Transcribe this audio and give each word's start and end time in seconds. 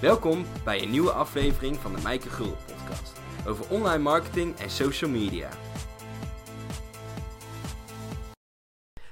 Welkom 0.00 0.46
bij 0.64 0.82
een 0.82 0.90
nieuwe 0.90 1.12
aflevering 1.12 1.76
van 1.76 1.94
de 1.94 2.02
Mijke 2.02 2.28
Gul 2.28 2.56
podcast 2.66 3.12
over 3.46 3.68
online 3.68 4.02
marketing 4.02 4.58
en 4.58 4.70
social 4.70 5.10
media. 5.10 5.48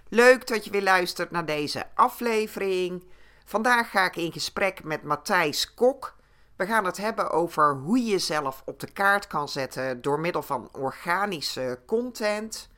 Leuk 0.08 0.46
dat 0.46 0.64
je 0.64 0.70
weer 0.70 0.82
luistert 0.82 1.30
naar 1.30 1.46
deze 1.46 1.86
aflevering. 1.94 3.04
Vandaag 3.44 3.90
ga 3.90 4.06
ik 4.06 4.16
in 4.16 4.32
gesprek 4.32 4.84
met 4.84 5.02
Matthijs 5.02 5.74
Kok. 5.74 6.16
We 6.56 6.66
gaan 6.66 6.84
het 6.84 6.96
hebben 6.96 7.30
over 7.30 7.74
hoe 7.74 7.98
je 7.98 8.10
jezelf 8.10 8.62
op 8.64 8.80
de 8.80 8.92
kaart 8.92 9.26
kan 9.26 9.48
zetten 9.48 10.02
door 10.02 10.20
middel 10.20 10.42
van 10.42 10.68
organische 10.72 11.80
content. 11.86 12.68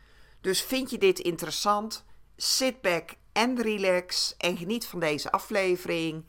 Dus 0.40 0.62
vind 0.62 0.90
je 0.90 0.98
dit 0.98 1.18
interessant? 1.18 2.04
Sit 2.36 2.80
back 2.80 3.10
en 3.32 3.62
relax 3.62 4.34
en 4.38 4.56
geniet 4.56 4.86
van 4.86 5.00
deze 5.00 5.30
aflevering. 5.30 6.24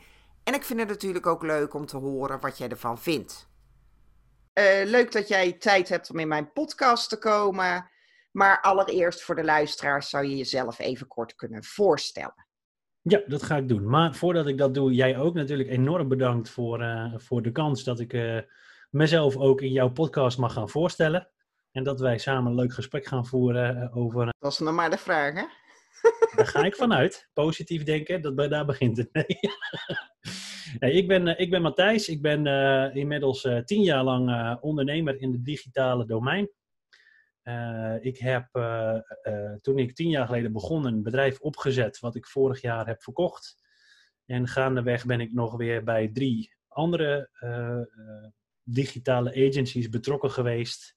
En 0.51 0.57
ik 0.57 0.63
vind 0.63 0.79
het 0.79 0.87
natuurlijk 0.87 1.25
ook 1.25 1.43
leuk 1.43 1.73
om 1.73 1.85
te 1.85 1.97
horen 1.97 2.39
wat 2.39 2.57
jij 2.57 2.69
ervan 2.69 2.99
vindt. 2.99 3.49
Eh, 4.53 4.85
leuk 4.85 5.11
dat 5.11 5.27
jij 5.27 5.53
tijd 5.53 5.89
hebt 5.89 6.09
om 6.09 6.19
in 6.19 6.27
mijn 6.27 6.51
podcast 6.51 7.09
te 7.09 7.17
komen. 7.17 7.89
Maar 8.31 8.61
allereerst 8.61 9.21
voor 9.21 9.35
de 9.35 9.43
luisteraars 9.43 10.09
zou 10.09 10.25
je 10.25 10.37
jezelf 10.37 10.79
even 10.79 11.07
kort 11.07 11.35
kunnen 11.35 11.63
voorstellen. 11.63 12.47
Ja, 13.01 13.21
dat 13.27 13.43
ga 13.43 13.55
ik 13.55 13.67
doen. 13.67 13.89
Maar 13.89 14.15
voordat 14.15 14.47
ik 14.47 14.57
dat 14.57 14.73
doe, 14.73 14.93
jij 14.93 15.17
ook 15.17 15.33
natuurlijk 15.33 15.69
enorm 15.69 16.07
bedankt 16.07 16.49
voor, 16.49 16.81
uh, 16.81 17.13
voor 17.17 17.41
de 17.41 17.51
kans 17.51 17.83
dat 17.83 17.99
ik 17.99 18.13
uh, 18.13 18.39
mezelf 18.89 19.37
ook 19.37 19.61
in 19.61 19.71
jouw 19.71 19.89
podcast 19.89 20.37
mag 20.37 20.53
gaan 20.53 20.69
voorstellen. 20.69 21.29
En 21.71 21.83
dat 21.83 21.99
wij 21.99 22.17
samen 22.17 22.51
een 22.51 22.57
leuk 22.57 22.73
gesprek 22.73 23.05
gaan 23.05 23.25
voeren 23.25 23.91
over. 23.93 24.33
Dat 24.39 24.51
is 24.51 24.59
nog 24.59 24.73
maar 24.73 24.89
de 24.89 24.97
vraag, 24.97 25.33
hè? 25.33 25.45
Daar 26.35 26.47
ga 26.47 26.63
ik 26.63 26.75
vanuit. 26.75 27.29
Positief 27.33 27.83
denken, 27.83 28.21
dat, 28.21 28.49
daar 28.49 28.65
begint 28.65 28.97
het 28.97 29.09
ik, 30.97 31.07
ben, 31.07 31.39
ik 31.39 31.49
ben 31.49 31.61
Matthijs. 31.61 32.09
Ik 32.09 32.21
ben 32.21 32.45
uh, 32.45 32.95
inmiddels 32.95 33.43
uh, 33.43 33.59
tien 33.59 33.81
jaar 33.81 34.03
lang 34.03 34.57
ondernemer 34.61 35.21
in 35.21 35.31
het 35.31 35.45
digitale 35.45 36.05
domein. 36.05 36.49
ik 38.01 38.17
heb 38.17 38.47
toen 39.61 39.79
ik 39.79 39.95
tien 39.95 40.09
jaar 40.09 40.25
geleden 40.25 40.51
begon 40.51 40.85
een 40.85 41.03
bedrijf 41.03 41.39
opgezet 41.39 41.99
wat 41.99 42.15
ik 42.15 42.27
vorig 42.27 42.61
jaar 42.61 42.87
heb 42.87 43.03
verkocht. 43.03 43.55
En 44.25 44.47
gaandeweg 44.47 45.05
ben 45.05 45.19
ik 45.19 45.33
nog 45.33 45.57
weer 45.57 45.83
bij 45.83 46.09
drie 46.13 46.55
andere 46.67 47.29
digitale 48.63 49.29
agencies 49.29 49.89
betrokken 49.89 50.31
geweest. 50.31 50.95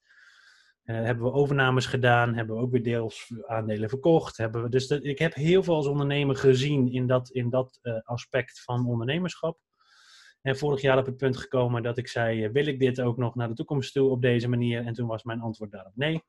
Uh, 0.85 0.95
hebben 0.95 1.23
we 1.23 1.31
overnames 1.31 1.85
gedaan, 1.85 2.33
hebben 2.33 2.55
we 2.55 2.61
ook 2.61 2.71
weer 2.71 2.83
deels 2.83 3.33
aandelen 3.45 3.89
verkocht. 3.89 4.37
Hebben 4.37 4.63
we, 4.63 4.69
dus 4.69 4.87
ik 4.87 5.19
heb 5.19 5.33
heel 5.33 5.63
veel 5.63 5.75
als 5.75 5.87
ondernemer 5.87 6.35
gezien 6.35 6.91
in 6.91 7.07
dat, 7.07 7.29
in 7.29 7.49
dat 7.49 7.79
uh, 7.81 7.99
aspect 8.03 8.63
van 8.63 8.87
ondernemerschap. 8.87 9.59
En 10.41 10.57
vorig 10.57 10.81
jaar 10.81 10.97
op 10.97 11.05
het 11.05 11.17
punt 11.17 11.37
gekomen 11.37 11.83
dat 11.83 11.97
ik 11.97 12.07
zei: 12.07 12.45
uh, 12.45 12.51
wil 12.51 12.65
ik 12.65 12.79
dit 12.79 13.01
ook 13.01 13.17
nog 13.17 13.35
naar 13.35 13.47
de 13.47 13.53
toekomst 13.53 13.93
toe 13.93 14.09
op 14.09 14.21
deze 14.21 14.47
manier? 14.47 14.85
En 14.85 14.93
toen 14.93 15.07
was 15.07 15.23
mijn 15.23 15.41
antwoord 15.41 15.71
daarop 15.71 15.95
nee. 15.95 16.23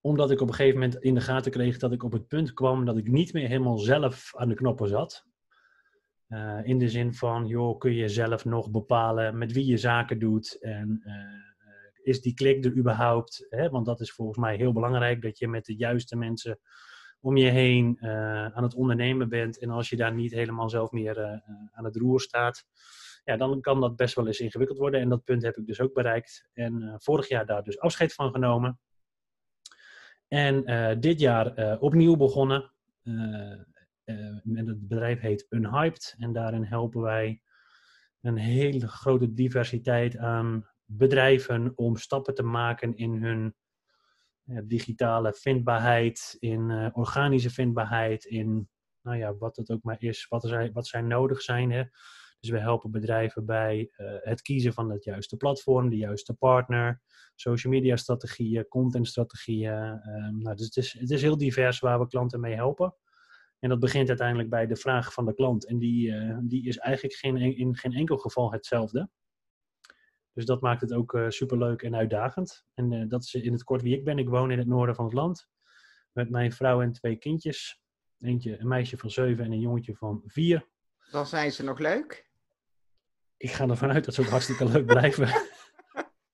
Omdat 0.00 0.30
ik 0.30 0.40
op 0.40 0.48
een 0.48 0.54
gegeven 0.54 0.80
moment 0.80 1.02
in 1.02 1.14
de 1.14 1.20
gaten 1.20 1.52
kreeg 1.52 1.78
dat 1.78 1.92
ik 1.92 2.02
op 2.02 2.12
het 2.12 2.26
punt 2.26 2.52
kwam 2.52 2.84
dat 2.84 2.96
ik 2.96 3.08
niet 3.08 3.32
meer 3.32 3.48
helemaal 3.48 3.78
zelf 3.78 4.32
aan 4.36 4.48
de 4.48 4.54
knoppen 4.54 4.88
zat. 4.88 5.26
in 6.62 6.78
de 6.78 6.88
zin 6.88 7.14
van, 7.14 7.46
joh, 7.46 7.78
kun 7.78 7.92
je 7.92 8.08
zelf 8.08 8.44
nog 8.44 8.70
bepalen 8.70 9.38
met 9.38 9.52
wie 9.52 9.66
je 9.66 9.76
zaken 9.76 10.18
doet 10.18 10.58
en 10.60 11.02
is 12.06 12.20
die 12.20 12.34
klik 12.34 12.64
er 12.64 12.76
überhaupt? 12.76 13.46
Hè? 13.48 13.68
Want 13.70 13.86
dat 13.86 14.00
is 14.00 14.12
volgens 14.12 14.38
mij 14.38 14.56
heel 14.56 14.72
belangrijk, 14.72 15.22
dat 15.22 15.38
je 15.38 15.48
met 15.48 15.64
de 15.64 15.76
juiste 15.76 16.16
mensen 16.16 16.58
om 17.20 17.36
je 17.36 17.48
heen 17.48 17.98
uh, 18.00 18.46
aan 18.46 18.62
het 18.62 18.74
ondernemen 18.74 19.28
bent. 19.28 19.58
En 19.58 19.70
als 19.70 19.90
je 19.90 19.96
daar 19.96 20.14
niet 20.14 20.32
helemaal 20.32 20.70
zelf 20.70 20.90
meer 20.90 21.18
uh, 21.18 21.24
aan 21.72 21.84
het 21.84 21.96
roer 21.96 22.20
staat, 22.20 22.64
ja, 23.24 23.36
dan 23.36 23.60
kan 23.60 23.80
dat 23.80 23.96
best 23.96 24.14
wel 24.14 24.26
eens 24.26 24.40
ingewikkeld 24.40 24.78
worden. 24.78 25.00
En 25.00 25.08
dat 25.08 25.24
punt 25.24 25.42
heb 25.42 25.56
ik 25.56 25.66
dus 25.66 25.80
ook 25.80 25.92
bereikt. 25.94 26.48
En 26.52 26.94
vorig 26.96 27.28
jaar 27.28 27.46
daar 27.46 27.62
dus 27.62 27.78
afscheid 27.78 28.14
van 28.14 28.30
genomen. 28.30 28.80
En 30.28 30.64
dit 31.00 31.20
jaar 31.20 31.78
opnieuw 31.78 32.16
begonnen. 32.16 32.72
het 34.44 34.88
bedrijf 34.88 35.20
heet 35.20 35.46
Unhyped. 35.48 36.14
En 36.18 36.32
daarin 36.32 36.64
helpen 36.64 37.00
wij 37.00 37.42
een 38.20 38.36
hele 38.36 38.88
grote 38.88 39.32
diversiteit 39.32 40.16
aan 40.16 40.75
bedrijven 40.86 41.72
om 41.74 41.96
stappen 41.96 42.34
te 42.34 42.42
maken 42.42 42.96
in 42.96 43.22
hun 43.22 43.54
ja, 44.42 44.62
digitale 44.64 45.34
vindbaarheid, 45.34 46.36
in 46.38 46.70
uh, 46.70 46.88
organische 46.92 47.50
vindbaarheid, 47.50 48.24
in 48.24 48.68
nou 49.02 49.18
ja, 49.18 49.36
wat 49.36 49.56
het 49.56 49.70
ook 49.70 49.82
maar 49.82 50.02
is, 50.02 50.26
wat, 50.28 50.44
er, 50.44 50.72
wat 50.72 50.86
zij 50.86 51.00
nodig 51.00 51.42
zijn. 51.42 51.70
Hè. 51.70 51.82
Dus 52.40 52.50
we 52.50 52.58
helpen 52.58 52.90
bedrijven 52.90 53.46
bij 53.46 53.78
uh, 53.96 54.06
het 54.20 54.42
kiezen 54.42 54.72
van 54.72 54.90
het 54.90 55.04
juiste 55.04 55.36
platform, 55.36 55.90
de 55.90 55.96
juiste 55.96 56.34
partner, 56.34 57.02
social 57.34 57.72
media 57.72 57.96
strategieën, 57.96 58.68
content 58.68 59.08
strategieën. 59.08 59.72
Um, 59.72 60.38
nou, 60.38 60.56
dus 60.56 60.64
het 60.64 60.76
is, 60.76 60.92
het 60.92 61.10
is 61.10 61.22
heel 61.22 61.36
divers 61.36 61.78
waar 61.78 61.98
we 61.98 62.06
klanten 62.06 62.40
mee 62.40 62.54
helpen. 62.54 62.94
En 63.58 63.68
dat 63.68 63.80
begint 63.80 64.08
uiteindelijk 64.08 64.50
bij 64.50 64.66
de 64.66 64.76
vraag 64.76 65.12
van 65.12 65.24
de 65.24 65.34
klant. 65.34 65.66
En 65.66 65.78
die, 65.78 66.14
die 66.42 66.66
is 66.66 66.76
eigenlijk 66.76 67.16
geen, 67.16 67.36
in 67.36 67.76
geen 67.76 67.92
enkel 67.92 68.16
geval 68.16 68.52
hetzelfde. 68.52 69.10
Dus 70.36 70.44
dat 70.44 70.60
maakt 70.60 70.80
het 70.80 70.92
ook 70.92 71.12
uh, 71.12 71.28
superleuk 71.28 71.82
en 71.82 71.96
uitdagend. 71.96 72.64
En 72.74 72.92
uh, 72.92 73.08
dat 73.08 73.22
is 73.22 73.34
in 73.34 73.52
het 73.52 73.64
kort 73.64 73.82
wie 73.82 73.96
ik 73.96 74.04
ben. 74.04 74.18
Ik 74.18 74.28
woon 74.28 74.50
in 74.50 74.58
het 74.58 74.66
noorden 74.66 74.94
van 74.94 75.04
het 75.04 75.14
land. 75.14 75.48
Met 76.12 76.30
mijn 76.30 76.52
vrouw 76.52 76.82
en 76.82 76.92
twee 76.92 77.16
kindjes. 77.16 77.80
Eentje, 78.18 78.60
een 78.60 78.68
meisje 78.68 78.96
van 78.96 79.10
zeven 79.10 79.44
en 79.44 79.52
een 79.52 79.60
jongetje 79.60 79.94
van 79.94 80.22
vier. 80.26 80.68
Dan 81.10 81.26
zijn 81.26 81.52
ze 81.52 81.64
nog 81.64 81.78
leuk. 81.78 82.30
Ik 83.36 83.50
ga 83.50 83.68
ervan 83.68 83.92
uit 83.92 84.04
dat 84.04 84.14
ze 84.14 84.20
ook 84.20 84.26
hartstikke 84.26 84.64
leuk 84.64 84.86
blijven. 84.86 85.28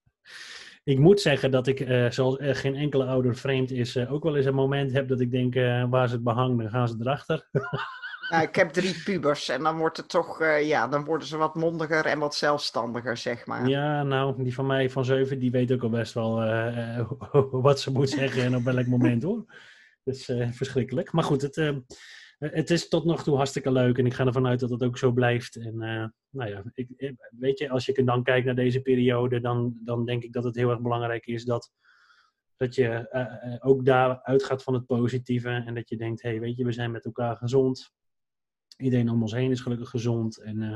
ik 0.93 0.99
moet 0.99 1.21
zeggen 1.21 1.51
dat 1.51 1.67
ik, 1.67 1.81
uh, 1.81 2.11
zoals 2.11 2.37
geen 2.41 2.75
enkele 2.75 3.05
ouder 3.05 3.37
vreemd 3.37 3.71
is, 3.71 3.97
ook 3.97 4.23
wel 4.23 4.37
eens 4.37 4.47
een 4.47 4.55
moment 4.55 4.93
heb 4.93 5.09
dat 5.09 5.21
ik 5.21 5.31
denk, 5.31 5.55
waar 5.91 6.09
ze 6.09 6.15
het 6.15 6.25
behang, 6.25 6.59
dan 6.59 6.71
gaan 6.71 6.89
ze 6.89 6.97
erachter. 7.01 7.49
Ik 8.41 8.54
heb 8.54 8.70
drie 8.70 9.03
pubers 9.04 9.48
en 9.48 9.62
dan 9.62 9.76
wordt 9.76 9.97
het 9.97 10.09
toch, 10.09 10.41
uh, 10.41 10.69
ja, 10.69 10.88
dan 10.88 11.04
worden 11.04 11.26
ze 11.26 11.37
wat 11.37 11.54
mondiger 11.54 12.06
en 12.06 12.19
wat 12.19 12.34
zelfstandiger, 12.34 13.16
zeg 13.16 13.47
maar. 13.47 13.69
Ja, 13.69 14.03
nou, 14.03 14.43
die 14.43 14.54
van 14.54 14.66
mij 14.66 14.91
van 14.91 15.04
zeven, 15.04 15.38
die 15.38 15.50
weet 15.50 15.72
ook 15.72 15.82
al 15.82 15.91
best 15.91 16.15
wel 16.15 16.44
uh, 16.44 17.10
wat 17.50 17.81
ze 17.81 17.92
moet 17.92 18.10
zeggen 18.10 18.42
en 18.42 18.56
op 18.56 18.62
welk 18.62 18.87
moment 18.87 19.22
hoor. 19.22 19.44
Dus 20.04 20.28
uh, 20.28 20.50
verschrikkelijk. 20.50 21.12
Maar 21.12 21.25
goed, 21.25 21.42
het, 21.42 21.56
het 22.38 22.71
is 22.71 22.88
tot 22.88 23.04
nog 23.04 23.22
toe 23.22 23.37
hartstikke 23.37 23.72
leuk 23.72 23.98
en 23.98 24.06
ik 24.06 24.15
ga 24.15 24.26
ervan 24.26 24.47
uit 24.47 24.60
dat 24.60 24.71
het 24.71 24.82
ook 24.82 24.98
zo 24.98 25.12
blijft. 25.12 25.56
En 25.56 25.76
nou 26.31 26.50
ja, 26.50 26.62
ik, 26.75 27.15
weet 27.38 27.59
je, 27.59 27.71
als 27.71 27.87
je 27.87 28.04
dan 28.04 28.22
kijkt 28.22 28.47
naar 28.47 28.54
deze 28.54 28.81
periode, 28.81 29.41
dan, 29.41 29.78
dan 29.84 30.04
denk 30.04 30.22
ik 30.22 30.32
dat 30.32 30.44
het 30.44 30.56
heel 30.56 30.71
erg 30.71 30.81
belangrijk 30.81 31.26
is 31.26 31.44
dat 31.44 31.71
dat 32.56 32.75
je 32.75 33.59
ook 33.62 33.84
daar 33.84 34.22
uitgaat 34.22 34.62
van 34.62 34.75
het 34.75 34.87
positieve 34.87 35.62
en 35.66 35.75
dat 35.75 35.88
je 35.88 35.97
denkt, 35.97 36.22
hé, 36.22 36.31
hey, 36.31 36.41
weet 36.41 36.56
je, 36.56 36.65
we 36.65 36.72
zijn 36.72 36.91
met 36.91 37.04
elkaar 37.04 37.37
gezond. 37.37 37.92
Iedereen 38.82 39.10
om 39.10 39.22
ons 39.22 39.32
heen 39.32 39.50
is 39.50 39.60
gelukkig 39.60 39.91
gezond. 39.91 40.43
En 40.43 40.62
uh, 40.62 40.72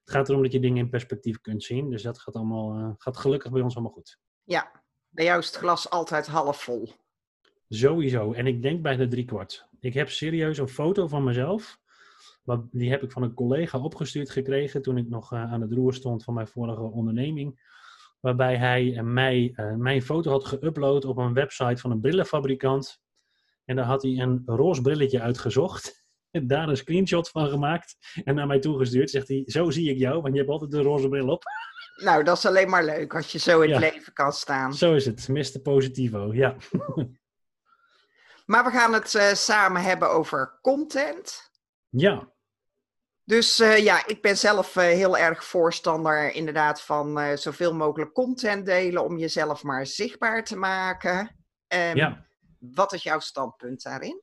het 0.00 0.10
gaat 0.10 0.28
erom 0.28 0.42
dat 0.42 0.52
je 0.52 0.60
dingen 0.60 0.78
in 0.78 0.90
perspectief 0.90 1.40
kunt 1.40 1.62
zien. 1.62 1.90
Dus 1.90 2.02
dat 2.02 2.18
gaat, 2.18 2.34
allemaal, 2.34 2.78
uh, 2.78 2.90
gaat 2.98 3.16
gelukkig 3.16 3.52
bij 3.52 3.62
ons 3.62 3.74
allemaal 3.74 3.92
goed. 3.92 4.18
Ja, 4.42 4.82
bij 5.08 5.24
jou 5.24 5.38
is 5.38 5.46
het 5.46 5.56
glas 5.56 5.90
altijd 5.90 6.26
half 6.26 6.62
vol. 6.62 6.88
Sowieso. 7.68 8.32
En 8.32 8.46
ik 8.46 8.62
denk 8.62 8.82
bijna 8.82 9.08
drie 9.08 9.24
kwart. 9.24 9.68
Ik 9.80 9.94
heb 9.94 10.08
serieus 10.08 10.58
een 10.58 10.68
foto 10.68 11.06
van 11.06 11.24
mezelf. 11.24 11.78
Die 12.70 12.90
heb 12.90 13.02
ik 13.02 13.12
van 13.12 13.22
een 13.22 13.34
collega 13.34 13.78
opgestuurd 13.78 14.30
gekregen 14.30 14.82
toen 14.82 14.98
ik 14.98 15.08
nog 15.08 15.32
uh, 15.32 15.52
aan 15.52 15.60
het 15.60 15.72
roer 15.72 15.94
stond 15.94 16.24
van 16.24 16.34
mijn 16.34 16.46
vorige 16.46 16.82
onderneming. 16.82 17.72
Waarbij 18.20 18.56
hij 18.56 19.02
mij 19.02 19.54
mijn 19.76 20.02
foto 20.02 20.30
had 20.30 20.54
geüpload 20.54 21.06
op 21.06 21.16
een 21.16 21.32
website 21.32 21.80
van 21.80 21.90
een 21.90 22.00
brillenfabrikant. 22.00 23.02
En 23.64 23.76
daar 23.76 23.84
had 23.84 24.02
hij 24.02 24.18
een 24.18 24.42
roze 24.46 24.82
brilletje 24.82 25.20
uitgezocht. 25.20 26.03
daar 26.42 26.68
een 26.68 26.76
screenshot 26.76 27.28
van 27.28 27.48
gemaakt 27.48 27.96
en 28.24 28.34
naar 28.34 28.46
mij 28.46 28.58
toegestuurd. 28.58 29.10
Zegt 29.10 29.28
hij, 29.28 29.42
zo 29.46 29.70
zie 29.70 29.90
ik 29.90 29.98
jou, 29.98 30.20
want 30.20 30.34
je 30.34 30.40
hebt 30.40 30.52
altijd 30.52 30.72
een 30.72 30.82
roze 30.82 31.08
bril 31.08 31.28
op. 31.28 31.42
Nou, 31.96 32.24
dat 32.24 32.36
is 32.36 32.46
alleen 32.46 32.70
maar 32.70 32.84
leuk 32.84 33.14
als 33.14 33.32
je 33.32 33.38
zo 33.38 33.60
in 33.60 33.68
ja. 33.68 33.74
het 33.74 33.92
leven 33.92 34.12
kan 34.12 34.32
staan. 34.32 34.74
Zo 34.74 34.94
is 34.94 35.06
het, 35.06 35.28
Mr. 35.28 35.60
Positivo, 35.62 36.32
ja. 36.32 36.56
maar 38.46 38.64
we 38.64 38.70
gaan 38.70 38.92
het 38.92 39.14
uh, 39.14 39.32
samen 39.32 39.82
hebben 39.82 40.10
over 40.10 40.58
content. 40.62 41.50
Ja. 41.88 42.32
Dus 43.24 43.60
uh, 43.60 43.78
ja, 43.78 44.06
ik 44.06 44.22
ben 44.22 44.36
zelf 44.36 44.76
uh, 44.76 44.82
heel 44.82 45.18
erg 45.18 45.44
voorstander 45.44 46.32
inderdaad 46.32 46.82
van 46.82 47.38
zoveel 47.38 47.74
mogelijk 47.74 48.12
content 48.12 48.66
delen 48.66 49.04
om 49.04 49.18
jezelf 49.18 49.62
maar 49.62 49.86
zichtbaar 49.86 50.44
te 50.44 50.56
maken. 50.56 51.18
Um, 51.68 51.96
ja. 51.96 52.26
Wat 52.58 52.92
is 52.92 53.02
jouw 53.02 53.18
standpunt 53.18 53.82
daarin? 53.82 54.22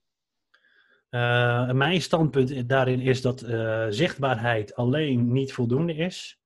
Uh, 1.12 1.72
mijn 1.72 2.02
standpunt 2.02 2.70
daarin 2.70 3.00
is 3.00 3.22
dat 3.22 3.44
uh, 3.44 3.86
zichtbaarheid 3.90 4.76
alleen 4.76 5.32
niet 5.32 5.54
voldoende 5.54 5.94
is. 5.94 6.42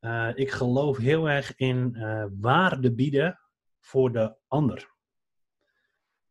Uh, 0.00 0.30
ik 0.34 0.50
geloof 0.50 0.96
heel 0.96 1.30
erg 1.30 1.56
in 1.56 1.96
waarde 2.40 2.92
bieden 2.92 3.40
voor 3.80 4.12
de 4.12 4.34
ander. 4.48 4.90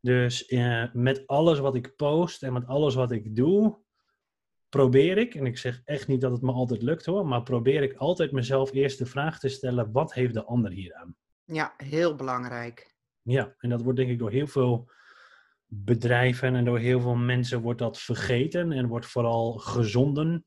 Dus 0.00 0.54
met 0.92 1.26
alles 1.26 1.58
wat 1.58 1.74
ik 1.74 1.96
post 1.96 2.42
en 2.42 2.52
met 2.52 2.66
alles 2.66 2.94
wat 2.94 3.12
ik 3.12 3.36
doe, 3.36 3.78
probeer 4.68 5.18
ik, 5.18 5.34
en 5.34 5.46
ik 5.46 5.58
zeg 5.58 5.80
echt 5.84 6.08
niet 6.08 6.20
dat 6.20 6.32
het 6.32 6.42
me 6.42 6.52
altijd 6.52 6.82
lukt 6.82 7.06
hoor, 7.06 7.26
maar 7.26 7.42
probeer 7.42 7.82
ik 7.82 7.96
altijd 7.96 8.32
mezelf 8.32 8.72
eerst 8.72 8.98
de 8.98 9.06
vraag 9.06 9.38
te 9.38 9.48
stellen: 9.48 9.92
wat 9.92 10.14
heeft 10.14 10.34
de 10.34 10.44
ander 10.44 10.70
hier 10.70 10.94
aan? 10.94 11.16
Ja, 11.44 11.74
heel 11.76 12.14
belangrijk. 12.14 12.94
Ja, 13.22 13.54
en 13.58 13.68
dat 13.68 13.82
wordt 13.82 13.98
denk 13.98 14.10
ik 14.10 14.18
door 14.18 14.30
heel 14.30 14.46
veel 14.46 14.90
bedrijven 15.74 16.54
en 16.54 16.64
door 16.64 16.78
heel 16.78 17.00
veel 17.00 17.14
mensen 17.14 17.60
wordt 17.60 17.78
dat 17.78 17.98
vergeten 17.98 18.72
en 18.72 18.86
wordt 18.86 19.06
vooral 19.06 19.52
gezonden. 19.52 20.44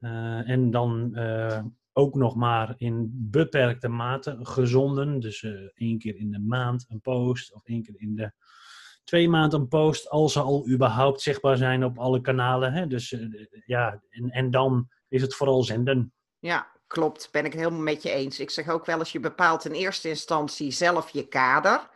Uh, 0.00 0.50
en 0.50 0.70
dan 0.70 1.10
uh, 1.12 1.62
ook 1.92 2.14
nog 2.14 2.36
maar 2.36 2.74
in 2.76 3.10
beperkte 3.12 3.88
mate 3.88 4.38
gezonden. 4.40 5.20
Dus 5.20 5.42
uh, 5.42 5.70
één 5.74 5.98
keer 5.98 6.16
in 6.16 6.30
de 6.30 6.40
maand 6.40 6.84
een 6.88 7.00
post 7.00 7.54
of 7.54 7.64
één 7.64 7.82
keer 7.82 7.94
in 7.96 8.14
de 8.14 8.32
twee 9.04 9.28
maanden 9.28 9.60
een 9.60 9.68
post. 9.68 10.10
Als 10.10 10.32
ze 10.32 10.40
al 10.40 10.68
überhaupt 10.68 11.20
zichtbaar 11.20 11.56
zijn 11.56 11.84
op 11.84 11.98
alle 11.98 12.20
kanalen. 12.20 12.72
Hè? 12.72 12.86
Dus 12.86 13.16
ja, 13.66 14.02
en, 14.08 14.30
en 14.30 14.50
dan 14.50 14.88
is 15.08 15.22
het 15.22 15.34
vooral 15.34 15.62
zenden. 15.62 16.12
Ja, 16.38 16.66
klopt. 16.86 17.28
Ben 17.32 17.44
ik 17.44 17.52
het 17.52 17.60
helemaal 17.60 17.82
met 17.82 18.02
je 18.02 18.10
eens. 18.10 18.40
Ik 18.40 18.50
zeg 18.50 18.68
ook 18.68 18.86
wel 18.86 18.98
eens, 18.98 19.12
je 19.12 19.20
bepaalt 19.20 19.64
in 19.64 19.72
eerste 19.72 20.08
instantie 20.08 20.70
zelf 20.70 21.10
je 21.10 21.28
kader. 21.28 21.92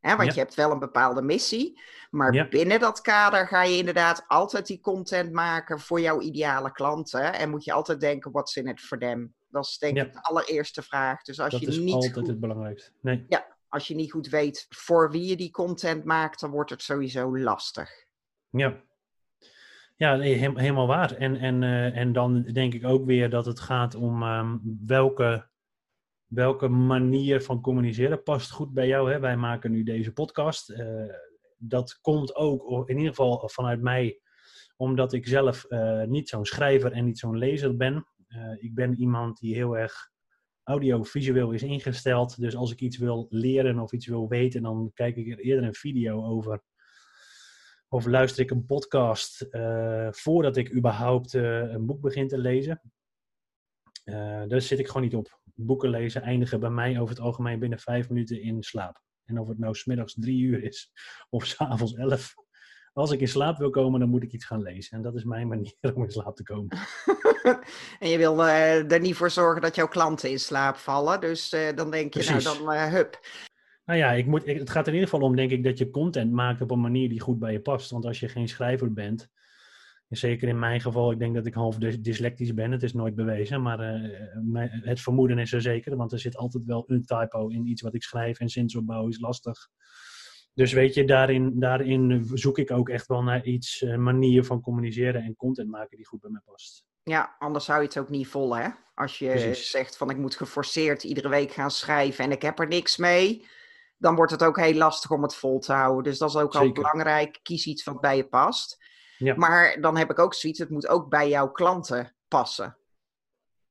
Hè, 0.00 0.16
want 0.16 0.34
je 0.34 0.40
hebt 0.40 0.54
wel 0.54 0.70
een 0.70 0.78
bepaalde 0.78 1.22
missie. 1.22 1.80
Maar 2.10 2.48
binnen 2.48 2.80
dat 2.80 3.00
kader 3.00 3.46
ga 3.46 3.62
je 3.62 3.76
inderdaad 3.76 4.24
altijd 4.26 4.66
die 4.66 4.80
content 4.80 5.32
maken 5.32 5.80
voor 5.80 6.00
jouw 6.00 6.20
ideale 6.20 6.72
klanten. 6.72 7.32
En 7.32 7.50
moet 7.50 7.64
je 7.64 7.72
altijd 7.72 8.00
denken, 8.00 8.32
what's 8.32 8.56
in 8.56 8.68
it 8.68 8.80
for 8.80 8.98
them? 8.98 9.34
Dat 9.48 9.64
is 9.64 9.78
denk 9.78 9.96
ik 9.96 10.12
de 10.12 10.22
allereerste 10.22 10.82
vraag. 10.82 11.22
Dus 11.22 11.40
als 11.40 11.50
dat 11.50 11.60
je 11.60 11.66
is 11.66 11.78
niet 11.78 11.94
altijd 11.94 12.12
goed, 12.12 12.26
het 12.26 12.40
belangrijkste. 12.40 12.90
Nee. 13.00 13.24
Ja, 13.28 13.46
als 13.68 13.88
je 13.88 13.94
niet 13.94 14.10
goed 14.10 14.28
weet 14.28 14.66
voor 14.68 15.10
wie 15.10 15.24
je 15.24 15.36
die 15.36 15.50
content 15.50 16.04
maakt, 16.04 16.40
dan 16.40 16.50
wordt 16.50 16.70
het 16.70 16.82
sowieso 16.82 17.38
lastig. 17.38 17.90
Ja, 18.50 18.76
ja 19.96 20.18
helemaal 20.18 20.86
waar. 20.86 21.12
En, 21.12 21.36
en, 21.36 21.62
uh, 21.62 21.96
en 21.96 22.12
dan 22.12 22.42
denk 22.42 22.74
ik 22.74 22.84
ook 22.84 23.04
weer 23.04 23.30
dat 23.30 23.46
het 23.46 23.60
gaat 23.60 23.94
om 23.94 24.22
um, 24.22 24.78
welke 24.86 25.49
welke 26.30 26.68
manier 26.68 27.42
van 27.42 27.60
communiceren 27.60 28.22
past 28.22 28.50
goed 28.50 28.72
bij 28.72 28.86
jou? 28.86 29.12
Hè? 29.12 29.20
Wij 29.20 29.36
maken 29.36 29.70
nu 29.70 29.82
deze 29.82 30.12
podcast. 30.12 30.70
Uh, 30.70 31.04
dat 31.58 32.00
komt 32.00 32.34
ook 32.34 32.88
in 32.88 32.96
ieder 32.96 33.10
geval 33.10 33.48
vanuit 33.48 33.82
mij, 33.82 34.20
omdat 34.76 35.12
ik 35.12 35.26
zelf 35.26 35.66
uh, 35.68 36.02
niet 36.02 36.28
zo'n 36.28 36.44
schrijver 36.44 36.92
en 36.92 37.04
niet 37.04 37.18
zo'n 37.18 37.38
lezer 37.38 37.76
ben. 37.76 38.06
Uh, 38.28 38.62
ik 38.62 38.74
ben 38.74 38.94
iemand 38.94 39.38
die 39.38 39.54
heel 39.54 39.76
erg 39.76 40.10
audiovisueel 40.62 41.50
is 41.50 41.62
ingesteld. 41.62 42.40
Dus 42.40 42.56
als 42.56 42.72
ik 42.72 42.80
iets 42.80 42.98
wil 42.98 43.26
leren 43.30 43.78
of 43.78 43.92
iets 43.92 44.06
wil 44.06 44.28
weten, 44.28 44.62
dan 44.62 44.90
kijk 44.94 45.16
ik 45.16 45.32
er 45.32 45.38
eerder 45.38 45.64
een 45.64 45.74
video 45.74 46.24
over. 46.24 46.62
Of 47.88 48.06
luister 48.06 48.42
ik 48.42 48.50
een 48.50 48.66
podcast 48.66 49.46
voordat 50.10 50.56
ik 50.56 50.74
überhaupt 50.74 51.32
een 51.32 51.86
boek 51.86 52.00
begin 52.00 52.28
te 52.28 52.38
lezen. 52.38 52.80
Daar 54.48 54.60
zit 54.60 54.78
ik 54.78 54.86
gewoon 54.86 55.02
niet 55.02 55.14
op 55.14 55.40
boeken 55.54 55.90
lezen 55.90 56.22
eindigen 56.22 56.60
bij 56.60 56.70
mij 56.70 57.00
over 57.00 57.14
het 57.14 57.24
algemeen 57.24 57.58
binnen 57.58 57.78
vijf 57.78 58.08
minuten 58.08 58.42
in 58.42 58.62
slaap. 58.62 59.02
En 59.24 59.38
of 59.38 59.48
het 59.48 59.58
nou 59.58 59.74
smiddags 59.74 60.14
drie 60.18 60.40
uur 60.40 60.62
is 60.62 60.92
of 61.30 61.46
s'avonds 61.46 61.94
elf. 61.94 62.34
Als 62.92 63.10
ik 63.10 63.20
in 63.20 63.28
slaap 63.28 63.58
wil 63.58 63.70
komen, 63.70 64.00
dan 64.00 64.08
moet 64.08 64.22
ik 64.22 64.32
iets 64.32 64.44
gaan 64.44 64.62
lezen. 64.62 64.96
En 64.96 65.02
dat 65.02 65.14
is 65.14 65.24
mijn 65.24 65.48
manier 65.52 65.74
om 65.94 66.02
in 66.02 66.10
slaap 66.10 66.36
te 66.36 66.42
komen. 66.42 66.78
en 68.00 68.08
je 68.08 68.18
wil 68.18 68.38
uh, 68.38 68.92
er 68.92 69.00
niet 69.00 69.16
voor 69.16 69.30
zorgen 69.30 69.62
dat 69.62 69.74
jouw 69.74 69.88
klanten 69.88 70.30
in 70.30 70.40
slaap 70.40 70.76
vallen. 70.76 71.20
Dus 71.20 71.52
uh, 71.52 71.60
dan 71.74 71.90
denk 71.90 72.14
je, 72.14 72.24
Precies. 72.24 72.44
nou 72.44 72.64
dan 72.64 72.90
hup. 72.90 73.20
Nou 73.84 73.98
ja, 73.98 74.12
ik 74.12 74.26
moet, 74.26 74.46
ik, 74.46 74.58
het 74.58 74.70
gaat 74.70 74.86
in 74.86 74.92
ieder 74.92 75.08
geval 75.08 75.26
om, 75.26 75.36
denk 75.36 75.50
ik, 75.50 75.64
dat 75.64 75.78
je 75.78 75.90
content 75.90 76.32
maakt 76.32 76.60
op 76.60 76.70
een 76.70 76.80
manier 76.80 77.08
die 77.08 77.20
goed 77.20 77.38
bij 77.38 77.52
je 77.52 77.60
past. 77.60 77.90
Want 77.90 78.04
als 78.04 78.20
je 78.20 78.28
geen 78.28 78.48
schrijver 78.48 78.92
bent, 78.92 79.28
Zeker 80.10 80.48
in 80.48 80.58
mijn 80.58 80.80
geval, 80.80 81.10
ik 81.10 81.18
denk 81.18 81.34
dat 81.34 81.46
ik 81.46 81.54
half 81.54 81.76
dyslectisch 81.76 82.54
ben. 82.54 82.72
Het 82.72 82.82
is 82.82 82.92
nooit 82.92 83.14
bewezen, 83.14 83.62
maar 83.62 84.02
uh, 84.02 84.64
het 84.70 85.00
vermoeden 85.00 85.38
is 85.38 85.52
er 85.52 85.62
zeker. 85.62 85.96
Want 85.96 86.12
er 86.12 86.18
zit 86.18 86.36
altijd 86.36 86.64
wel 86.64 86.84
een 86.86 87.04
typo 87.04 87.48
in 87.48 87.66
iets 87.66 87.82
wat 87.82 87.94
ik 87.94 88.02
schrijf 88.02 88.40
en 88.40 88.48
zinsopbouw 88.48 89.08
is 89.08 89.20
lastig. 89.20 89.68
Dus 90.54 90.72
weet 90.72 90.94
je, 90.94 91.04
daarin, 91.04 91.60
daarin 91.60 92.30
zoek 92.34 92.58
ik 92.58 92.70
ook 92.70 92.88
echt 92.88 93.06
wel 93.06 93.22
naar 93.22 93.44
iets, 93.44 93.80
een 93.80 94.02
manier 94.02 94.44
van 94.44 94.60
communiceren 94.60 95.22
en 95.22 95.36
content 95.36 95.70
maken 95.70 95.96
die 95.96 96.06
goed 96.06 96.20
bij 96.20 96.30
mij 96.30 96.42
past. 96.44 96.84
Ja, 97.02 97.36
anders 97.38 97.64
zou 97.64 97.80
je 97.80 97.86
het 97.86 97.98
ook 97.98 98.08
niet 98.08 98.28
vol, 98.28 98.56
hè? 98.56 98.68
Als 98.94 99.18
je 99.18 99.28
Precies. 99.28 99.70
zegt 99.70 99.96
van 99.96 100.10
ik 100.10 100.16
moet 100.16 100.36
geforceerd 100.36 101.02
iedere 101.02 101.28
week 101.28 101.52
gaan 101.52 101.70
schrijven 101.70 102.24
en 102.24 102.30
ik 102.30 102.42
heb 102.42 102.58
er 102.58 102.68
niks 102.68 102.96
mee, 102.96 103.46
dan 103.96 104.14
wordt 104.14 104.32
het 104.32 104.42
ook 104.42 104.58
heel 104.58 104.74
lastig 104.74 105.10
om 105.10 105.22
het 105.22 105.34
vol 105.34 105.58
te 105.58 105.72
houden. 105.72 106.02
Dus 106.02 106.18
dat 106.18 106.28
is 106.28 106.36
ook 106.36 106.54
al 106.54 106.72
belangrijk. 106.72 107.40
Kies 107.42 107.66
iets 107.66 107.84
wat 107.84 108.00
bij 108.00 108.16
je 108.16 108.28
past. 108.28 108.78
Ja. 109.20 109.34
Maar 109.36 109.80
dan 109.80 109.96
heb 109.96 110.10
ik 110.10 110.18
ook 110.18 110.34
zoiets, 110.34 110.58
het 110.58 110.70
moet 110.70 110.88
ook 110.88 111.08
bij 111.08 111.28
jouw 111.28 111.50
klanten 111.50 112.14
passen. 112.28 112.76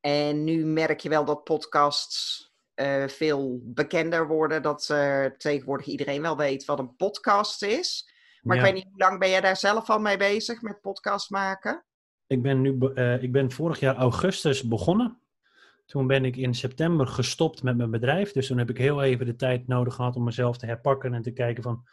En 0.00 0.44
nu 0.44 0.64
merk 0.64 1.00
je 1.00 1.08
wel 1.08 1.24
dat 1.24 1.44
podcasts 1.44 2.48
uh, 2.74 3.08
veel 3.08 3.60
bekender 3.62 4.26
worden. 4.26 4.62
Dat 4.62 4.88
uh, 4.92 5.24
tegenwoordig 5.24 5.86
iedereen 5.86 6.22
wel 6.22 6.36
weet 6.36 6.64
wat 6.64 6.78
een 6.78 6.96
podcast 6.96 7.62
is. 7.62 8.12
Maar 8.42 8.56
ja. 8.56 8.62
ik 8.62 8.72
weet 8.72 8.82
niet, 8.82 8.92
hoe 8.92 9.02
lang 9.02 9.18
ben 9.18 9.30
jij 9.30 9.40
daar 9.40 9.56
zelf 9.56 9.90
al 9.90 9.98
mee 9.98 10.16
bezig 10.16 10.62
met 10.62 10.80
podcast 10.80 11.30
maken? 11.30 11.84
Ik 12.26 12.42
ben, 12.42 12.60
nu, 12.60 12.78
uh, 12.94 13.22
ik 13.22 13.32
ben 13.32 13.50
vorig 13.50 13.80
jaar 13.80 13.96
augustus 13.96 14.68
begonnen. 14.68 15.20
Toen 15.86 16.06
ben 16.06 16.24
ik 16.24 16.36
in 16.36 16.54
september 16.54 17.06
gestopt 17.06 17.62
met 17.62 17.76
mijn 17.76 17.90
bedrijf. 17.90 18.32
Dus 18.32 18.46
toen 18.46 18.58
heb 18.58 18.70
ik 18.70 18.78
heel 18.78 19.02
even 19.02 19.26
de 19.26 19.36
tijd 19.36 19.66
nodig 19.66 19.94
gehad 19.94 20.16
om 20.16 20.24
mezelf 20.24 20.58
te 20.58 20.66
herpakken 20.66 21.14
en 21.14 21.22
te 21.22 21.32
kijken 21.32 21.62
van 21.62 21.84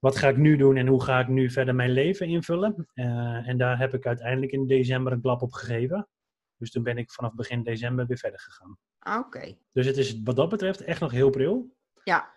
wat 0.00 0.16
ga 0.16 0.28
ik 0.28 0.36
nu 0.36 0.56
doen 0.56 0.76
en 0.76 0.86
hoe 0.86 1.02
ga 1.02 1.20
ik 1.20 1.28
nu 1.28 1.50
verder 1.50 1.74
mijn 1.74 1.90
leven 1.90 2.26
invullen. 2.26 2.88
Uh, 2.94 3.48
en 3.48 3.58
daar 3.58 3.78
heb 3.78 3.94
ik 3.94 4.06
uiteindelijk 4.06 4.52
in 4.52 4.66
december 4.66 5.12
een 5.12 5.20
klap 5.20 5.42
op 5.42 5.52
gegeven. 5.52 6.08
Dus 6.56 6.70
toen 6.70 6.82
ben 6.82 6.98
ik 6.98 7.12
vanaf 7.12 7.34
begin 7.34 7.62
december 7.62 8.06
weer 8.06 8.18
verder 8.18 8.40
gegaan. 8.40 8.78
Oké. 9.18 9.56
Dus 9.72 9.86
het 9.86 9.96
is 9.96 10.22
wat 10.22 10.36
dat 10.36 10.48
betreft 10.48 10.80
echt 10.80 11.00
nog 11.00 11.10
heel 11.10 11.30
pril. 11.30 11.74
Ja. 12.04 12.34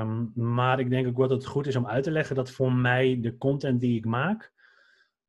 Um, 0.00 0.32
maar 0.34 0.80
ik 0.80 0.90
denk 0.90 1.06
ook 1.06 1.16
wat 1.16 1.30
het 1.30 1.46
goed 1.46 1.66
is 1.66 1.76
om 1.76 1.86
uit 1.86 2.04
te 2.04 2.10
leggen 2.10 2.36
dat 2.36 2.50
voor 2.50 2.72
mij 2.72 3.18
de 3.20 3.36
content 3.36 3.80
die 3.80 3.96
ik 3.96 4.04
maak 4.04 4.52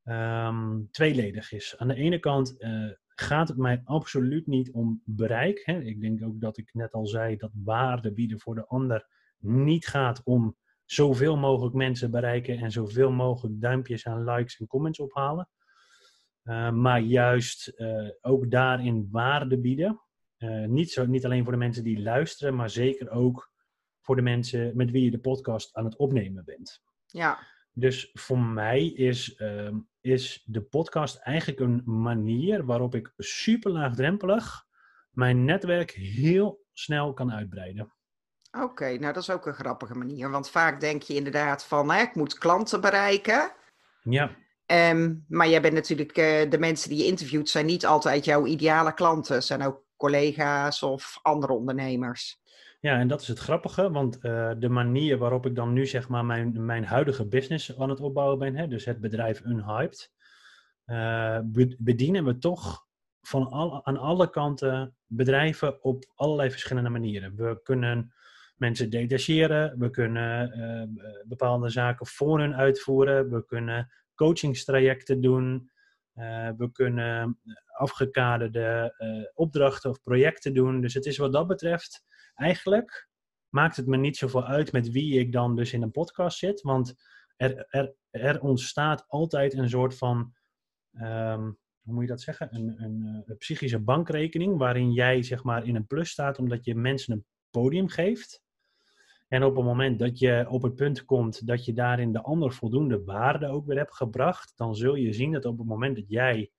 um, 0.03 0.87
tweeledig 0.91 1.51
is. 1.51 1.75
Aan 1.77 1.87
de 1.87 1.95
ene 1.95 2.19
kant 2.19 2.55
uh, 2.59 2.91
gaat 3.07 3.47
het 3.47 3.57
mij 3.57 3.81
absoluut 3.83 4.47
niet 4.47 4.71
om 4.71 5.01
bereik. 5.05 5.61
Hè. 5.65 5.81
Ik 5.81 6.01
denk 6.01 6.23
ook 6.23 6.41
dat 6.41 6.57
ik 6.57 6.69
net 6.73 6.91
al 6.91 7.05
zei 7.05 7.35
dat 7.35 7.51
waarde 7.63 8.13
bieden 8.13 8.39
voor 8.39 8.55
de 8.55 8.65
ander 8.65 9.07
niet 9.37 9.87
gaat 9.87 10.21
om 10.23 10.55
zoveel 10.87 11.37
mogelijk 11.37 11.75
mensen 11.75 12.11
bereiken 12.11 12.57
en 12.57 12.71
zoveel 12.71 13.11
mogelijk 13.11 13.61
duimpjes 13.61 14.03
en 14.03 14.23
likes 14.23 14.59
en 14.59 14.67
comments 14.67 14.99
ophalen. 14.99 15.49
Uh, 16.43 16.71
maar 16.71 16.99
juist 16.99 17.73
uh, 17.75 18.09
ook 18.21 18.51
daarin 18.51 19.07
waarde 19.11 19.59
bieden. 19.59 20.01
Uh, 20.37 20.65
niet, 20.65 20.91
zo, 20.91 21.05
niet 21.05 21.25
alleen 21.25 21.43
voor 21.43 21.51
de 21.51 21.57
mensen 21.57 21.83
die 21.83 22.01
luisteren, 22.01 22.55
maar 22.55 22.69
zeker 22.69 23.09
ook 23.09 23.51
voor 24.01 24.15
de 24.15 24.21
mensen 24.21 24.71
met 24.75 24.91
wie 24.91 25.03
je 25.03 25.11
de 25.11 25.19
podcast 25.19 25.75
aan 25.75 25.85
het 25.85 25.97
opnemen 25.97 26.45
bent. 26.45 26.81
Ja. 27.05 27.39
Dus 27.73 28.09
voor 28.13 28.39
mij 28.39 28.85
is, 28.85 29.35
ehm, 29.35 29.79
is 30.01 30.43
de 30.45 30.61
podcast 30.61 31.15
eigenlijk 31.15 31.59
een 31.59 31.81
manier 31.85 32.65
waarop 32.65 32.95
ik 32.95 33.13
super 33.17 33.71
laagdrempelig 33.71 34.65
mijn 35.09 35.45
netwerk 35.45 35.91
heel 35.91 36.65
snel 36.73 37.13
kan 37.13 37.31
uitbreiden. 37.31 37.93
Oké, 38.63 38.97
nou 38.97 39.13
dat 39.13 39.23
is 39.23 39.29
ook 39.29 39.45
een 39.45 39.53
grappige 39.53 39.95
manier. 39.95 40.29
Want 40.29 40.49
vaak 40.49 40.79
denk 40.79 41.01
je 41.01 41.15
inderdaad 41.15 41.65
van, 41.65 41.91
hè, 41.91 42.01
ik 42.01 42.15
moet 42.15 42.37
klanten 42.37 42.81
bereiken. 42.81 43.51
Ja. 44.03 44.31
Um, 44.91 45.25
maar 45.27 45.47
jij 45.47 45.61
bent 45.61 45.73
natuurlijk, 45.73 46.17
uh, 46.17 46.49
de 46.49 46.59
mensen 46.59 46.89
die 46.89 46.97
je 46.97 47.05
interviewt 47.05 47.49
zijn 47.49 47.65
niet 47.65 47.85
altijd 47.85 48.25
jouw 48.25 48.45
ideale 48.45 48.93
klanten. 48.93 49.43
Zijn 49.43 49.63
ook 49.63 49.83
collega's 49.95 50.83
of 50.83 51.19
andere 51.21 51.53
ondernemers. 51.53 52.41
Ja, 52.79 52.99
en 52.99 53.07
dat 53.07 53.21
is 53.21 53.27
het 53.27 53.39
grappige, 53.39 53.91
want 53.91 54.17
uh, 54.21 54.51
de 54.57 54.69
manier 54.69 55.17
waarop 55.17 55.45
ik 55.45 55.55
dan 55.55 55.73
nu 55.73 55.85
zeg 55.85 56.07
maar 56.09 56.25
mijn, 56.25 56.65
mijn 56.65 56.85
huidige 56.85 57.27
business 57.27 57.79
aan 57.79 57.89
het 57.89 57.99
opbouwen 57.99 58.39
ben, 58.39 58.55
hè, 58.55 58.67
dus 58.67 58.85
het 58.85 59.01
bedrijf 59.01 59.41
Unhyped, 59.45 60.11
uh, 60.85 61.39
bedienen 61.77 62.25
we 62.25 62.37
toch 62.37 62.85
van 63.21 63.49
al, 63.49 63.85
aan 63.85 63.97
alle 63.97 64.29
kanten 64.29 64.95
bedrijven 65.05 65.83
op 65.83 66.11
allerlei 66.15 66.51
verschillende 66.51 66.89
manieren. 66.89 67.35
We 67.35 67.59
kunnen 67.63 68.13
mensen 68.57 68.89
detacheren, 68.89 69.79
we 69.79 69.89
kunnen 69.89 70.59
uh, 70.59 71.23
bepaalde 71.27 71.69
zaken 71.69 72.05
voor 72.05 72.39
hun 72.39 72.55
uitvoeren, 72.55 73.29
we 73.29 73.45
kunnen 73.45 73.91
coachingstrajecten 74.15 75.21
doen, 75.21 75.71
uh, 76.15 76.49
we 76.57 76.71
kunnen 76.71 77.39
afgekaderde 77.65 78.93
opdrachten 79.33 79.89
of 79.89 80.01
projecten 80.01 80.53
doen. 80.53 80.81
Dus 80.81 80.93
het 80.93 81.05
is 81.05 81.17
wat 81.17 81.33
dat 81.33 81.47
betreft 81.47 82.05
eigenlijk 82.35 83.09
maakt 83.49 83.75
het 83.75 83.87
me 83.87 83.97
niet 83.97 84.17
zoveel 84.17 84.45
uit 84.45 84.71
met 84.71 84.91
wie 84.91 85.19
ik 85.19 85.31
dan 85.31 85.55
dus 85.55 85.73
in 85.73 85.81
een 85.81 85.91
podcast 85.91 86.37
zit, 86.37 86.61
want 86.61 86.95
er, 87.35 87.65
er, 87.69 87.95
er 88.09 88.41
ontstaat 88.41 89.05
altijd 89.07 89.53
een 89.53 89.69
soort 89.69 89.97
van 89.97 90.33
um, 90.91 91.59
hoe 91.81 91.93
moet 91.93 92.03
je 92.03 92.09
dat 92.09 92.21
zeggen? 92.21 92.55
Een, 92.55 92.83
een, 92.83 93.23
een, 93.25 93.37
psychische 93.37 93.79
bankrekening 93.79 94.57
waarin 94.57 94.91
jij 94.91 95.23
zeg 95.23 95.43
maar 95.43 95.65
in 95.65 95.75
een 95.75 95.87
plus 95.87 96.09
staat 96.09 96.39
omdat 96.39 96.65
je 96.65 96.75
mensen 96.75 97.13
een 97.13 97.25
podium 97.49 97.87
geeft. 97.87 98.41
En 99.27 99.43
op 99.43 99.55
het 99.55 99.65
moment 99.65 99.99
dat 99.99 100.19
je 100.19 100.45
op 100.49 100.61
het 100.61 100.75
punt 100.75 101.05
komt 101.05 101.47
dat 101.47 101.65
je 101.65 101.73
daarin 101.73 102.11
de 102.11 102.21
ander 102.21 102.53
voldoende 102.53 103.03
waarde 103.03 103.47
ook 103.47 103.65
weer 103.65 103.77
hebt 103.77 103.95
gebracht, 103.95 104.53
dan 104.55 104.75
zul 104.75 104.95
je 104.95 105.13
zien 105.13 105.31
dat 105.31 105.45
op 105.45 105.57
het 105.57 105.67
moment 105.67 105.95
dat 105.95 106.05
jij 106.07 106.51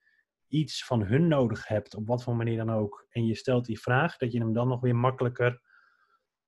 iets 0.48 0.84
van 0.84 1.02
hun 1.02 1.28
nodig 1.28 1.66
hebt, 1.66 1.94
op 1.94 2.06
wat 2.06 2.22
voor 2.22 2.36
manier 2.36 2.56
dan 2.56 2.70
ook, 2.70 3.06
en 3.10 3.26
je 3.26 3.34
stelt 3.34 3.64
die 3.64 3.80
vraag, 3.80 4.16
dat 4.16 4.32
je 4.32 4.38
hem 4.38 4.52
dan 4.52 4.68
nog 4.68 4.80
weer 4.80 4.96
makkelijker, 4.96 5.60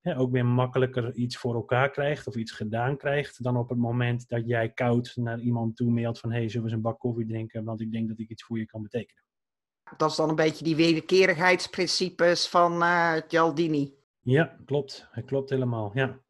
ook 0.02 0.32
weer 0.32 0.46
makkelijker 0.46 1.14
iets 1.14 1.36
voor 1.36 1.54
elkaar 1.54 1.90
krijgt 1.90 2.26
of 2.26 2.36
iets 2.36 2.52
gedaan 2.52 2.96
krijgt, 2.96 3.42
dan 3.42 3.56
op 3.56 3.68
het 3.68 3.78
moment 3.78 4.28
dat 4.28 4.46
jij 4.46 4.70
koud 4.72 5.12
naar 5.14 5.40
iemand 5.40 5.76
toe 5.76 5.90
mailt 5.90 6.18
van, 6.18 6.32
hey, 6.32 6.48
zullen 6.48 6.66
we 6.66 6.72
eens 6.72 6.72
een 6.72 6.90
bak 6.90 6.98
koffie 6.98 7.26
drinken, 7.26 7.64
want 7.64 7.80
ik 7.80 7.92
denk 7.92 8.08
dat 8.08 8.18
ik 8.18 8.28
iets 8.28 8.44
voor 8.44 8.58
je 8.58 8.66
kan 8.66 8.82
betekenen. 8.82 9.24
Dat 9.96 10.10
is 10.10 10.16
dan 10.16 10.28
een 10.28 10.34
beetje 10.34 10.64
die 10.64 10.76
wederkerigheidsprincipes 10.76 12.48
van 12.48 12.82
uh, 12.82 13.16
Gialdini. 13.28 13.99
Ja, 14.22 14.56
klopt. 14.64 15.08
Het 15.10 15.24
klopt 15.24 15.50
helemaal, 15.50 15.90
ja. 15.94 16.20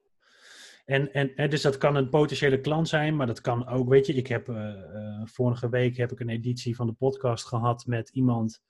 En, 0.85 1.12
en, 1.12 1.50
dus 1.50 1.62
dat 1.62 1.78
kan 1.78 1.97
een 1.97 2.09
potentiële 2.09 2.61
klant 2.61 2.88
zijn, 2.88 3.16
maar 3.16 3.26
dat 3.26 3.40
kan 3.40 3.66
ook, 3.66 3.88
weet 3.88 4.06
je, 4.06 4.12
ik 4.12 4.26
heb 4.26 4.49
uh, 4.49 4.56
uh, 4.56 5.20
vorige 5.25 5.68
week 5.68 5.97
heb 5.97 6.12
ik 6.12 6.20
een 6.20 6.28
editie 6.28 6.76
van 6.76 6.87
de 6.87 6.92
podcast 6.92 7.47
gehad 7.47 7.87
met 7.87 8.09
iemand, 8.09 8.62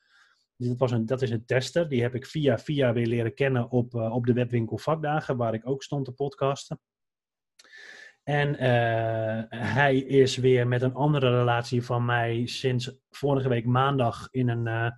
dat, 0.56 0.78
was 0.78 0.90
een, 0.90 1.06
dat 1.06 1.22
is 1.22 1.30
een 1.30 1.44
tester, 1.44 1.88
die 1.88 2.02
heb 2.02 2.14
ik 2.14 2.26
via 2.26 2.58
via 2.58 2.92
weer 2.92 3.06
leren 3.06 3.34
kennen 3.34 3.70
op, 3.70 3.94
uh, 3.94 4.14
op 4.14 4.26
de 4.26 4.32
webwinkel 4.32 4.78
vakdagen, 4.78 5.36
waar 5.36 5.54
ik 5.54 5.68
ook 5.68 5.82
stond 5.82 6.04
te 6.04 6.12
podcasten. 6.12 6.80
En 8.22 8.54
hij 9.48 9.96
is 9.96 10.36
weer 10.36 10.68
met 10.68 10.82
een 10.82 10.94
andere 10.94 11.38
relatie 11.38 11.82
van 11.82 12.04
mij 12.04 12.46
sinds 12.46 12.98
vorige 13.10 13.48
week 13.48 13.66
maandag 13.66 14.28
in 14.30 14.48
een 14.48 14.92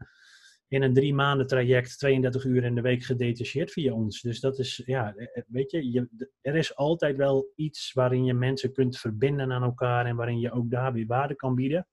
in 0.72 0.82
een 0.82 0.94
drie 0.94 1.14
maanden 1.14 1.46
traject 1.46 1.98
32 1.98 2.44
uur 2.44 2.64
in 2.64 2.74
de 2.74 2.80
week 2.80 3.02
gedetacheerd 3.02 3.70
via 3.70 3.92
ons. 3.92 4.20
Dus 4.20 4.40
dat 4.40 4.58
is, 4.58 4.82
ja, 4.84 5.14
eh, 5.14 5.26
eh, 5.32 5.42
weet 5.48 5.70
je, 5.70 6.08
er 6.40 6.56
is 6.56 6.76
altijd 6.76 7.16
wel 7.16 7.52
iets 7.54 7.92
waarin 7.92 8.24
je 8.24 8.34
mensen 8.34 8.72
kunt 8.72 8.98
verbinden 8.98 9.52
aan 9.52 9.62
elkaar 9.62 10.06
en 10.06 10.16
waarin 10.16 10.38
je 10.38 10.52
ook 10.52 10.70
daar 10.70 10.92
weer 10.92 11.06
waarde 11.06 11.34
kan 11.34 11.54
bieden. 11.54 11.86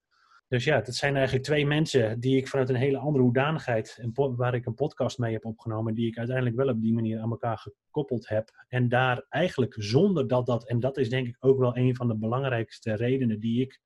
Dus 0.48 0.64
ja, 0.64 0.82
dat 0.82 0.96
zijn 0.96 1.16
eigenlijk 1.16 1.46
twee 1.46 1.66
mensen 1.66 2.20
die 2.20 2.38
ik 2.38 2.48
vanuit 2.48 2.70
een 2.70 2.76
hele 2.76 2.98
andere 2.98 3.24
hoedanigheid, 3.24 4.04
waar 4.14 4.54
ik 4.54 4.66
een 4.66 4.74
podcast 4.74 5.18
mee 5.18 5.34
heb 5.34 5.46
opgenomen, 5.46 5.94
die 5.94 6.08
ik 6.08 6.18
uiteindelijk 6.18 6.56
wel 6.56 6.70
op 6.70 6.82
die 6.82 6.94
manier 6.94 7.20
aan 7.20 7.32
elkaar 7.32 7.58
gekoppeld 7.58 8.28
heb. 8.28 8.66
En 8.68 8.90
daar 8.90 9.26
eigenlijk 9.30 9.76
zonder 9.78 10.28
dat 10.28 10.46
dat, 10.46 10.68
en 10.68 10.80
dat 10.80 10.98
is 10.98 11.10
denk 11.10 11.28
ik 11.28 11.38
ook 11.40 11.60
wel 11.60 11.78
een 11.78 11.96
van 11.96 12.08
de 12.08 12.16
belangrijkste 12.16 12.96
redenen 12.96 13.40
die 13.40 13.62
ik 13.62 13.82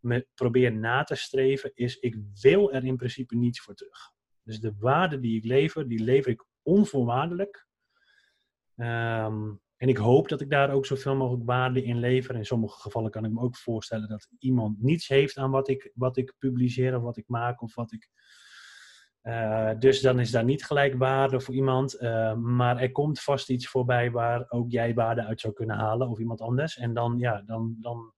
me 0.00 0.26
probeer 0.34 0.72
na 0.72 1.02
te 1.02 1.14
streven, 1.14 1.70
is 1.74 1.98
ik 1.98 2.16
wil 2.40 2.72
er 2.72 2.84
in 2.84 2.96
principe 2.96 3.36
niets 3.36 3.60
voor 3.60 3.74
terug. 3.74 4.16
Dus 4.48 4.60
de 4.60 4.74
waarde 4.78 5.20
die 5.20 5.36
ik 5.36 5.44
lever, 5.44 5.88
die 5.88 6.02
lever 6.04 6.30
ik 6.30 6.44
onvoorwaardelijk. 6.62 7.66
Ehm, 8.76 9.52
en 9.76 9.88
ik 9.88 9.96
hoop 9.96 10.28
dat 10.28 10.40
ik 10.40 10.50
daar 10.50 10.70
ook 10.70 10.86
zoveel 10.86 11.16
mogelijk 11.16 11.44
waarde 11.44 11.84
in 11.84 11.98
lever. 11.98 12.34
In 12.34 12.44
sommige 12.44 12.80
gevallen 12.80 13.10
kan 13.10 13.24
ik 13.24 13.30
me 13.30 13.40
ook 13.40 13.56
voorstellen 13.56 14.08
dat 14.08 14.28
iemand 14.38 14.82
niets 14.82 15.08
heeft 15.08 15.36
aan 15.36 15.50
wat 15.50 15.68
ik, 15.68 15.90
wat 15.94 16.16
ik 16.16 16.34
publiceer 16.38 16.96
of 16.96 17.02
wat 17.02 17.16
ik 17.16 17.28
maak 17.28 17.62
of 17.62 17.74
wat 17.74 17.92
ik. 17.92 18.08
Uh, 19.22 19.70
dus 19.78 20.00
dan 20.00 20.20
is 20.20 20.30
daar 20.30 20.44
niet 20.44 20.64
gelijk 20.64 20.94
waarde 20.94 21.40
voor 21.40 21.54
iemand. 21.54 22.00
Uh, 22.00 22.34
maar 22.34 22.76
er 22.76 22.92
komt 22.92 23.20
vast 23.20 23.50
iets 23.50 23.68
voorbij 23.68 24.10
waar 24.10 24.44
ook 24.50 24.70
jij 24.70 24.94
waarde 24.94 25.24
uit 25.24 25.40
zou 25.40 25.52
kunnen 25.52 25.76
halen 25.76 26.08
of 26.08 26.18
iemand 26.18 26.40
anders. 26.40 26.76
En 26.76 26.94
dan, 26.94 27.18
ja, 27.18 27.42
dan, 27.42 27.76
dan 27.80 28.12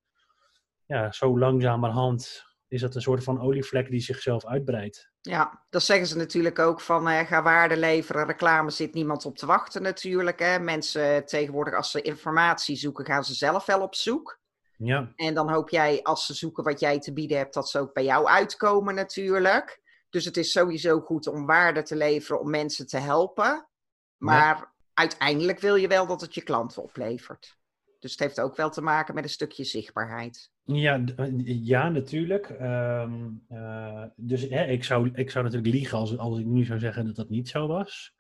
ja, 0.86 1.12
zo 1.12 1.38
langzamerhand 1.38 2.44
is 2.68 2.80
dat 2.80 2.94
een 2.94 3.02
soort 3.02 3.24
van 3.24 3.40
olievlek 3.40 3.90
die 3.90 4.00
zichzelf 4.00 4.46
uitbreidt. 4.46 5.09
Ja, 5.22 5.64
dat 5.70 5.82
zeggen 5.82 6.06
ze 6.06 6.16
natuurlijk 6.16 6.58
ook 6.58 6.80
van 6.80 7.08
uh, 7.08 7.18
ga 7.18 7.42
waarde 7.42 7.76
leveren. 7.76 8.26
Reclame 8.26 8.70
zit 8.70 8.94
niemand 8.94 9.24
op 9.24 9.36
te 9.36 9.46
wachten 9.46 9.82
natuurlijk. 9.82 10.38
Hè. 10.38 10.58
Mensen 10.58 11.26
tegenwoordig 11.26 11.74
als 11.74 11.90
ze 11.90 12.02
informatie 12.02 12.76
zoeken, 12.76 13.04
gaan 13.04 13.24
ze 13.24 13.34
zelf 13.34 13.66
wel 13.66 13.80
op 13.80 13.94
zoek. 13.94 14.38
Ja. 14.76 15.12
En 15.16 15.34
dan 15.34 15.50
hoop 15.50 15.68
jij 15.68 16.02
als 16.02 16.26
ze 16.26 16.34
zoeken 16.34 16.64
wat 16.64 16.80
jij 16.80 17.00
te 17.00 17.12
bieden 17.12 17.38
hebt, 17.38 17.54
dat 17.54 17.68
ze 17.68 17.78
ook 17.78 17.92
bij 17.92 18.04
jou 18.04 18.26
uitkomen 18.26 18.94
natuurlijk. 18.94 19.80
Dus 20.10 20.24
het 20.24 20.36
is 20.36 20.52
sowieso 20.52 21.00
goed 21.00 21.26
om 21.26 21.46
waarde 21.46 21.82
te 21.82 21.96
leveren 21.96 22.40
om 22.40 22.50
mensen 22.50 22.86
te 22.86 22.98
helpen. 22.98 23.68
Maar 24.16 24.72
uiteindelijk 24.94 25.58
wil 25.58 25.74
je 25.74 25.88
wel 25.88 26.06
dat 26.06 26.20
het 26.20 26.34
je 26.34 26.42
klanten 26.42 26.82
oplevert. 26.82 27.58
Dus 28.00 28.10
het 28.10 28.20
heeft 28.20 28.40
ook 28.40 28.56
wel 28.56 28.70
te 28.70 28.82
maken 28.82 29.14
met 29.14 29.24
een 29.24 29.30
stukje 29.30 29.64
zichtbaarheid. 29.64 30.50
Ja, 30.64 31.04
eh, 31.16 31.66
ja 31.66 31.88
natuurlijk. 31.88 32.50
Ehm, 32.50 33.28
eh, 33.48 34.04
dus 34.16 34.42
hè, 34.42 34.64
ik, 34.64 34.84
zou, 34.84 35.10
ik 35.12 35.30
zou 35.30 35.44
natuurlijk 35.44 35.74
liegen 35.74 35.98
als, 35.98 36.18
als 36.18 36.38
ik 36.38 36.46
nu 36.46 36.64
zou 36.64 36.78
zeggen 36.78 37.06
dat 37.06 37.16
dat 37.16 37.28
niet 37.28 37.48
zo 37.48 37.66
was. 37.66 38.14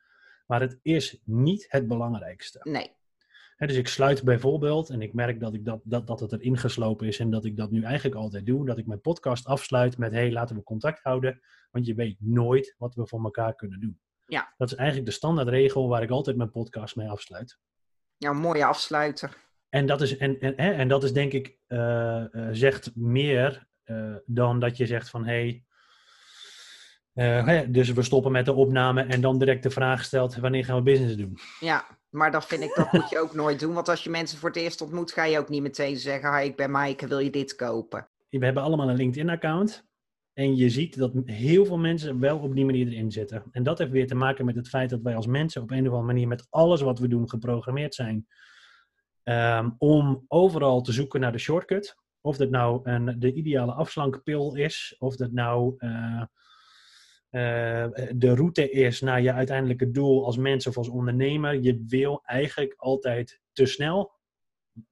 Maar 0.46 0.60
het 0.60 0.78
is 0.82 1.20
niet 1.24 1.66
het 1.68 1.88
belangrijkste. 1.88 2.60
Nee. 2.62 2.92
Hè, 3.56 3.66
dus 3.66 3.76
ik 3.76 3.88
sluit 3.88 4.22
bijvoorbeeld, 4.22 4.90
en 4.90 5.02
ik 5.02 5.12
merk 5.12 5.40
dat, 5.40 5.54
ik 5.54 5.64
dat, 5.64 5.80
dat, 5.84 6.06
dat 6.06 6.20
het 6.20 6.32
erin 6.32 6.58
geslopen 6.58 7.06
is 7.06 7.18
en 7.18 7.30
dat 7.30 7.44
ik 7.44 7.56
dat 7.56 7.70
nu 7.70 7.82
eigenlijk 7.82 8.16
altijd 8.16 8.46
doe, 8.46 8.66
dat 8.66 8.78
ik 8.78 8.86
mijn 8.86 9.00
podcast 9.00 9.46
afsluit 9.46 9.98
met 9.98 10.12
hey, 10.12 10.32
laten 10.32 10.56
we 10.56 10.62
contact 10.62 11.02
houden, 11.02 11.40
want 11.70 11.86
je 11.86 11.94
weet 11.94 12.16
nooit 12.20 12.74
wat 12.78 12.94
we 12.94 13.06
voor 13.06 13.24
elkaar 13.24 13.54
kunnen 13.54 13.80
doen. 13.80 14.00
Ja. 14.26 14.54
Dat 14.56 14.70
is 14.70 14.76
eigenlijk 14.76 15.08
de 15.08 15.14
standaardregel 15.14 15.88
waar 15.88 16.02
ik 16.02 16.10
altijd 16.10 16.36
mijn 16.36 16.50
podcast 16.50 16.96
mee 16.96 17.08
afsluit. 17.08 17.58
Ja, 18.16 18.32
mooie 18.32 18.64
afsluiter. 18.64 19.36
En 19.70 19.86
dat 19.86 20.00
is, 20.00 20.16
en, 20.16 20.40
en, 20.40 20.56
en 20.56 20.88
dat 20.88 21.04
is 21.04 21.12
denk 21.12 21.32
ik, 21.32 21.58
uh, 21.68 22.24
uh, 22.32 22.48
zegt 22.52 22.90
meer 22.94 23.66
uh, 23.84 24.14
dan 24.26 24.60
dat 24.60 24.76
je 24.76 24.86
zegt 24.86 25.10
van 25.10 25.26
hé, 25.26 25.62
hey, 27.12 27.70
dus 27.70 27.92
we 27.92 28.02
stoppen 28.02 28.32
met 28.32 28.44
de 28.44 28.52
opname 28.52 29.02
en 29.02 29.20
dan 29.20 29.38
direct 29.38 29.62
de 29.62 29.70
vraag 29.70 30.04
stelt 30.04 30.36
wanneer 30.36 30.64
gaan 30.64 30.76
we 30.76 30.82
business 30.82 31.16
doen. 31.16 31.38
Ja, 31.60 31.84
maar 32.08 32.30
dat 32.30 32.46
vind 32.46 32.62
ik, 32.62 32.74
dat 32.74 32.92
moet 32.92 33.10
je 33.10 33.18
ook 33.18 33.34
nooit 33.34 33.60
doen. 33.60 33.74
Want 33.74 33.88
als 33.88 34.04
je 34.04 34.10
mensen 34.10 34.38
voor 34.38 34.48
het 34.48 34.58
eerst 34.58 34.80
ontmoet, 34.80 35.12
ga 35.12 35.24
je 35.24 35.38
ook 35.38 35.48
niet 35.48 35.62
meteen 35.62 35.96
zeggen, 35.96 36.36
hi, 36.36 36.44
ik 36.44 36.56
ben 36.56 36.70
Maaike, 36.70 37.06
wil 37.06 37.18
je 37.18 37.30
dit 37.30 37.54
kopen? 37.54 38.08
We 38.28 38.44
hebben 38.44 38.62
allemaal 38.62 38.88
een 38.88 38.96
LinkedIn-account. 38.96 39.88
En 40.32 40.56
je 40.56 40.68
ziet 40.68 40.98
dat 40.98 41.12
heel 41.24 41.64
veel 41.64 41.78
mensen 41.78 42.20
wel 42.20 42.38
op 42.38 42.54
die 42.54 42.64
manier 42.64 42.86
erin 42.86 43.10
zitten. 43.10 43.42
En 43.50 43.62
dat 43.62 43.78
heeft 43.78 43.90
weer 43.90 44.06
te 44.06 44.14
maken 44.14 44.44
met 44.44 44.56
het 44.56 44.68
feit 44.68 44.90
dat 44.90 45.02
wij 45.02 45.16
als 45.16 45.26
mensen 45.26 45.62
op 45.62 45.70
een 45.70 45.78
of 45.78 45.86
andere 45.86 46.02
manier 46.02 46.28
met 46.28 46.46
alles 46.50 46.80
wat 46.80 46.98
we 46.98 47.08
doen 47.08 47.28
geprogrammeerd 47.28 47.94
zijn 47.94 48.26
Um, 49.24 49.74
om 49.78 50.24
overal 50.28 50.80
te 50.80 50.92
zoeken 50.92 51.20
naar 51.20 51.32
de 51.32 51.38
shortcut. 51.38 51.96
Of 52.20 52.36
dat 52.36 52.50
nou 52.50 52.80
een, 52.82 53.16
de 53.18 53.32
ideale 53.32 53.72
afslankpil 53.72 54.54
is, 54.54 54.96
of 54.98 55.16
dat 55.16 55.32
nou 55.32 55.74
uh, 55.78 56.22
uh, 57.30 57.86
de 58.14 58.34
route 58.34 58.70
is 58.70 59.00
naar 59.00 59.22
je 59.22 59.32
uiteindelijke 59.32 59.90
doel 59.90 60.24
als 60.24 60.36
mens 60.36 60.66
of 60.66 60.76
als 60.76 60.88
ondernemer. 60.88 61.60
Je 61.60 61.84
wil 61.88 62.20
eigenlijk 62.24 62.74
altijd 62.76 63.40
te 63.52 63.66
snel. 63.66 64.12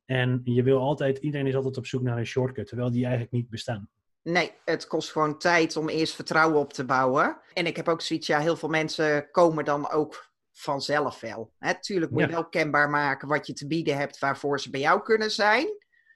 En 0.04 0.40
je 0.44 0.62
wil 0.62 0.78
altijd, 0.78 1.18
iedereen 1.18 1.46
is 1.46 1.54
altijd 1.54 1.76
op 1.76 1.86
zoek 1.86 2.02
naar 2.02 2.18
een 2.18 2.26
shortcut, 2.26 2.66
terwijl 2.66 2.90
die 2.90 3.02
eigenlijk 3.02 3.32
niet 3.32 3.50
bestaan. 3.50 3.88
Nee, 4.22 4.52
het 4.64 4.86
kost 4.86 5.12
gewoon 5.12 5.38
tijd 5.38 5.76
om 5.76 5.88
eerst 5.88 6.14
vertrouwen 6.14 6.58
op 6.58 6.72
te 6.72 6.84
bouwen. 6.84 7.40
En 7.52 7.66
ik 7.66 7.76
heb 7.76 7.88
ook 7.88 8.00
zoiets, 8.00 8.26
ja, 8.26 8.38
heel 8.38 8.56
veel 8.56 8.68
mensen 8.68 9.30
komen 9.30 9.64
dan 9.64 9.90
ook 9.90 10.27
vanzelf 10.60 11.20
wel. 11.20 11.52
Hè, 11.58 11.80
tuurlijk 11.80 12.12
moet 12.12 12.20
je 12.20 12.28
wel 12.28 12.48
kenbaar 12.48 12.90
maken 12.90 13.28
wat 13.28 13.46
je 13.46 13.52
te 13.52 13.66
bieden 13.66 13.96
hebt 13.96 14.18
waarvoor 14.18 14.60
ze 14.60 14.70
bij 14.70 14.80
jou 14.80 15.02
kunnen 15.02 15.30
zijn. 15.30 15.66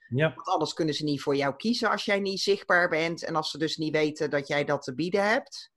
Ja. 0.09 0.33
Want 0.35 0.47
anders 0.47 0.73
kunnen 0.73 0.93
ze 0.93 1.03
niet 1.03 1.21
voor 1.21 1.35
jou 1.35 1.55
kiezen 1.55 1.89
als 1.89 2.05
jij 2.05 2.19
niet 2.19 2.39
zichtbaar 2.39 2.89
bent 2.89 3.23
en 3.23 3.35
als 3.35 3.51
ze 3.51 3.57
dus 3.57 3.77
niet 3.77 3.93
weten 3.93 4.29
dat 4.29 4.47
jij 4.47 4.65
dat 4.65 4.83
te 4.83 4.95
bieden 4.95 5.29
hebt. 5.29 5.71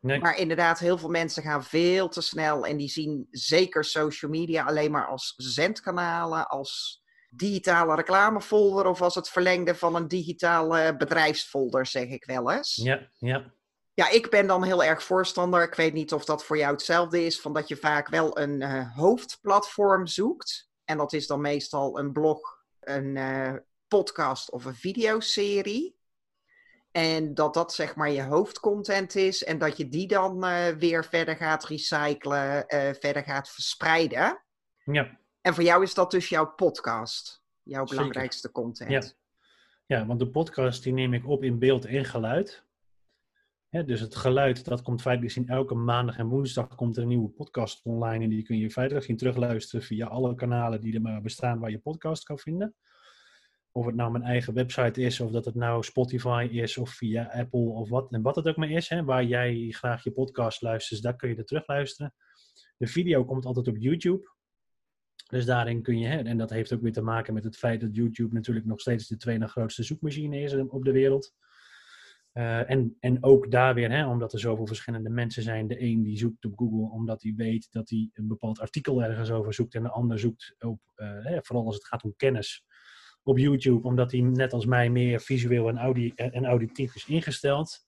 Nee. 0.00 0.20
Maar 0.20 0.38
inderdaad, 0.38 0.78
heel 0.78 0.98
veel 0.98 1.08
mensen 1.08 1.42
gaan 1.42 1.64
veel 1.64 2.08
te 2.08 2.20
snel 2.20 2.66
en 2.66 2.76
die 2.76 2.88
zien 2.88 3.26
zeker 3.30 3.84
social 3.84 4.30
media 4.30 4.64
alleen 4.64 4.90
maar 4.90 5.06
als 5.06 5.34
zendkanalen, 5.36 6.48
als 6.48 7.02
digitale 7.30 7.94
reclamefolder 7.94 8.86
of 8.86 9.02
als 9.02 9.14
het 9.14 9.28
verlengde 9.28 9.74
van 9.74 9.94
een 9.94 10.08
digitale 10.08 10.96
bedrijfsfolder, 10.96 11.86
zeg 11.86 12.08
ik 12.08 12.24
wel 12.24 12.52
eens. 12.52 12.74
Ja, 12.74 13.10
ja. 13.18 13.54
Ja, 13.96 14.10
ik 14.10 14.30
ben 14.30 14.46
dan 14.46 14.64
heel 14.64 14.84
erg 14.84 15.02
voorstander. 15.02 15.62
Ik 15.62 15.74
weet 15.74 15.92
niet 15.92 16.12
of 16.12 16.24
dat 16.24 16.44
voor 16.44 16.58
jou 16.58 16.72
hetzelfde 16.72 17.24
is, 17.24 17.40
van 17.40 17.52
dat 17.52 17.68
je 17.68 17.76
vaak 17.76 18.08
wel 18.08 18.38
een 18.38 18.60
uh, 18.60 18.96
hoofdplatform 18.96 20.06
zoekt. 20.06 20.70
En 20.84 20.96
dat 20.96 21.12
is 21.12 21.26
dan 21.26 21.40
meestal 21.40 21.98
een 21.98 22.12
blog, 22.12 22.64
een 22.80 23.16
uh, 23.16 23.54
podcast 23.88 24.50
of 24.50 24.64
een 24.64 24.74
videoserie. 24.74 25.96
En 26.90 27.34
dat 27.34 27.54
dat 27.54 27.74
zeg 27.74 27.94
maar 27.94 28.10
je 28.10 28.22
hoofdcontent 28.22 29.14
is 29.14 29.44
en 29.44 29.58
dat 29.58 29.76
je 29.76 29.88
die 29.88 30.06
dan 30.06 30.44
uh, 30.44 30.66
weer 30.68 31.04
verder 31.04 31.36
gaat 31.36 31.64
recyclen, 31.64 32.64
verder 33.00 33.22
gaat 33.22 33.50
verspreiden. 33.50 34.42
Ja. 34.84 35.18
En 35.40 35.54
voor 35.54 35.64
jou 35.64 35.82
is 35.82 35.94
dat 35.94 36.10
dus 36.10 36.28
jouw 36.28 36.46
podcast, 36.46 37.42
jouw 37.62 37.86
Zeker. 37.86 37.96
belangrijkste 37.96 38.52
content. 38.52 38.90
Ja. 38.90 39.96
ja, 39.96 40.06
want 40.06 40.18
de 40.18 40.28
podcast 40.28 40.82
die 40.82 40.92
neem 40.92 41.14
ik 41.14 41.28
op 41.28 41.42
in 41.42 41.58
beeld 41.58 41.84
en 41.84 42.04
geluid. 42.04 42.64
Dus 43.70 44.00
het 44.00 44.16
geluid, 44.16 44.64
dat 44.64 44.82
komt 44.82 45.02
feitelijk 45.02 45.32
gezien 45.34 45.48
elke 45.48 45.74
maandag 45.74 46.18
en 46.18 46.26
woensdag 46.26 46.74
komt 46.74 46.96
er 46.96 47.02
een 47.02 47.08
nieuwe 47.08 47.28
podcast 47.28 47.84
online. 47.84 48.24
En 48.24 48.30
die 48.30 48.42
kun 48.42 48.58
je 48.58 48.70
feitelijk 48.70 49.06
zien 49.06 49.16
terugluisteren 49.16 49.84
via 49.84 50.06
alle 50.06 50.34
kanalen 50.34 50.80
die 50.80 50.94
er 50.94 51.00
maar 51.00 51.22
bestaan 51.22 51.58
waar 51.58 51.70
je 51.70 51.78
podcast 51.78 52.24
kan 52.24 52.38
vinden. 52.38 52.74
Of 53.72 53.86
het 53.86 53.94
nou 53.94 54.10
mijn 54.10 54.24
eigen 54.24 54.54
website 54.54 55.00
is, 55.00 55.20
of 55.20 55.30
dat 55.30 55.44
het 55.44 55.54
nou 55.54 55.82
Spotify 55.82 56.48
is, 56.50 56.78
of 56.78 56.90
via 56.90 57.24
Apple, 57.32 57.68
of 57.68 57.88
wat, 57.88 58.12
en 58.12 58.22
wat 58.22 58.36
het 58.36 58.48
ook 58.48 58.56
maar 58.56 58.70
is. 58.70 58.88
Hè, 58.88 59.04
waar 59.04 59.24
jij 59.24 59.66
graag 59.70 60.04
je 60.04 60.12
podcast 60.12 60.62
luistert, 60.62 61.02
daar 61.02 61.16
kun 61.16 61.28
je 61.28 61.36
er 61.36 61.44
terugluisteren. 61.44 62.14
De 62.76 62.86
video 62.86 63.24
komt 63.24 63.44
altijd 63.44 63.68
op 63.68 63.76
YouTube. 63.76 64.34
Dus 65.28 65.44
daarin 65.44 65.82
kun 65.82 65.98
je, 65.98 66.06
hè, 66.06 66.18
en 66.18 66.38
dat 66.38 66.50
heeft 66.50 66.72
ook 66.72 66.82
weer 66.82 66.92
te 66.92 67.02
maken 67.02 67.34
met 67.34 67.44
het 67.44 67.56
feit 67.56 67.80
dat 67.80 67.96
YouTube 67.96 68.34
natuurlijk 68.34 68.66
nog 68.66 68.80
steeds 68.80 69.06
de 69.06 69.16
tweede 69.16 69.48
grootste 69.48 69.82
zoekmachine 69.82 70.40
is 70.40 70.54
op 70.54 70.84
de 70.84 70.92
wereld. 70.92 71.34
Uh, 72.36 72.70
en, 72.70 72.96
en 73.00 73.24
ook 73.24 73.50
daar 73.50 73.74
weer, 73.74 73.90
hè, 73.90 74.06
omdat 74.08 74.32
er 74.32 74.38
zoveel 74.38 74.66
verschillende 74.66 75.10
mensen 75.10 75.42
zijn. 75.42 75.66
De 75.66 75.82
een 75.82 76.02
die 76.02 76.18
zoekt 76.18 76.44
op 76.44 76.52
Google 76.58 76.90
omdat 76.90 77.22
hij 77.22 77.32
weet 77.36 77.72
dat 77.72 77.90
hij 77.90 78.10
een 78.12 78.26
bepaald 78.26 78.60
artikel 78.60 79.02
ergens 79.02 79.30
over 79.30 79.54
zoekt. 79.54 79.74
En 79.74 79.82
de 79.82 79.90
ander 79.90 80.18
zoekt 80.18 80.54
op, 80.58 80.80
uh, 80.96 81.24
hè, 81.24 81.38
vooral 81.42 81.66
als 81.66 81.74
het 81.74 81.86
gaat 81.86 82.04
om 82.04 82.14
kennis, 82.16 82.64
op 83.22 83.38
YouTube. 83.38 83.88
Omdat 83.88 84.12
hij 84.12 84.20
net 84.20 84.52
als 84.52 84.66
mij 84.66 84.90
meer 84.90 85.20
visueel 85.20 85.68
en, 85.68 86.14
en 86.14 86.44
auditief 86.44 86.94
is 86.94 87.06
ingesteld. 87.06 87.86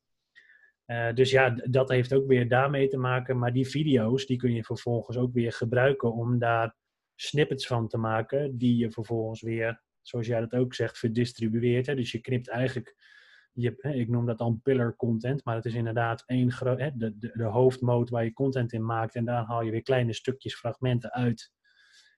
Dus 1.14 1.30
ja, 1.30 1.50
dat 1.50 1.88
heeft 1.88 2.14
ook 2.14 2.26
weer 2.26 2.48
daarmee 2.48 2.88
te 2.88 2.98
maken. 2.98 3.38
Maar 3.38 3.52
die 3.52 3.68
video's, 3.68 4.26
die 4.26 4.36
kun 4.36 4.52
je 4.52 4.64
vervolgens 4.64 5.16
ook 5.16 5.32
weer 5.32 5.52
gebruiken 5.52 6.12
om 6.12 6.38
daar 6.38 6.76
snippets 7.14 7.66
van 7.66 7.88
te 7.88 7.98
maken. 7.98 8.58
Die 8.58 8.76
je 8.76 8.90
vervolgens 8.90 9.42
weer, 9.42 9.82
zoals 10.02 10.26
jij 10.26 10.40
dat 10.40 10.54
ook 10.54 10.74
zegt, 10.74 10.98
verdistribueert. 10.98 11.86
Hè? 11.86 11.94
Dus 11.94 12.12
je 12.12 12.20
knipt 12.20 12.48
eigenlijk 12.48 12.96
je, 13.60 13.76
ik 13.80 14.08
noem 14.08 14.26
dat 14.26 14.38
dan 14.38 14.60
pillar 14.62 14.96
content, 14.96 15.44
maar 15.44 15.54
het 15.54 15.64
is 15.64 15.74
inderdaad 15.74 16.22
één 16.26 16.52
groot, 16.52 16.78
de, 16.78 17.18
de, 17.18 17.30
de 17.34 17.44
hoofdmoot 17.44 18.10
waar 18.10 18.24
je 18.24 18.32
content 18.32 18.72
in 18.72 18.84
maakt 18.84 19.14
en 19.14 19.24
daar 19.24 19.44
haal 19.44 19.62
je 19.62 19.70
weer 19.70 19.82
kleine 19.82 20.12
stukjes, 20.12 20.54
fragmenten 20.54 21.12
uit. 21.12 21.50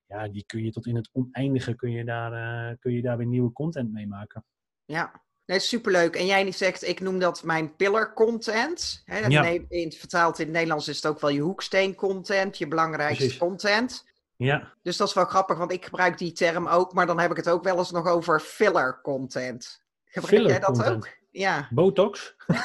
Ja, 0.07 0.29
die 0.29 0.45
kun 0.47 0.65
je 0.65 0.71
tot 0.71 0.87
in 0.87 0.97
het 0.97 1.11
oneindige, 1.13 1.75
kun 1.75 1.91
je 1.91 2.05
daar, 2.05 2.33
uh, 2.71 2.77
kun 2.79 2.93
je 2.93 3.03
daar 3.03 3.17
weer 3.17 3.27
nieuwe 3.27 3.53
content 3.53 3.93
mee 3.93 4.07
maken. 4.07 4.45
Ja, 4.85 5.23
nee, 5.47 5.59
superleuk. 5.59 6.17
En 6.17 6.27
jij 6.27 6.53
zegt, 6.53 6.89
ik 6.89 7.01
noem 7.01 7.19
dat 7.19 7.43
mijn 7.43 7.77
pillar 7.77 8.15
content. 8.15 9.03
Hè, 9.05 9.19
ja. 9.19 9.45
in, 9.69 9.93
vertaald 9.93 10.39
in 10.39 10.45
het 10.45 10.55
Nederlands 10.55 10.89
is 10.89 10.97
het 10.97 11.07
ook 11.07 11.21
wel 11.21 11.31
je 11.31 11.41
hoeksteen 11.41 11.95
content, 11.95 12.59
je 12.59 12.69
belangrijkste 12.69 13.23
Precies. 13.23 13.39
content. 13.39 14.09
Ja. 14.37 14.73
Dus 14.83 14.97
dat 14.97 15.09
is 15.09 15.15
wel 15.15 15.25
grappig, 15.25 15.59
want 15.59 15.73
ik 15.73 15.85
gebruik 15.85 16.19
die 16.19 16.33
term 16.33 16.67
ook, 16.67 16.93
maar 16.93 17.07
dan 17.07 17.21
heb 17.21 17.31
ik 17.31 17.37
het 17.37 17.49
ook 17.49 17.65
wel 17.65 17.79
eens 17.79 17.91
nog 17.91 18.07
over 18.07 18.41
filler 18.41 19.01
content. 19.03 19.83
Gebruik 20.05 20.35
filler 20.35 20.51
jij 20.51 20.61
dat 20.61 20.77
content. 20.77 20.97
ook? 20.97 21.19
Ja. 21.31 21.69
Botox? 21.71 22.35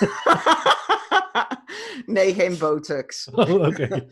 nee, 2.06 2.34
geen 2.34 2.58
botox. 2.58 3.28
Oh, 3.32 3.68
oké. 3.68 4.08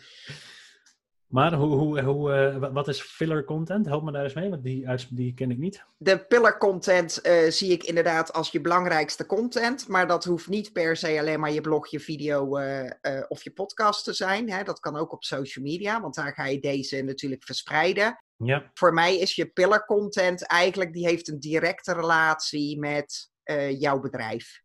Maar 1.33 1.53
hoe, 1.53 1.75
hoe, 1.75 2.01
hoe, 2.01 2.57
uh, 2.61 2.73
wat 2.73 2.87
is 2.87 3.01
filler 3.01 3.45
content? 3.45 3.85
Help 3.85 4.03
me 4.03 4.11
daar 4.11 4.23
eens 4.23 4.33
mee, 4.33 4.49
want 4.49 4.63
die, 4.63 4.87
die 5.09 5.33
ken 5.33 5.51
ik 5.51 5.57
niet. 5.57 5.83
De 5.97 6.25
pillar 6.25 6.57
content 6.57 7.19
uh, 7.23 7.49
zie 7.49 7.71
ik 7.71 7.83
inderdaad 7.83 8.33
als 8.33 8.51
je 8.51 8.61
belangrijkste 8.61 9.25
content. 9.25 9.87
Maar 9.87 10.07
dat 10.07 10.23
hoeft 10.23 10.47
niet 10.47 10.73
per 10.73 10.97
se 10.97 11.19
alleen 11.19 11.39
maar 11.39 11.51
je 11.51 11.61
blog, 11.61 11.87
je 11.87 11.99
video 11.99 12.59
uh, 12.59 12.89
of 13.27 13.43
je 13.43 13.51
podcast 13.51 14.03
te 14.03 14.13
zijn. 14.13 14.51
Hè? 14.51 14.63
Dat 14.63 14.79
kan 14.79 14.95
ook 14.95 15.11
op 15.11 15.23
social 15.23 15.65
media, 15.65 16.01
want 16.01 16.15
daar 16.15 16.33
ga 16.33 16.45
je 16.45 16.59
deze 16.59 17.01
natuurlijk 17.01 17.43
verspreiden. 17.43 18.23
Ja. 18.37 18.71
Voor 18.73 18.93
mij 18.93 19.17
is 19.17 19.35
je 19.35 19.45
pillar 19.45 19.85
content 19.85 20.47
eigenlijk, 20.47 20.93
die 20.93 21.07
heeft 21.07 21.27
een 21.27 21.39
directe 21.39 21.93
relatie 21.93 22.79
met 22.79 23.31
uh, 23.45 23.79
jouw 23.79 23.99
bedrijf. 23.99 24.61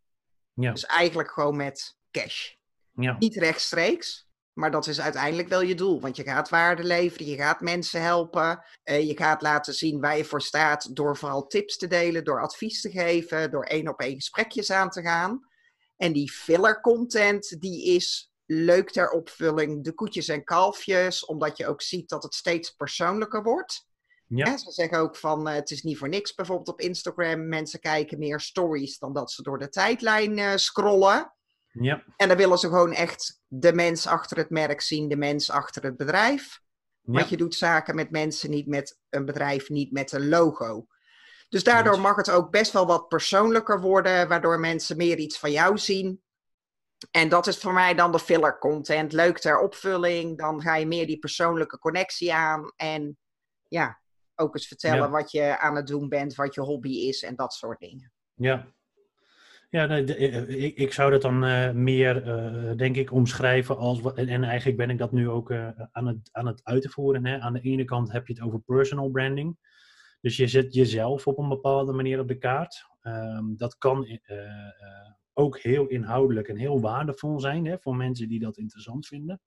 Ja. 0.52 0.72
Dus 0.72 0.86
eigenlijk 0.86 1.30
gewoon 1.30 1.56
met 1.56 1.96
cash. 2.10 2.54
Ja. 2.92 3.16
Niet 3.18 3.36
rechtstreeks, 3.36 4.28
maar 4.52 4.70
dat 4.70 4.86
is 4.86 5.00
uiteindelijk 5.00 5.48
wel 5.48 5.62
je 5.62 5.74
doel. 5.74 6.00
Want 6.00 6.16
je 6.16 6.22
gaat 6.22 6.48
waarde 6.48 6.84
leveren, 6.84 7.26
je 7.26 7.36
gaat 7.36 7.60
mensen 7.60 8.02
helpen. 8.02 8.64
Uh, 8.84 9.06
je 9.06 9.16
gaat 9.16 9.42
laten 9.42 9.74
zien 9.74 10.00
waar 10.00 10.16
je 10.16 10.24
voor 10.24 10.42
staat 10.42 10.96
door 10.96 11.16
vooral 11.16 11.46
tips 11.46 11.76
te 11.76 11.86
delen, 11.86 12.24
door 12.24 12.42
advies 12.42 12.80
te 12.80 12.90
geven, 12.90 13.50
door 13.50 13.64
één 13.64 13.88
op 13.88 14.00
één 14.00 14.14
gesprekjes 14.14 14.70
aan 14.70 14.90
te 14.90 15.02
gaan. 15.02 15.46
En 15.96 16.12
die 16.12 16.30
filler 16.30 16.80
content, 16.80 17.60
die 17.60 17.84
is 17.84 18.32
leuk 18.46 18.90
ter 18.90 19.10
opvulling, 19.10 19.84
de 19.84 19.92
koetjes 19.92 20.28
en 20.28 20.44
kalfjes, 20.44 21.24
omdat 21.24 21.56
je 21.56 21.66
ook 21.66 21.82
ziet 21.82 22.08
dat 22.08 22.22
het 22.22 22.34
steeds 22.34 22.70
persoonlijker 22.70 23.42
wordt. 23.42 23.87
Ja. 24.28 24.56
Ze 24.56 24.70
zeggen 24.70 24.98
ook 24.98 25.16
van 25.16 25.48
uh, 25.48 25.54
het 25.54 25.70
is 25.70 25.82
niet 25.82 25.98
voor 25.98 26.08
niks 26.08 26.34
bijvoorbeeld 26.34 26.68
op 26.68 26.80
Instagram. 26.80 27.48
Mensen 27.48 27.80
kijken 27.80 28.18
meer 28.18 28.40
stories 28.40 28.98
dan 28.98 29.12
dat 29.12 29.32
ze 29.32 29.42
door 29.42 29.58
de 29.58 29.68
tijdlijn 29.68 30.38
uh, 30.38 30.52
scrollen. 30.54 31.32
Ja. 31.72 32.04
En 32.16 32.28
dan 32.28 32.36
willen 32.36 32.58
ze 32.58 32.68
gewoon 32.68 32.92
echt 32.92 33.40
de 33.46 33.72
mens 33.72 34.06
achter 34.06 34.36
het 34.36 34.50
merk 34.50 34.80
zien, 34.80 35.08
de 35.08 35.16
mens 35.16 35.50
achter 35.50 35.82
het 35.82 35.96
bedrijf. 35.96 36.60
Ja. 37.00 37.12
Want 37.12 37.28
je 37.28 37.36
doet 37.36 37.54
zaken 37.54 37.94
met 37.94 38.10
mensen, 38.10 38.50
niet 38.50 38.66
met 38.66 38.98
een 39.08 39.24
bedrijf, 39.24 39.68
niet 39.68 39.92
met 39.92 40.12
een 40.12 40.28
logo. 40.28 40.86
Dus 41.48 41.64
daardoor 41.64 42.00
mag 42.00 42.16
het 42.16 42.30
ook 42.30 42.50
best 42.50 42.72
wel 42.72 42.86
wat 42.86 43.08
persoonlijker 43.08 43.80
worden, 43.80 44.28
waardoor 44.28 44.60
mensen 44.60 44.96
meer 44.96 45.18
iets 45.18 45.38
van 45.38 45.50
jou 45.50 45.78
zien. 45.78 46.22
En 47.10 47.28
dat 47.28 47.46
is 47.46 47.58
voor 47.58 47.72
mij 47.72 47.94
dan 47.94 48.12
de 48.12 48.18
filler 48.18 48.58
content. 48.58 49.12
Leuk 49.12 49.38
ter 49.38 49.58
opvulling. 49.60 50.38
Dan 50.38 50.60
ga 50.60 50.76
je 50.76 50.86
meer 50.86 51.06
die 51.06 51.18
persoonlijke 51.18 51.78
connectie 51.78 52.34
aan. 52.34 52.72
En 52.76 53.18
ja, 53.68 54.00
ook 54.38 54.54
eens 54.54 54.66
vertellen 54.66 54.98
ja. 54.98 55.10
wat 55.10 55.30
je 55.30 55.58
aan 55.58 55.76
het 55.76 55.86
doen 55.86 56.08
bent, 56.08 56.34
wat 56.34 56.54
je 56.54 56.60
hobby 56.60 56.92
is 56.92 57.22
en 57.22 57.36
dat 57.36 57.52
soort 57.52 57.78
dingen. 57.78 58.12
Ja, 58.34 58.72
ja, 59.70 59.86
nee, 59.86 60.04
de, 60.04 60.16
ik, 60.46 60.76
ik, 60.76 60.92
zou 60.92 61.10
dat 61.10 61.22
dan 61.22 61.44
uh, 61.44 61.70
meer, 61.70 62.26
uh, 62.26 62.76
denk 62.76 62.96
ik, 62.96 63.12
omschrijven 63.12 63.76
als. 63.76 64.00
En, 64.14 64.28
en, 64.28 64.44
eigenlijk 64.44 64.76
ben 64.76 64.90
ik 64.90 64.98
dat 64.98 65.12
nu 65.12 65.28
ook 65.28 65.50
uh, 65.50 65.68
aan, 65.92 66.06
het, 66.06 66.28
aan 66.32 66.46
het 66.46 66.60
uit 66.64 66.82
te 66.82 66.88
voeren. 66.88 67.26
Hè. 67.26 67.38
Aan 67.38 67.52
de 67.52 67.60
ene 67.60 67.84
kant 67.84 68.12
heb 68.12 68.26
je 68.26 68.32
het 68.32 68.42
over 68.42 68.60
personal 68.60 69.10
branding. 69.10 69.58
Dus 70.20 70.36
je 70.36 70.46
zet 70.46 70.74
jezelf 70.74 71.26
op 71.26 71.38
een 71.38 71.48
bepaalde 71.48 71.92
manier 71.92 72.20
op 72.20 72.28
de 72.28 72.38
kaart. 72.38 72.86
Um, 73.02 73.56
dat 73.56 73.78
kan 73.78 74.20
ook 75.32 75.58
heel 75.58 75.86
inhoudelijk 75.86 76.48
en 76.48 76.56
heel 76.56 76.80
waardevol 76.80 77.40
zijn 77.40 77.66
hè, 77.66 77.78
voor 77.78 77.96
mensen 77.96 78.28
die 78.28 78.40
dat 78.40 78.56
interessant 78.56 79.06
vinden. 79.06 79.40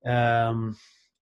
Um, 0.00 0.74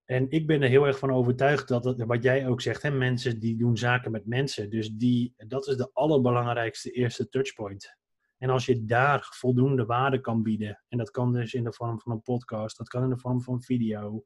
en 0.05 0.31
ik 0.31 0.47
ben 0.47 0.63
er 0.63 0.69
heel 0.69 0.87
erg 0.87 0.99
van 0.99 1.13
overtuigd 1.13 1.69
dat, 1.69 1.95
wat 2.07 2.23
jij 2.23 2.49
ook 2.49 2.61
zegt, 2.61 2.83
hè, 2.83 2.91
mensen 2.91 3.41
die 3.41 3.57
doen 3.57 3.77
zaken 3.77 4.11
met 4.11 4.27
mensen. 4.27 4.71
Dus 4.71 4.91
die, 4.91 5.35
dat 5.37 5.67
is 5.67 5.77
de 5.77 5.91
allerbelangrijkste 5.93 6.91
eerste 6.91 7.29
touchpoint. 7.29 7.97
En 8.39 8.51
als 8.51 8.67
je 8.67 8.85
daar 8.85 9.29
voldoende 9.31 9.85
waarde 9.85 10.21
kan 10.21 10.43
bieden, 10.43 10.83
en 10.89 10.99
dat 10.99 11.11
kan 11.11 11.33
dus 11.33 11.55
in 11.55 11.65
de 11.65 11.73
vorm 11.73 12.01
van 12.01 12.13
een 12.13 12.23
podcast, 12.23 12.79
dat 12.79 12.89
kan 12.89 13.03
in 13.03 13.09
de 13.09 13.19
vorm 13.19 13.43
van 13.43 13.63
video. 13.63 14.25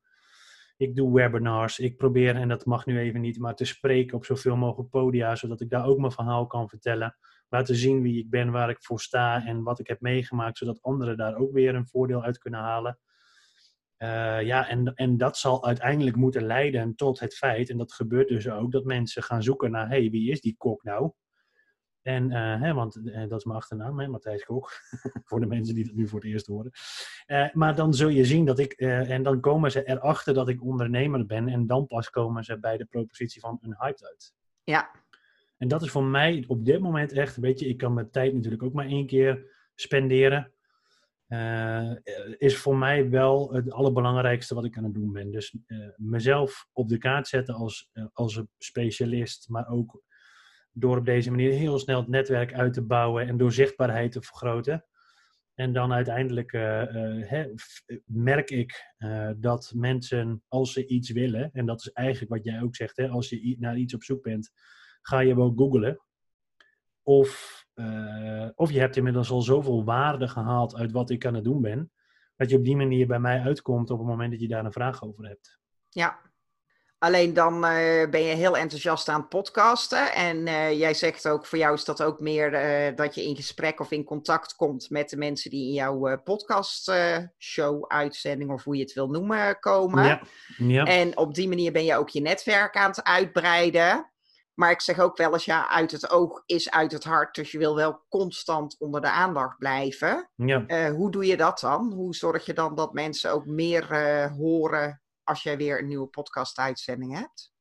Ik 0.77 0.97
doe 0.97 1.15
webinars, 1.15 1.79
ik 1.79 1.97
probeer, 1.97 2.37
en 2.37 2.49
dat 2.49 2.65
mag 2.65 2.87
nu 2.87 2.99
even 2.99 3.21
niet, 3.21 3.39
maar 3.39 3.55
te 3.55 3.65
spreken 3.65 4.17
op 4.17 4.25
zoveel 4.25 4.57
mogelijk 4.57 4.91
podia, 4.91 5.35
zodat 5.35 5.61
ik 5.61 5.71
daar 5.71 5.87
ook 5.87 5.99
mijn 5.99 6.13
verhaal 6.13 6.47
kan 6.47 6.69
vertellen. 6.69 7.17
Laten 7.49 7.77
zien 7.77 8.03
wie 8.03 8.19
ik 8.19 8.31
ben, 8.31 8.51
waar 8.51 8.71
ik 8.71 8.83
voor 8.83 9.01
sta 9.01 9.45
en 9.45 9.63
wat 9.63 9.79
ik 9.79 9.87
heb 9.87 10.01
meegemaakt, 10.01 10.59
zodat 10.59 10.83
anderen 10.83 11.17
daar 11.17 11.37
ook 11.37 11.53
weer 11.53 11.75
een 11.75 11.89
voordeel 11.89 12.23
uit 12.23 12.39
kunnen 12.39 12.61
halen. 12.61 12.99
Uh, 13.99 14.43
ja, 14.43 14.69
en, 14.69 14.95
en 14.95 15.17
dat 15.17 15.37
zal 15.37 15.67
uiteindelijk 15.67 16.17
moeten 16.17 16.45
leiden 16.45 16.95
tot 16.95 17.21
het 17.21 17.35
feit, 17.35 17.71
en 17.71 17.79
dat 17.79 17.93
gebeurt 17.93 18.29
dus 18.29 18.49
ook, 18.49 18.73
dat 18.73 18.85
mensen 18.85 19.23
gaan 19.23 19.43
zoeken 19.43 19.71
naar, 19.71 19.89
hey, 19.89 20.11
wie 20.11 20.31
is 20.31 20.41
die 20.41 20.55
kok 20.59 20.83
nou? 20.83 21.13
En, 22.03 22.31
uh, 22.31 22.61
hè, 22.61 22.75
want 22.75 22.97
uh, 22.97 23.29
dat 23.29 23.39
is 23.39 23.45
mijn 23.45 23.59
achternaam, 23.59 24.01
hè, 24.01 24.09
Matthijs 24.09 24.45
Kok, 24.45 24.71
voor 25.29 25.41
de 25.41 25.47
mensen 25.47 25.75
die 25.75 25.85
dat 25.85 25.95
nu 25.95 26.09
voor 26.09 26.21
het 26.21 26.29
eerst 26.29 26.47
horen. 26.47 26.71
maar 27.53 27.75
dan 27.75 27.95
zul 27.95 28.09
je 28.09 28.25
zien 28.25 28.45
dat 28.45 28.59
ik, 28.59 28.73
en 28.73 29.23
dan 29.23 29.41
komen 29.41 29.71
ze 29.71 29.85
erachter 29.85 30.35
dat 30.35 30.49
ik 30.49 30.65
ondernemer 30.65 31.27
ben, 31.27 31.49
en 31.49 31.67
dan 31.67 31.87
pas 31.87 32.11
komen 32.11 32.45
ze 32.45 32.59
bij 32.59 32.77
de 32.77 32.85
propositie 32.85 33.41
van 33.41 33.59
een 33.61 33.77
hype 33.79 34.07
uit. 34.07 34.35
Ja. 34.65 34.91
En 35.57 35.69
dat 35.69 35.83
is 35.83 35.91
voor 35.91 36.05
mij 36.05 36.45
op 36.47 36.65
dit 36.65 36.81
moment 36.81 37.13
echt, 37.13 37.37
weet 37.37 37.61
je, 37.61 37.69
ik 37.69 37.77
kan 37.77 37.95
mijn 37.95 38.11
tijd 38.11 38.35
natuurlijk 38.35 38.63
ook 38.63 38.73
maar 38.73 38.87
één 38.87 39.07
keer 39.07 39.55
spenderen. 39.75 40.53
Uh, 41.29 41.93
is 42.37 42.57
voor 42.57 42.77
mij 42.77 43.11
wel 43.11 43.53
het 43.53 43.71
allerbelangrijkste 43.71 44.55
wat 44.55 44.65
ik 44.65 44.77
aan 44.77 44.85
het 44.85 44.95
doen 44.95 45.13
ben. 45.13 45.31
Dus 45.31 45.57
uh, 45.67 45.89
mezelf 45.97 46.69
op 46.73 46.89
de 46.89 46.99
kaart 46.99 47.29
zetten 47.29 47.55
als, 47.55 47.91
uh, 47.93 48.05
als 48.13 48.37
een 48.37 48.49
specialist, 48.59 49.49
maar 49.49 49.69
ook 49.69 50.03
door 50.73 50.97
op 50.97 51.05
deze 51.05 51.31
manier 51.31 51.53
heel 51.53 51.79
snel 51.79 52.01
het 52.01 52.09
netwerk 52.09 52.55
uit 52.55 52.73
te 52.73 52.83
bouwen 52.83 53.29
en 53.29 53.37
door 53.37 53.53
zichtbaarheid 53.53 54.13
te 54.13 54.23
vergroten. 54.23 54.85
En 55.55 55.73
dan 55.73 55.93
uiteindelijk 55.93 56.53
merk 58.05 58.51
ik 58.51 58.95
dat 59.37 59.73
mensen, 59.75 60.43
als 60.49 60.73
ze 60.73 60.87
iets 60.87 61.11
willen, 61.11 61.51
en 61.53 61.67
dat 61.67 61.81
is 61.81 61.91
eigenlijk 61.93 62.33
wat 62.33 62.45
jij 62.45 62.63
ook 62.63 62.77
zegt, 62.77 62.97
hè, 62.97 63.09
als 63.09 63.29
je 63.29 63.57
naar 63.59 63.77
iets 63.77 63.95
op 63.95 64.03
zoek 64.03 64.23
bent, 64.23 64.51
ga 65.03 65.21
je 65.21 65.37
wel 65.37 65.53
googlen. 65.57 66.01
Of 67.07 67.65
uh, 67.75 68.49
of 68.55 68.71
je 68.71 68.81
hebt 68.81 68.97
inmiddels 68.97 69.31
al 69.31 69.43
zoveel 69.43 69.85
waarde 69.85 70.29
gehaald 70.29 70.77
uit 70.77 70.93
wat 70.93 71.11
ik 71.11 71.27
aan 71.27 71.35
het 71.35 71.45
doen 71.45 71.61
ben, 71.61 71.93
dat 72.37 72.51
je 72.51 72.57
op 72.57 72.65
die 72.65 72.77
manier 72.77 73.07
bij 73.07 73.19
mij 73.19 73.41
uitkomt 73.41 73.91
op 73.91 73.99
het 73.99 74.07
moment 74.07 74.31
dat 74.31 74.41
je 74.41 74.49
daar 74.49 74.65
een 74.65 74.73
vraag 74.73 75.03
over 75.03 75.27
hebt. 75.27 75.59
Ja, 75.89 76.19
alleen 76.99 77.35
dan 77.35 77.55
uh, 77.55 78.11
ben 78.11 78.23
je 78.23 78.35
heel 78.35 78.57
enthousiast 78.57 79.09
aan 79.09 79.21
het 79.21 79.29
podcasten. 79.29 80.15
En 80.15 80.37
uh, 80.47 80.79
jij 80.79 80.95
zegt 80.95 81.29
ook, 81.29 81.47
voor 81.47 81.59
jou 81.59 81.75
is 81.75 81.85
dat 81.85 82.03
ook 82.03 82.21
meer 82.21 82.51
dat 82.95 83.15
je 83.15 83.25
in 83.25 83.37
gesprek 83.37 83.81
of 83.81 83.91
in 83.91 84.05
contact 84.05 84.55
komt 84.55 84.91
met 84.91 85.11
de 85.11 85.17
mensen 85.17 85.51
die 85.51 85.67
in 85.67 85.73
jouw 85.73 86.23
podcast 86.23 86.93
show, 87.39 87.85
uitzending 87.87 88.51
of 88.51 88.65
hoe 88.65 88.77
je 88.77 88.83
het 88.83 88.93
wil 88.93 89.09
noemen, 89.09 89.59
komen. 89.59 90.05
Ja. 90.05 90.23
ja. 90.57 90.85
En 90.85 91.17
op 91.17 91.35
die 91.35 91.49
manier 91.49 91.73
ben 91.73 91.85
je 91.85 91.97
ook 91.97 92.09
je 92.09 92.21
netwerk 92.21 92.77
aan 92.77 92.91
het 92.91 93.03
uitbreiden. 93.03 94.11
Maar 94.57 94.71
ik 94.71 94.81
zeg 94.81 94.99
ook 94.99 95.17
wel 95.17 95.33
eens, 95.33 95.45
ja, 95.45 95.69
uit 95.69 95.91
het 95.91 96.11
oog 96.11 96.43
is 96.47 96.71
uit 96.71 96.93
het 96.93 97.05
hart. 97.05 97.35
Dus 97.35 97.53
je 97.53 97.59
wil 97.59 97.75
wel 97.75 98.05
constant 98.09 98.79
onder 98.79 99.01
de 99.01 99.11
aandacht 99.11 99.59
blijven. 99.59 100.31
Ja. 100.35 100.65
Uh, 100.67 100.91
hoe 100.91 101.11
doe 101.11 101.27
je 101.27 101.37
dat 101.37 101.61
dan? 101.61 101.93
Hoe 101.93 102.15
zorg 102.15 102.47
je 102.47 102.53
dan 102.53 102.75
dat 102.75 102.93
mensen 102.93 103.33
ook 103.33 103.47
meer 103.47 103.93
uh, 103.93 104.33
horen 104.33 105.03
als 105.23 105.43
jij 105.43 105.57
weer 105.57 105.79
een 105.79 105.87
nieuwe 105.87 106.07
podcast-uitzending 106.07 107.19
hebt? 107.19 107.53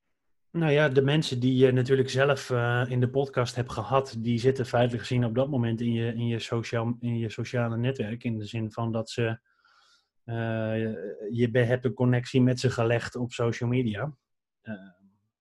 Nou 0.52 0.72
ja, 0.72 0.90
de 0.90 1.02
mensen 1.02 1.40
die 1.40 1.56
je 1.56 1.72
natuurlijk 1.72 2.10
zelf 2.10 2.50
uh, 2.50 2.86
in 2.88 3.00
de 3.00 3.10
podcast 3.10 3.56
hebt 3.56 3.72
gehad, 3.72 4.16
die 4.18 4.40
zitten 4.40 4.66
feitelijk 4.66 5.02
gezien 5.02 5.26
op 5.26 5.36
dat 5.36 5.50
moment 5.50 5.82
in 5.82 5.94
je, 5.94 6.14
in 6.14 6.28
je, 6.28 6.40
sociaal, 6.40 6.98
in 7.00 7.18
je 7.18 7.30
sociale 7.30 7.78
netwerk. 7.78 8.24
In 8.24 8.38
de 8.38 8.46
zin 8.46 8.72
van 8.72 8.92
dat 8.92 9.10
ze, 9.10 9.40
uh, 10.26 10.36
je 11.30 11.50
hebt 11.52 11.86
een 11.86 11.94
connectie 11.94 12.42
met 12.42 12.60
ze 12.60 12.70
gelegd 12.70 13.16
op 13.16 13.32
social 13.32 13.70
media. 13.70 14.14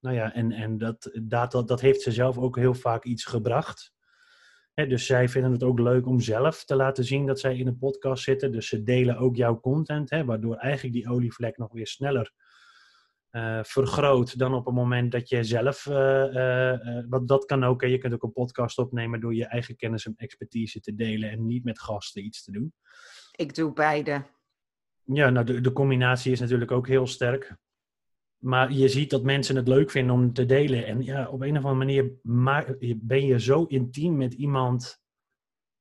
Nou 0.05 0.17
ja, 0.17 0.33
en, 0.33 0.51
en 0.51 0.77
dat, 0.77 1.09
dat, 1.23 1.51
dat, 1.51 1.67
dat 1.67 1.81
heeft 1.81 2.01
ze 2.01 2.11
zelf 2.11 2.37
ook 2.37 2.57
heel 2.57 2.73
vaak 2.73 3.03
iets 3.03 3.25
gebracht. 3.25 3.93
Dus 4.73 5.05
zij 5.05 5.29
vinden 5.29 5.51
het 5.51 5.63
ook 5.63 5.79
leuk 5.79 6.07
om 6.07 6.19
zelf 6.19 6.65
te 6.65 6.75
laten 6.75 7.03
zien 7.03 7.25
dat 7.25 7.39
zij 7.39 7.57
in 7.57 7.67
een 7.67 7.77
podcast 7.77 8.23
zitten. 8.23 8.51
Dus 8.51 8.67
ze 8.67 8.83
delen 8.83 9.17
ook 9.17 9.35
jouw 9.35 9.59
content, 9.59 10.09
waardoor 10.09 10.55
eigenlijk 10.55 10.93
die 10.93 11.09
olievlek 11.09 11.57
nog 11.57 11.71
weer 11.71 11.87
sneller 11.87 12.31
uh, 13.31 13.59
vergroot 13.63 14.37
dan 14.37 14.53
op 14.53 14.65
het 14.65 14.75
moment 14.75 15.11
dat 15.11 15.29
je 15.29 15.43
zelf, 15.43 15.85
uh, 15.85 17.05
wat 17.09 17.27
dat 17.27 17.45
kan 17.45 17.63
ook, 17.63 17.81
hè. 17.81 17.87
je 17.87 17.97
kunt 17.97 18.13
ook 18.13 18.23
een 18.23 18.31
podcast 18.31 18.77
opnemen 18.77 19.19
door 19.19 19.35
je 19.35 19.45
eigen 19.45 19.75
kennis 19.75 20.05
en 20.05 20.13
expertise 20.15 20.79
te 20.79 20.95
delen 20.95 21.29
en 21.29 21.45
niet 21.45 21.63
met 21.63 21.81
gasten 21.81 22.25
iets 22.25 22.43
te 22.43 22.51
doen. 22.51 22.73
Ik 23.31 23.55
doe 23.55 23.73
beide. 23.73 24.25
Ja, 25.03 25.29
nou 25.29 25.45
de, 25.45 25.61
de 25.61 25.71
combinatie 25.71 26.31
is 26.31 26.39
natuurlijk 26.39 26.71
ook 26.71 26.87
heel 26.87 27.07
sterk. 27.07 27.55
Maar 28.37 28.71
je 28.71 28.87
ziet 28.87 29.09
dat 29.09 29.23
mensen 29.23 29.55
het 29.55 29.67
leuk 29.67 29.91
vinden 29.91 30.15
om 30.15 30.33
te 30.33 30.45
delen. 30.45 30.85
En 30.85 31.03
ja, 31.03 31.29
op 31.29 31.41
een 31.41 31.57
of 31.57 31.65
andere 31.65 31.85
manier 31.85 32.97
ben 32.97 33.25
je 33.25 33.39
zo 33.39 33.63
intiem 33.63 34.17
met 34.17 34.33
iemand 34.33 35.03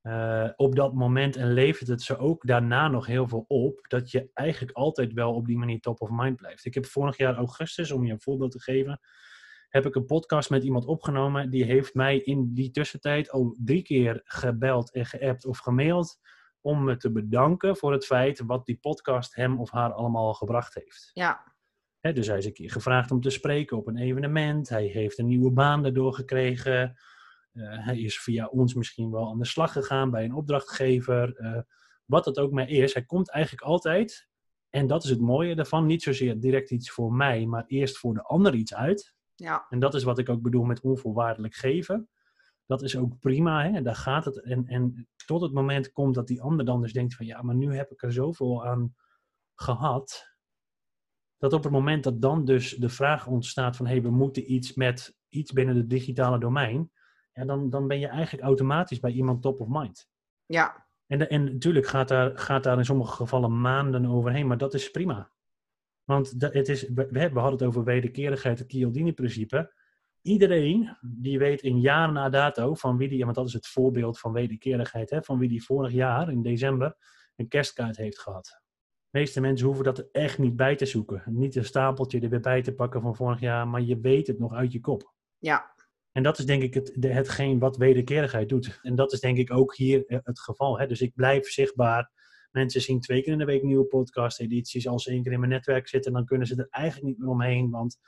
uh, 0.03 0.49
op 0.57 0.77
dat 0.77 0.95
moment 0.95 1.37
en 1.37 1.53
levert 1.53 1.89
het 1.89 2.03
ze 2.03 2.17
ook 2.17 2.47
daarna 2.47 2.89
nog 2.89 3.07
heel 3.07 3.29
veel 3.29 3.45
op, 3.49 3.85
dat 3.89 4.11
je 4.11 4.31
eigenlijk 4.33 4.77
altijd 4.77 5.13
wel 5.13 5.35
op 5.35 5.47
die 5.47 5.59
manier 5.59 5.81
top 5.81 6.01
of 6.01 6.09
mind 6.13 6.37
blijft. 6.37 6.65
Ik 6.65 6.75
heb 6.75 6.87
vorig 6.87 7.17
jaar 7.17 7.35
augustus, 7.35 7.91
om 7.91 8.05
je 8.05 8.13
een 8.13 8.21
voorbeeld 8.21 8.51
te 8.51 8.61
geven, 8.61 9.01
heb 9.69 9.87
ik 9.87 9.95
een 9.95 10.07
podcast 10.07 10.51
met 10.51 10.65
iemand 10.65 10.85
opgenomen. 10.85 11.51
Die 11.51 11.65
heeft 11.65 11.95
mij 11.95 12.19
in 12.19 12.55
die 12.55 12.71
tussentijd 12.71 13.31
al 13.31 13.57
drie 13.61 13.83
keer 13.83 14.21
gebeld 14.25 14.93
en 14.93 15.07
geappt 15.07 15.47
of 15.47 15.59
gemaild 15.59 16.19
om 16.61 16.85
me 16.85 16.97
te 16.97 17.13
bedanken 17.13 17.77
voor 17.77 17.93
het 17.93 18.07
feit 18.07 18.41
wat 18.47 18.67
die 18.67 18.79
podcast 18.81 19.35
hem 19.35 19.61
of 19.61 19.71
haar 19.71 19.93
allemaal 19.93 20.35
gebracht 20.35 20.75
heeft. 20.75 21.11
Ja. 21.13 21.54
Dus 22.13 22.27
hij 22.27 22.39
is 22.39 22.45
een 22.45 22.53
keer 22.53 22.71
gevraagd 22.71 23.11
om 23.11 23.21
te 23.21 23.31
spreken 23.31 23.77
op 23.77 23.87
een 23.87 23.99
evenement. 23.99 24.69
Hij 24.69 24.85
heeft 24.85 25.19
een 25.19 25.27
nieuwe 25.27 25.51
baan 25.51 25.83
daardoor 25.83 26.15
gekregen. 26.15 26.97
Uh, 27.53 27.85
hij 27.85 27.99
is 27.99 28.21
via 28.21 28.47
ons 28.47 28.75
misschien 28.75 29.11
wel 29.11 29.31
aan 29.31 29.39
de 29.39 29.47
slag 29.47 29.73
gegaan 29.73 30.11
bij 30.11 30.25
een 30.25 30.35
opdrachtgever. 30.35 31.41
Uh, 31.41 31.59
wat 32.05 32.25
het 32.25 32.39
ook 32.39 32.53
maar 32.53 32.69
is. 32.69 32.95
Hij 32.95 33.05
komt 33.05 33.31
eigenlijk 33.31 33.65
altijd, 33.65 34.29
en 34.71 34.87
dat 34.87 35.05
is 35.05 35.11
het 35.11 35.21
mooie 35.21 35.55
daarvan, 35.55 35.87
niet 35.87 36.03
zozeer 36.03 36.41
direct 36.41 36.71
iets 36.71 36.91
voor 36.91 37.13
mij, 37.13 37.47
maar 37.47 37.65
eerst 37.67 37.99
voor 37.99 38.15
de 38.15 38.23
ander 38.23 38.55
iets 38.55 38.75
uit. 38.75 39.15
Ja. 39.35 39.67
En 39.69 39.79
dat 39.79 39.95
is 39.95 40.03
wat 40.03 40.19
ik 40.19 40.29
ook 40.29 40.43
bedoel 40.43 40.65
met 40.65 40.81
onvoorwaardelijk 40.81 41.55
geven. 41.55 42.09
Dat 42.67 42.83
is 42.83 42.97
ook 42.97 43.19
prima, 43.19 43.71
hè? 43.71 43.83
daar 43.83 43.97
gaat 43.97 44.25
het. 44.25 44.43
En, 44.43 44.67
en 44.67 45.09
tot 45.27 45.41
het 45.41 45.53
moment 45.53 45.93
komt 45.93 46.15
dat 46.15 46.27
die 46.27 46.43
ander 46.43 46.65
dan 46.65 46.81
dus 46.81 46.93
denkt 46.93 47.15
van 47.15 47.27
ja, 47.27 47.43
maar 47.43 47.55
nu 47.55 47.77
heb 47.77 47.91
ik 47.91 48.03
er 48.03 48.13
zoveel 48.13 48.67
aan 48.67 48.95
gehad. 49.55 50.34
Dat 51.45 51.53
op 51.53 51.63
het 51.63 51.73
moment 51.73 52.05
dat 52.05 52.21
dan 52.21 52.45
dus 52.45 52.77
de 52.77 52.89
vraag 52.89 53.27
ontstaat 53.27 53.77
van 53.77 53.87
hé, 53.87 53.93
hey, 53.93 54.03
we 54.03 54.11
moeten 54.11 54.53
iets 54.53 54.75
met 54.75 55.17
iets 55.29 55.53
binnen 55.53 55.77
het 55.77 55.91
digitale 55.91 56.39
domein 56.39 56.91
ja, 57.33 57.45
dan, 57.45 57.71
dan 57.71 57.89
ben 57.89 57.99
je 57.99 58.07
eigenlijk 58.07 58.45
automatisch 58.45 59.01
bij 59.01 59.11
iemand 59.11 59.43
top 59.43 59.61
of 59.61 59.69
mind. 59.69 60.09
Ja. 60.47 60.87
En, 61.07 61.29
en 61.29 61.45
natuurlijk 61.45 61.87
gaat 61.87 62.09
daar, 62.09 62.39
gaat 62.39 62.63
daar 62.63 62.79
in 62.79 62.85
sommige 62.85 63.13
gevallen 63.13 63.61
maanden 63.61 64.07
overheen, 64.07 64.47
maar 64.47 64.59
dat 64.59 64.75
is 64.75 64.91
prima. 64.91 65.31
Want 66.05 66.41
dat, 66.41 66.53
het 66.53 66.69
is, 66.69 66.89
we, 66.89 67.09
we 67.11 67.19
hadden 67.19 67.59
het 67.59 67.63
over 67.63 67.85
wederkerigheid, 67.85 68.59
het 68.59 68.71
Chialdini-principe. 68.71 69.73
Iedereen 70.23 70.97
die 71.01 71.39
weet 71.39 71.63
in 71.63 71.81
jaar 71.81 72.13
na 72.13 72.29
dato 72.29 72.75
van 72.75 72.97
wie 72.97 73.09
die, 73.09 73.25
want 73.25 73.37
dat 73.37 73.47
is 73.47 73.53
het 73.53 73.67
voorbeeld 73.67 74.19
van 74.19 74.33
wederkerigheid, 74.33 75.11
hè, 75.11 75.23
van 75.23 75.39
wie 75.39 75.49
die 75.49 75.65
vorig 75.65 75.93
jaar 75.93 76.31
in 76.31 76.43
december 76.43 76.97
een 77.37 77.49
kerstkaart 77.49 77.97
heeft 77.97 78.19
gehad. 78.19 78.64
Meeste 79.15 79.41
mensen 79.41 79.67
hoeven 79.67 79.85
dat 79.85 79.99
er 79.99 80.09
echt 80.13 80.39
niet 80.39 80.57
bij 80.57 80.77
te 80.77 80.87
zoeken. 80.87 81.23
Niet 81.27 81.57
een 81.57 81.65
stapeltje 81.65 82.21
er 82.21 82.29
weer 82.29 82.41
bij 82.41 82.63
te 82.63 82.75
pakken 82.75 83.01
van 83.01 83.17
vorig 83.17 83.41
jaar, 83.41 83.69
maar 83.69 83.81
je 83.81 84.01
weet 84.01 84.27
het 84.27 84.39
nog 84.39 84.55
uit 84.55 84.73
je 84.73 84.81
kop. 84.81 85.13
Ja, 85.39 85.75
en 86.13 86.23
dat 86.23 86.39
is 86.39 86.47
denk 86.47 86.63
ik 86.63 86.75
het, 86.75 86.93
de, 86.95 87.09
hetgeen 87.09 87.59
wat 87.59 87.77
wederkerigheid 87.77 88.49
doet. 88.49 88.79
En 88.83 88.95
dat 88.95 89.13
is 89.13 89.21
denk 89.21 89.39
ik 89.39 89.53
ook 89.53 89.77
hier 89.77 90.07
eh, 90.07 90.19
het 90.23 90.41
geval. 90.41 90.79
Hè? 90.79 90.87
Dus 90.87 91.01
ik 91.01 91.15
blijf 91.15 91.47
zichtbaar. 91.47 92.11
Mensen 92.51 92.81
zien 92.81 93.01
twee 93.01 93.23
keer 93.23 93.33
in 93.33 93.39
de 93.39 93.45
week 93.45 93.63
nieuwe 93.63 93.85
podcast-edities. 93.85 94.89
Als 94.89 95.03
ze 95.03 95.11
één 95.11 95.23
keer 95.23 95.33
in 95.33 95.39
mijn 95.39 95.51
netwerk 95.51 95.89
zitten, 95.89 96.13
dan 96.13 96.25
kunnen 96.25 96.47
ze 96.47 96.57
er 96.57 96.67
eigenlijk 96.71 97.07
niet 97.07 97.19
meer 97.19 97.29
omheen. 97.29 97.71
Want 97.71 97.99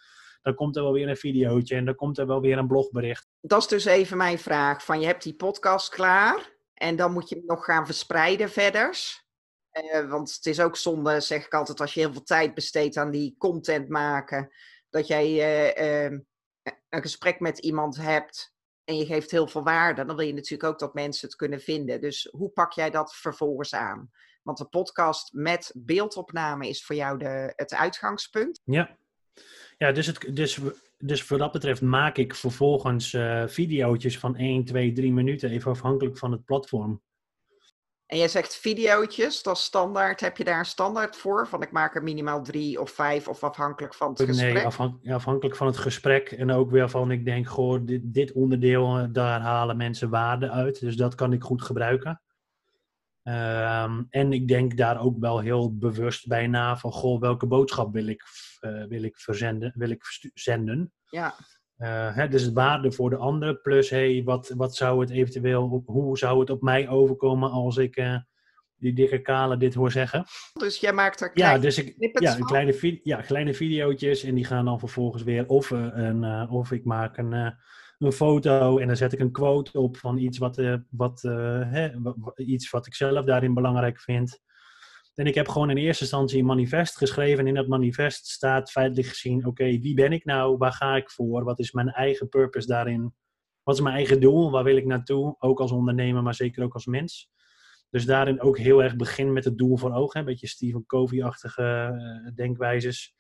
dan 0.43 0.55
komt 0.55 0.77
er 0.77 0.83
wel 0.83 0.93
weer 0.93 1.09
een 1.09 1.17
videootje 1.17 1.77
en 1.77 1.85
dan 1.85 1.95
komt 1.95 2.19
er 2.19 2.27
wel 2.27 2.41
weer 2.41 2.59
een 2.59 2.67
blogbericht. 2.67 3.29
Dat 3.41 3.61
is 3.61 3.69
dus 3.69 3.85
even 3.85 4.17
mijn 4.17 4.39
vraag. 4.39 4.85
Van 4.85 5.01
je 5.01 5.07
hebt 5.07 5.23
die 5.23 5.35
podcast 5.35 5.89
klaar 5.89 6.53
en 6.75 6.97
dan 6.97 7.13
moet 7.13 7.29
je 7.29 7.35
hem 7.35 7.47
nog 7.47 7.65
gaan 7.65 7.87
verspreiden 7.87 8.51
verder. 8.51 8.97
Uh, 9.83 10.11
want 10.11 10.35
het 10.35 10.47
is 10.47 10.61
ook 10.61 10.77
zonde, 10.77 11.21
zeg 11.21 11.47
ik 11.47 11.55
altijd, 11.55 11.81
als 11.81 11.95
je 11.95 12.01
heel 12.01 12.13
veel 12.13 12.23
tijd 12.23 12.55
besteedt 12.55 12.97
aan 12.97 13.11
die 13.11 13.35
content 13.39 13.89
maken. 13.89 14.53
Dat 14.91 15.07
jij 15.07 15.27
uh, 15.79 16.05
uh, 16.05 16.19
een 16.89 17.03
gesprek 17.03 17.41
met 17.41 17.59
iemand 17.59 17.97
hebt 17.97 18.55
en 18.85 18.97
je 18.97 19.07
geeft 19.07 19.31
heel 19.31 19.49
veel 19.49 19.63
waarde, 19.63 20.05
dan 20.05 20.17
wil 20.17 20.27
je 20.27 20.35
natuurlijk 20.35 20.73
ook 20.73 20.79
dat 20.79 20.95
mensen 20.95 21.27
het 21.27 21.37
kunnen 21.37 21.61
vinden. 21.61 22.01
Dus 22.01 22.29
hoe 22.31 22.49
pak 22.49 22.73
jij 22.73 22.91
dat 22.91 23.15
vervolgens 23.15 23.75
aan? 23.75 24.11
Want 24.43 24.59
de 24.59 24.65
podcast 24.65 25.33
met 25.33 25.73
beeldopname 25.75 26.69
is 26.69 26.85
voor 26.85 26.97
jou 26.97 27.19
de, 27.19 27.53
het 27.57 27.75
uitgangspunt. 27.75 28.61
Ja, 28.65 28.97
ja 29.79 29.93
dus, 29.93 30.07
het, 30.07 30.37
dus, 30.37 30.59
dus 30.99 31.23
voor 31.23 31.39
dat 31.39 31.53
betreft 31.53 31.83
maak 31.83 32.17
ik 32.17 32.35
vervolgens 32.35 33.13
uh, 33.13 33.47
video's 33.47 34.19
van 34.19 34.37
1, 34.37 34.65
2, 34.65 34.93
3 34.93 35.13
minuten, 35.13 35.51
even 35.51 35.71
afhankelijk 35.71 36.19
van 36.19 36.33
het 36.33 36.45
platform. 36.45 37.03
En 38.07 38.19
jij 38.19 38.29
zegt 38.29 38.57
videootjes, 38.57 39.43
dat 39.43 39.57
is 39.57 39.63
standaard. 39.63 40.21
Heb 40.21 40.37
je 40.37 40.45
daar 40.45 40.59
een 40.59 40.65
standaard 40.65 41.17
voor? 41.17 41.49
Van 41.49 41.63
ik 41.63 41.73
maak 41.73 41.95
er 41.95 42.03
minimaal 42.03 42.43
drie 42.43 42.81
of 42.81 42.91
vijf 42.91 43.29
of 43.29 43.45
afhankelijk 43.45 43.95
van 43.95 44.09
het 44.11 44.23
gesprek? 44.23 44.53
Nee, 45.03 45.15
afhankelijk 45.15 45.57
van 45.57 45.67
het 45.67 45.77
gesprek. 45.77 46.31
En 46.31 46.51
ook 46.51 46.71
weer 46.71 46.91
van 46.91 47.11
ik 47.11 47.25
denk, 47.25 47.49
goh, 47.49 47.81
dit, 47.85 48.01
dit 48.05 48.33
onderdeel, 48.33 48.99
eh, 48.99 49.05
daar 49.11 49.41
halen 49.41 49.77
mensen 49.77 50.11
waarde 50.11 50.51
uit. 50.51 50.81
Dus 50.81 50.97
dat 50.97 51.15
kan 51.15 51.33
ik 51.33 51.43
goed 51.43 51.63
gebruiken. 51.63 52.21
Um, 53.23 54.07
en 54.11 54.33
ik 54.33 54.49
denk 54.49 54.77
daar 54.77 55.01
ook 55.01 55.19
wel 55.19 55.39
heel 55.39 55.77
bewust 55.77 56.27
bij 56.27 56.47
na 56.47 56.77
van, 56.77 56.93
goh, 56.93 57.21
welke 57.21 57.47
boodschap 57.47 57.93
wil 57.93 58.07
ik, 58.07 58.23
uh, 58.61 58.85
wil 58.85 59.03
ik 59.03 59.17
verzenden, 59.17 59.73
wil 59.75 59.91
ik 59.91 60.03
zenden? 60.35 60.93
Ja. 61.11 61.35
Uh, 61.79 62.15
hè, 62.15 62.29
dus 62.29 62.43
het 62.43 62.55
waarde 62.55 62.93
voor 62.93 63.11
de 63.11 63.17
ander, 63.17 63.57
plus 63.57 63.91
hey, 63.91 64.23
wat, 64.25 64.53
wat 64.57 64.77
zou 64.77 65.01
het 65.01 65.11
eventueel, 65.11 65.83
hoe 65.87 66.19
zou 66.19 66.41
het 66.41 66.51
op 66.51 66.63
mij 66.63 66.89
overkomen 66.89 67.51
als 67.51 67.77
ik 67.77 67.97
uh, 67.97 68.17
die 68.77 68.93
dikke 68.93 69.19
kale 69.19 69.57
dit 69.57 69.75
hoor 69.75 69.91
zeggen. 69.91 70.25
Dus 70.53 70.81
jij 70.81 70.93
maakt 70.93 71.21
er 71.21 71.31
kleine 71.31 71.57
ja, 71.57 71.63
dus 71.63 71.79
ik, 71.79 71.95
ja, 72.21 72.35
kleine, 72.35 73.01
ja, 73.03 73.21
kleine 73.21 73.55
videootjes 73.55 74.23
en 74.23 74.35
die 74.35 74.45
gaan 74.45 74.65
dan 74.65 74.79
vervolgens 74.79 75.23
weer 75.23 75.47
of, 75.47 75.71
uh, 75.71 75.87
een, 75.93 76.51
of 76.51 76.73
ik 76.73 76.85
maak 76.85 77.17
een, 77.17 77.33
een 77.99 78.13
foto 78.13 78.79
en 78.79 78.87
dan 78.87 78.97
zet 78.97 79.13
ik 79.13 79.21
een 79.21 79.33
quote 79.33 79.79
op 79.79 79.97
van 79.97 80.19
iets 80.19 80.39
wat, 80.39 80.63
wat, 80.91 81.23
hè, 81.23 81.91
iets 82.37 82.71
wat 82.71 82.87
ik 82.87 82.95
zelf 82.95 83.25
daarin 83.25 83.55
belangrijk 83.55 84.01
vind. 84.01 84.45
En 85.17 85.27
ik 85.27 85.35
heb 85.35 85.49
gewoon 85.49 85.71
in 85.71 85.77
eerste 85.77 86.03
instantie 86.03 86.39
een 86.39 86.47
manifest 86.47 86.97
geschreven. 86.97 87.39
En 87.39 87.47
in 87.47 87.55
dat 87.55 87.69
manifest 87.69 88.27
staat 88.27 88.71
feitelijk 88.71 89.09
gezien: 89.09 89.47
oké, 89.47 89.65
wie 89.65 89.95
ben 89.95 90.13
ik 90.13 90.25
nou? 90.25 90.57
Waar 90.57 90.73
ga 90.73 90.97
ik 90.97 91.11
voor? 91.11 91.45
Wat 91.45 91.59
is 91.59 91.73
mijn 91.73 91.89
eigen 91.89 92.29
purpose 92.29 92.67
daarin? 92.67 93.15
Wat 93.63 93.75
is 93.75 93.81
mijn 93.81 93.95
eigen 93.95 94.21
doel? 94.21 94.51
Waar 94.51 94.65
wil 94.65 94.77
ik 94.77 94.87
naartoe? 94.87 95.37
Ook 95.39 95.61
als 95.61 95.73
ondernemer, 95.73 96.23
maar 96.23 96.35
zeker 96.35 96.65
ook 96.65 96.75
als 96.75 96.87
mens. 96.87 97.31
Dus 97.91 98.05
daarin 98.05 98.41
ook 98.41 98.59
heel 98.59 98.83
erg 98.83 98.97
begin 98.97 99.33
met 99.33 99.45
het 99.45 99.59
doel 99.59 99.77
voor 99.77 99.93
ogen. 99.93 100.21
Een 100.21 100.27
beetje 100.27 100.47
Stephen 100.47 100.87
Covey-achtige 100.87 101.93
uh, 102.27 102.35
denkwijzes 102.35 103.15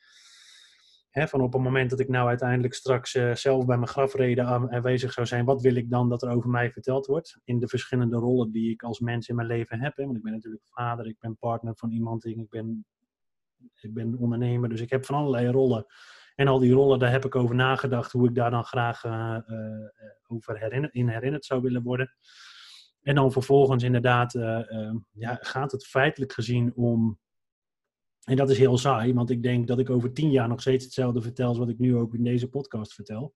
van 1.24 1.40
op 1.40 1.52
het 1.52 1.62
moment 1.62 1.90
dat 1.90 2.00
ik 2.00 2.08
nou 2.08 2.28
uiteindelijk 2.28 2.74
straks 2.74 3.14
uh, 3.14 3.34
zelf 3.34 3.66
bij 3.66 3.76
mijn 3.76 3.88
grafreden 3.88 4.46
aanwezig 4.46 5.12
zou 5.12 5.26
zijn, 5.26 5.44
wat 5.44 5.62
wil 5.62 5.74
ik 5.74 5.90
dan 5.90 6.08
dat 6.08 6.22
er 6.22 6.30
over 6.30 6.50
mij 6.50 6.70
verteld 6.70 7.06
wordt? 7.06 7.38
In 7.44 7.58
de 7.58 7.68
verschillende 7.68 8.16
rollen 8.16 8.50
die 8.50 8.70
ik 8.70 8.82
als 8.82 9.00
mens 9.00 9.28
in 9.28 9.34
mijn 9.34 9.48
leven 9.48 9.80
heb. 9.80 9.96
Want 9.96 10.16
ik 10.16 10.22
ben 10.22 10.32
natuurlijk 10.32 10.62
vader, 10.64 11.06
ik 11.06 11.18
ben 11.18 11.36
partner 11.38 11.76
van 11.76 11.90
iemand, 11.90 12.24
ik 12.24 12.48
ben, 12.48 12.86
ik 13.80 13.94
ben 13.94 14.18
ondernemer, 14.18 14.68
dus 14.68 14.80
ik 14.80 14.90
heb 14.90 15.04
van 15.04 15.16
allerlei 15.16 15.48
rollen. 15.48 15.86
En 16.34 16.48
al 16.48 16.58
die 16.58 16.72
rollen, 16.72 16.98
daar 16.98 17.10
heb 17.10 17.24
ik 17.24 17.34
over 17.34 17.54
nagedacht 17.54 18.12
hoe 18.12 18.28
ik 18.28 18.34
daar 18.34 18.50
dan 18.50 18.64
graag 18.64 19.04
uh, 19.04 19.38
uh, 19.46 19.58
over 20.26 20.58
herinner, 20.58 20.94
in 20.94 21.08
herinnerd 21.08 21.44
zou 21.44 21.62
willen 21.62 21.82
worden. 21.82 22.14
En 23.02 23.14
dan 23.14 23.32
vervolgens 23.32 23.82
inderdaad 23.82 24.32
ja, 25.12 25.38
gaat 25.40 25.72
het 25.72 25.86
feitelijk 25.86 26.32
gezien 26.32 26.72
om 26.74 27.18
en 28.26 28.36
dat 28.36 28.50
is 28.50 28.58
heel 28.58 28.78
saai, 28.78 29.14
want 29.14 29.30
ik 29.30 29.42
denk 29.42 29.66
dat 29.66 29.78
ik 29.78 29.90
over 29.90 30.12
tien 30.12 30.30
jaar 30.30 30.48
nog 30.48 30.60
steeds 30.60 30.84
hetzelfde 30.84 31.22
vertel 31.22 31.48
als 31.48 31.58
wat 31.58 31.68
ik 31.68 31.78
nu 31.78 31.96
ook 31.96 32.14
in 32.14 32.24
deze 32.24 32.48
podcast 32.48 32.94
vertel. 32.94 33.34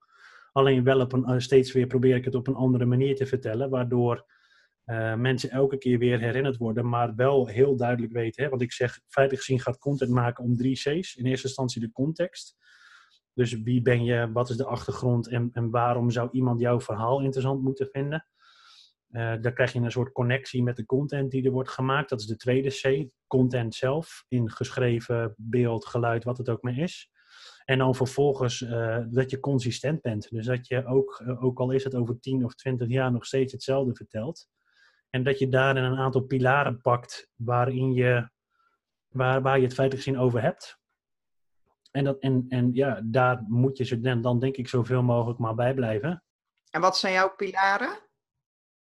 Alleen 0.52 0.84
wel 0.84 1.00
op 1.00 1.12
een, 1.12 1.24
eh, 1.24 1.38
steeds 1.38 1.72
weer 1.72 1.86
probeer 1.86 2.16
ik 2.16 2.24
het 2.24 2.34
op 2.34 2.46
een 2.46 2.54
andere 2.54 2.84
manier 2.84 3.16
te 3.16 3.26
vertellen, 3.26 3.70
waardoor 3.70 4.26
uh, 4.86 5.14
mensen 5.14 5.50
elke 5.50 5.78
keer 5.78 5.98
weer 5.98 6.18
herinnerd 6.18 6.56
worden, 6.56 6.88
maar 6.88 7.14
wel 7.14 7.46
heel 7.46 7.76
duidelijk 7.76 8.12
weten. 8.12 8.44
Hè? 8.44 8.48
Want 8.48 8.62
ik 8.62 8.72
zeg, 8.72 9.00
feitelijk 9.06 9.44
gezien 9.44 9.60
gaat 9.60 9.78
content 9.78 10.10
maken 10.10 10.44
om 10.44 10.56
drie 10.56 10.74
C's. 10.74 11.16
In 11.16 11.26
eerste 11.26 11.46
instantie 11.46 11.80
de 11.80 11.92
context. 11.92 12.56
Dus 13.34 13.62
wie 13.62 13.82
ben 13.82 14.04
je, 14.04 14.32
wat 14.32 14.50
is 14.50 14.56
de 14.56 14.64
achtergrond 14.64 15.28
en, 15.28 15.50
en 15.52 15.70
waarom 15.70 16.10
zou 16.10 16.28
iemand 16.32 16.60
jouw 16.60 16.80
verhaal 16.80 17.20
interessant 17.20 17.62
moeten 17.62 17.88
vinden? 17.92 18.26
Uh, 19.10 19.34
dan 19.40 19.54
krijg 19.54 19.72
je 19.72 19.80
een 19.80 19.90
soort 19.90 20.12
connectie 20.12 20.62
met 20.62 20.76
de 20.76 20.86
content 20.86 21.30
die 21.30 21.44
er 21.44 21.50
wordt 21.50 21.70
gemaakt. 21.70 22.08
Dat 22.08 22.20
is 22.20 22.26
de 22.26 22.36
tweede 22.36 22.68
C, 22.68 23.08
content 23.26 23.74
zelf, 23.74 24.24
in 24.28 24.50
geschreven 24.50 25.34
beeld, 25.36 25.86
geluid, 25.86 26.24
wat 26.24 26.38
het 26.38 26.48
ook 26.48 26.62
maar 26.62 26.78
is. 26.78 27.10
En 27.64 27.78
dan 27.78 27.94
vervolgens 27.94 28.60
uh, 28.60 28.98
dat 29.08 29.30
je 29.30 29.40
consistent 29.40 30.00
bent. 30.00 30.30
Dus 30.30 30.46
dat 30.46 30.66
je 30.66 30.86
ook, 30.86 31.22
uh, 31.26 31.44
ook 31.44 31.58
al 31.58 31.70
is 31.70 31.84
het 31.84 31.94
over 31.94 32.20
10 32.20 32.44
of 32.44 32.54
20 32.54 32.88
jaar, 32.88 33.12
nog 33.12 33.26
steeds 33.26 33.52
hetzelfde 33.52 33.94
vertelt. 33.94 34.48
En 35.10 35.22
dat 35.22 35.38
je 35.38 35.48
daarin 35.48 35.84
een 35.84 35.98
aantal 35.98 36.20
pilaren 36.20 36.80
pakt 36.80 37.30
waarin 37.34 37.92
je, 37.92 38.30
waar, 39.08 39.42
waar 39.42 39.56
je 39.56 39.64
het 39.64 39.74
feitelijk 39.74 40.06
gezien 40.06 40.20
over 40.20 40.42
hebt. 40.42 40.78
En, 41.90 42.04
dat, 42.04 42.18
en, 42.18 42.44
en 42.48 42.72
ja, 42.72 43.00
daar 43.04 43.44
moet 43.48 43.76
je 43.76 43.84
ze 43.84 44.00
dan, 44.00 44.20
dan 44.20 44.38
denk 44.38 44.56
ik 44.56 44.68
zoveel 44.68 45.02
mogelijk 45.02 45.38
maar 45.38 45.54
bij 45.54 45.74
blijven. 45.74 46.24
En 46.70 46.80
wat 46.80 46.98
zijn 46.98 47.12
jouw 47.12 47.34
pilaren? 47.36 48.09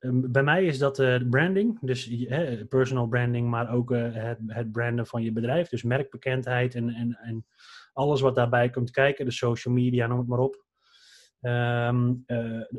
Um, 0.06 0.32
bij 0.32 0.44
mij 0.44 0.66
is 0.66 0.78
dat 0.78 1.00
uh, 1.00 1.30
branding, 1.30 1.80
dus 1.82 2.28
personal 2.70 3.08
branding, 3.08 3.50
maar 3.50 3.74
ook 3.74 3.92
uh, 3.92 4.14
het, 4.14 4.40
het 4.48 4.72
branden 4.72 5.08
van 5.08 5.24
je 5.24 5.32
bedrijf. 5.32 5.70
Dus 5.70 5.84
merkbekendheid 5.84 6.76
en, 6.76 6.90
en, 6.90 7.18
en 7.22 7.46
alles 7.94 8.22
wat 8.22 8.36
daarbij 8.36 8.70
komt 8.70 8.92
kijken, 8.92 9.26
de 9.26 9.32
social 9.32 9.74
media, 9.74 10.08
noem 10.08 10.18
het 10.18 10.28
maar 10.28 10.40
op. 10.40 10.66
Um, 11.42 12.26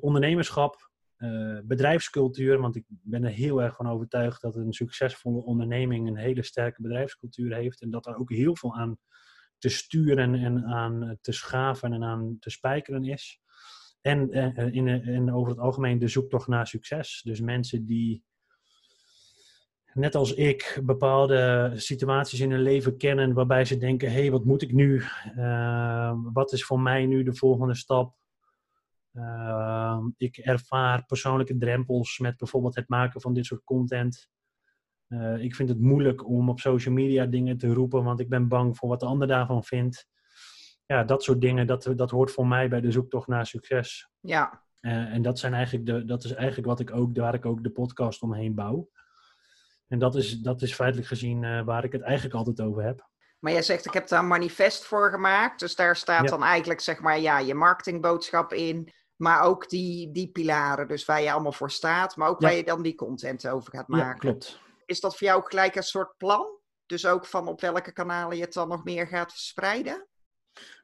ondernemerschap, 0.00 0.90
uh, 1.18 1.58
bedrijfscultuur, 1.64 2.58
want 2.58 2.76
ik 2.76 2.84
ben 2.88 3.24
er 3.24 3.30
heel 3.30 3.62
erg 3.62 3.76
van 3.76 3.88
overtuigd 3.88 4.42
dat 4.42 4.56
een 4.56 4.72
succesvolle 4.72 5.44
onderneming 5.44 6.08
een 6.08 6.16
hele 6.16 6.42
sterke 6.42 6.82
bedrijfscultuur 6.82 7.54
heeft 7.54 7.82
en 7.82 7.90
dat 7.90 8.06
er 8.06 8.16
ook 8.16 8.30
heel 8.30 8.56
veel 8.56 8.76
aan 8.76 8.98
te 9.58 9.68
sturen 9.68 10.34
en 10.34 10.64
aan 10.64 11.18
te 11.20 11.32
schaven 11.32 11.92
en 11.92 12.02
aan 12.02 12.36
te 12.38 12.50
spijkeren 12.50 13.04
is. 13.04 13.40
En, 14.04 14.36
uh, 14.36 14.74
in, 14.74 14.88
in, 14.88 15.32
over 15.32 15.50
het 15.50 15.60
algemeen 15.60 15.98
de 15.98 16.08
zoektocht 16.08 16.48
naar 16.48 16.66
succes. 16.66 17.20
Dus 17.24 17.40
mensen 17.40 17.86
die, 17.86 18.24
net 19.92 20.14
als 20.14 20.34
ik, 20.34 20.80
bepaalde 20.82 21.72
situaties 21.74 22.40
in 22.40 22.50
hun 22.50 22.62
leven 22.62 22.96
kennen 22.96 23.32
waarbij 23.32 23.64
ze 23.64 23.76
denken: 23.76 24.12
hé, 24.12 24.20
hey, 24.20 24.30
wat 24.30 24.44
moet 24.44 24.62
ik 24.62 24.72
nu? 24.72 25.02
Uh, 25.36 26.12
wat 26.32 26.52
is 26.52 26.64
voor 26.64 26.80
mij 26.80 27.06
nu 27.06 27.22
de 27.22 27.34
volgende 27.34 27.74
stap? 27.74 28.14
Uh, 29.12 29.98
ik 30.16 30.36
ervaar 30.36 31.04
persoonlijke 31.06 31.56
drempels 31.56 32.18
met 32.18 32.36
bijvoorbeeld 32.36 32.74
het 32.74 32.88
maken 32.88 33.20
van 33.20 33.34
dit 33.34 33.46
soort 33.46 33.64
content. 33.64 34.28
Ik 35.38 35.54
vind 35.54 35.68
het 35.68 35.80
moeilijk 35.80 36.28
om 36.28 36.48
op 36.48 36.60
social 36.60 36.94
media 36.94 37.26
dingen 37.26 37.58
te 37.58 37.72
roepen, 37.72 38.04
want 38.04 38.20
ik 38.20 38.28
ben 38.28 38.48
bang 38.48 38.76
voor 38.76 38.88
wat 38.88 39.00
de 39.00 39.06
ander 39.06 39.28
daarvan 39.28 39.64
vindt. 39.64 40.08
Ja, 40.86 41.04
dat 41.04 41.22
soort 41.22 41.40
dingen, 41.40 41.66
dat, 41.66 41.92
dat 41.96 42.10
hoort 42.10 42.30
voor 42.30 42.46
mij 42.46 42.68
bij 42.68 42.80
de 42.80 42.90
zoektocht 42.90 43.26
naar 43.26 43.46
succes. 43.46 44.08
Ja. 44.20 44.62
Uh, 44.80 44.92
en 44.92 45.22
dat, 45.22 45.38
zijn 45.38 45.54
eigenlijk 45.54 45.86
de, 45.86 46.04
dat 46.04 46.24
is 46.24 46.32
eigenlijk 46.32 46.66
wat 46.66 46.80
ik 46.80 46.90
ook, 46.90 47.16
waar 47.16 47.34
ik 47.34 47.46
ook 47.46 47.62
de 47.62 47.70
podcast 47.70 48.22
omheen 48.22 48.54
bouw. 48.54 48.88
En 49.88 49.98
dat 49.98 50.14
is, 50.14 50.38
dat 50.38 50.62
is 50.62 50.74
feitelijk 50.74 51.08
gezien 51.08 51.64
waar 51.64 51.84
ik 51.84 51.92
het 51.92 52.02
eigenlijk 52.02 52.34
altijd 52.34 52.60
over 52.60 52.82
heb. 52.82 53.08
Maar 53.44 53.52
jij 53.52 53.62
zegt, 53.62 53.86
ik 53.86 53.92
heb 53.92 54.08
daar 54.08 54.20
een 54.20 54.26
manifest 54.26 54.84
voor 54.84 55.10
gemaakt. 55.10 55.60
Dus 55.60 55.76
daar 55.76 55.96
staat 55.96 56.24
ja. 56.24 56.30
dan 56.30 56.42
eigenlijk, 56.42 56.80
zeg 56.80 57.00
maar, 57.00 57.20
ja, 57.20 57.38
je 57.38 57.54
marketingboodschap 57.54 58.52
in. 58.52 58.92
Maar 59.16 59.42
ook 59.42 59.68
die, 59.68 60.10
die 60.12 60.30
pilaren, 60.30 60.88
dus 60.88 61.04
waar 61.04 61.22
je 61.22 61.32
allemaal 61.32 61.52
voor 61.52 61.70
staat, 61.70 62.16
maar 62.16 62.28
ook 62.28 62.40
ja. 62.40 62.46
waar 62.46 62.56
je 62.56 62.64
dan 62.64 62.82
die 62.82 62.94
content 62.94 63.48
over 63.48 63.72
gaat 63.72 63.88
maken. 63.88 64.06
Ja, 64.06 64.12
klopt. 64.12 64.60
Is 64.86 65.00
dat 65.00 65.16
voor 65.16 65.26
jou 65.26 65.42
gelijk 65.44 65.74
een 65.74 65.82
soort 65.82 66.16
plan? 66.16 66.46
Dus 66.86 67.06
ook 67.06 67.26
van 67.26 67.48
op 67.48 67.60
welke 67.60 67.92
kanalen 67.92 68.36
je 68.36 68.42
het 68.42 68.52
dan 68.52 68.68
nog 68.68 68.84
meer 68.84 69.06
gaat 69.06 69.32
verspreiden? 69.32 70.06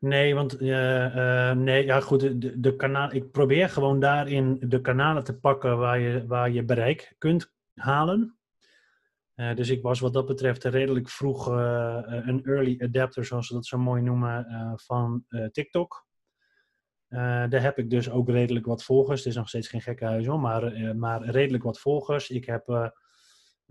Nee, 0.01 0.35
want 0.35 0.63
uh, 0.63 1.17
uh, 1.17 1.53
nee, 1.53 1.85
ja 1.85 2.01
goed, 2.01 2.21
de, 2.21 2.61
de 2.61 2.77
kanaal, 2.77 3.13
ik 3.13 3.31
probeer 3.31 3.69
gewoon 3.69 4.01
daarin 4.01 4.59
de 4.61 4.81
kanalen 4.81 5.25
te 5.25 5.39
pakken 5.39 5.79
waar 5.79 5.99
je, 5.99 6.27
waar 6.27 6.51
je 6.51 6.65
bereik 6.65 7.15
kunt 7.19 7.53
halen. 7.75 8.39
Uh, 9.37 9.55
dus 9.55 9.69
ik 9.69 9.83
was 9.83 10.01
wat 10.01 10.13
dat 10.13 10.27
betreft 10.27 10.65
redelijk 10.65 11.09
vroeg 11.09 11.47
een 11.47 12.45
early 12.45 12.81
adapter, 12.83 13.25
zoals 13.25 13.47
ze 13.47 13.55
dat 13.55 13.67
zo 13.67 13.79
mooi 13.79 14.03
noemen, 14.03 14.47
van 14.77 15.25
TikTok. 15.53 16.07
Daar 17.09 17.63
heb 17.63 17.79
ik 17.79 17.91
dus 17.91 18.11
ook 18.11 18.29
redelijk 18.29 18.67
wat 18.67 18.85
volgers. 18.85 19.19
Het 19.19 19.29
is 19.29 19.37
nog 19.37 19.49
steeds 19.49 19.69
geen 19.69 19.81
gekke 19.81 20.05
huis 20.05 20.27
hoor, 20.27 20.41
maar, 20.41 20.97
maar 20.97 21.23
redelijk 21.25 21.65
wat 21.65 21.81
volgers. 21.81 22.31
Ik 22.31 22.45
heb 22.45 22.93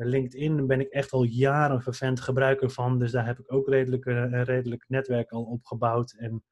LinkedIn, 0.05 0.67
ben 0.67 0.79
ik 0.79 0.87
echt 0.87 1.11
al 1.11 1.23
jaren 1.23 1.81
vervent 1.81 2.19
gebruiker 2.19 2.69
van. 2.69 2.99
Dus 2.99 3.11
daar 3.11 3.25
heb 3.25 3.39
ik 3.39 3.53
ook 3.53 3.67
redelijk, 3.67 4.05
een 4.05 4.43
redelijk 4.43 4.85
netwerk 4.87 5.31
al 5.31 5.43
opgebouwd. 5.43 6.11
En 6.17 6.43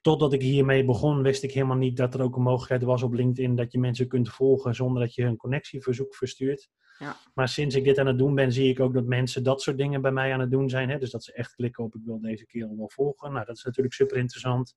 totdat 0.00 0.32
ik 0.32 0.42
hiermee 0.42 0.84
begon, 0.84 1.22
wist 1.22 1.42
ik 1.42 1.52
helemaal 1.52 1.76
niet 1.76 1.96
dat 1.96 2.14
er 2.14 2.22
ook 2.22 2.36
een 2.36 2.42
mogelijkheid 2.42 2.82
was 2.82 3.02
op 3.02 3.12
LinkedIn 3.12 3.56
dat 3.56 3.72
je 3.72 3.78
mensen 3.78 4.08
kunt 4.08 4.28
volgen 4.28 4.74
zonder 4.74 5.02
dat 5.02 5.14
je 5.14 5.22
een 5.24 5.36
connectieverzoek 5.36 6.14
verstuurt. 6.14 6.68
Ja. 6.98 7.16
Maar 7.34 7.48
sinds 7.48 7.74
ik 7.74 7.84
dit 7.84 7.98
aan 7.98 8.06
het 8.06 8.18
doen 8.18 8.34
ben, 8.34 8.52
zie 8.52 8.68
ik 8.68 8.80
ook 8.80 8.94
dat 8.94 9.06
mensen 9.06 9.44
dat 9.44 9.62
soort 9.62 9.78
dingen 9.78 10.02
bij 10.02 10.12
mij 10.12 10.32
aan 10.32 10.40
het 10.40 10.50
doen 10.50 10.70
zijn. 10.70 10.90
Hè? 10.90 10.98
Dus 10.98 11.10
dat 11.10 11.24
ze 11.24 11.32
echt 11.32 11.54
klikken 11.54 11.84
op 11.84 11.94
ik 11.94 12.00
wil 12.04 12.20
deze 12.20 12.46
kerel 12.46 12.76
wel 12.76 12.90
volgen. 12.90 13.32
Nou, 13.32 13.46
dat 13.46 13.56
is 13.56 13.64
natuurlijk 13.64 13.94
super 13.94 14.16
interessant. 14.16 14.74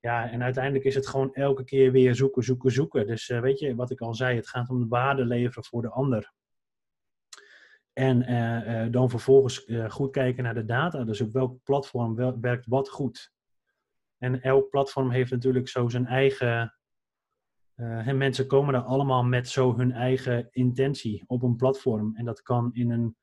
Ja, 0.00 0.30
en 0.30 0.42
uiteindelijk 0.42 0.84
is 0.84 0.94
het 0.94 1.06
gewoon 1.06 1.34
elke 1.34 1.64
keer 1.64 1.92
weer 1.92 2.14
zoeken, 2.14 2.42
zoeken, 2.42 2.70
zoeken. 2.70 3.06
Dus 3.06 3.28
uh, 3.28 3.40
weet 3.40 3.58
je, 3.58 3.74
wat 3.74 3.90
ik 3.90 4.00
al 4.00 4.14
zei, 4.14 4.36
het 4.36 4.48
gaat 4.48 4.68
om 4.68 4.80
de 4.80 4.88
waarde 4.88 5.24
leveren 5.24 5.64
voor 5.64 5.82
de 5.82 5.90
ander. 5.90 6.32
En 7.98 8.30
uh, 8.30 8.84
uh, 8.84 8.92
dan 8.92 9.10
vervolgens 9.10 9.70
goed 9.88 10.10
kijken 10.10 10.44
naar 10.44 10.54
de 10.54 10.64
data. 10.64 11.04
Dus 11.04 11.20
op 11.20 11.32
welk 11.32 11.62
platform 11.62 12.14
wel, 12.14 12.40
werkt 12.40 12.66
wat 12.66 12.88
goed. 12.88 13.32
En 14.18 14.42
elk 14.42 14.70
platform 14.70 15.10
heeft 15.10 15.30
natuurlijk 15.30 15.68
zo 15.68 15.88
zijn 15.88 16.06
eigen. 16.06 16.74
en 17.76 18.16
mensen 18.16 18.46
komen 18.46 18.74
er 18.74 18.80
allemaal 18.80 19.22
met 19.24 19.48
zo 19.48 19.76
hun 19.76 19.92
eigen 19.92 20.48
intentie 20.50 21.24
op 21.26 21.42
een 21.42 21.56
platform. 21.56 22.16
En 22.16 22.24
dat 22.24 22.42
kan 22.42 22.70
in 22.74 22.90
een 22.90 23.16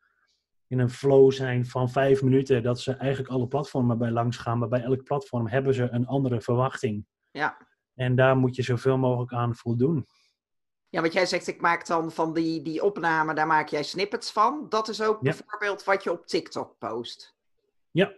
in 0.73 0.79
een 0.79 0.89
flow 0.89 1.31
zijn 1.31 1.65
van 1.65 1.89
vijf 1.89 2.23
minuten, 2.23 2.63
dat 2.63 2.79
ze 2.79 2.93
eigenlijk 2.93 3.31
alle 3.31 3.47
platformen 3.47 3.97
bij 3.97 4.12
langs 4.12 4.38
gaan, 4.38 4.59
maar 4.59 4.67
bij 4.67 4.81
elk 4.81 5.03
platform 5.03 5.47
hebben 5.47 5.73
ze 5.73 5.89
een 5.91 6.07
andere 6.07 6.41
verwachting. 6.41 7.05
Ja. 7.31 7.57
En 7.93 8.15
daar 8.15 8.38
moet 8.38 8.55
je 8.55 8.62
zoveel 8.62 8.97
mogelijk 8.97 9.33
aan 9.33 9.55
voldoen. 9.55 10.05
Ja, 10.93 11.01
wat 11.01 11.13
jij 11.13 11.25
zegt, 11.25 11.47
ik 11.47 11.62
maak 11.62 11.88
dan 11.88 12.12
van 12.12 12.34
die, 12.34 12.62
die 12.62 12.84
opname, 12.84 13.34
daar 13.34 13.47
maak 13.47 13.67
jij 13.67 13.84
snippets 13.84 14.32
van. 14.32 14.65
Dat 14.69 14.88
is 14.88 15.01
ook 15.01 15.17
ja. 15.21 15.32
bijvoorbeeld 15.32 15.84
wat 15.84 16.03
je 16.03 16.12
op 16.12 16.27
TikTok 16.27 16.75
post. 16.77 17.36
Ja. 17.91 18.13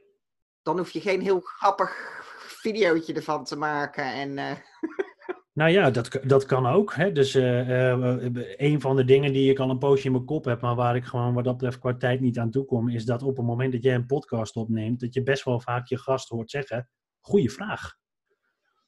Dan 0.62 0.78
hoef 0.78 0.92
je 0.92 1.02
geen 1.02 1.22
heel 1.22 1.40
grappig 1.40 2.22
videootje 2.38 3.14
ervan 3.14 3.44
te 3.44 3.58
maken. 3.58 4.04
En, 4.04 4.38
uh... 4.38 4.52
Nou 5.54 5.72
ja, 5.72 5.90
dat, 5.90 6.20
dat 6.24 6.46
kan 6.46 6.66
ook. 6.66 6.94
Hè? 6.94 7.12
Dus 7.12 7.36
uh, 7.36 7.70
uh, 7.70 8.46
een 8.58 8.82
van 8.82 8.96
de 8.96 9.06
dingen 9.06 9.34
die 9.34 9.52
ik 9.52 9.60
al 9.60 9.70
een 9.70 9.78
poosje 9.78 10.06
in 10.06 10.12
mijn 10.12 10.26
kop 10.26 10.46
heb, 10.46 10.62
maar 10.62 10.76
waar 10.76 10.96
ik 10.96 11.06
gewoon 11.06 11.34
wat 11.34 11.44
dat 11.44 11.58
betreft 11.58 11.80
qua 11.80 11.98
tijd 11.98 12.20
niet 12.20 12.40
aan 12.40 12.52
toe 12.52 12.66
kom, 12.66 12.90
is 12.90 13.06
dat 13.06 13.24
op 13.24 13.38
het 13.38 13.46
moment 13.46 13.72
dat 13.72 13.84
jij 13.84 13.96
een 13.96 14.06
podcast 14.06 14.56
opneemt, 14.56 15.00
dat 15.00 15.14
je 15.14 15.24
best 15.24 15.44
wel 15.44 15.60
vaak 15.60 15.88
je 15.88 15.98
gast 15.98 16.30
hoort 16.30 16.50
zeggen, 16.50 16.90
goede 17.20 17.50
vraag. 17.50 17.96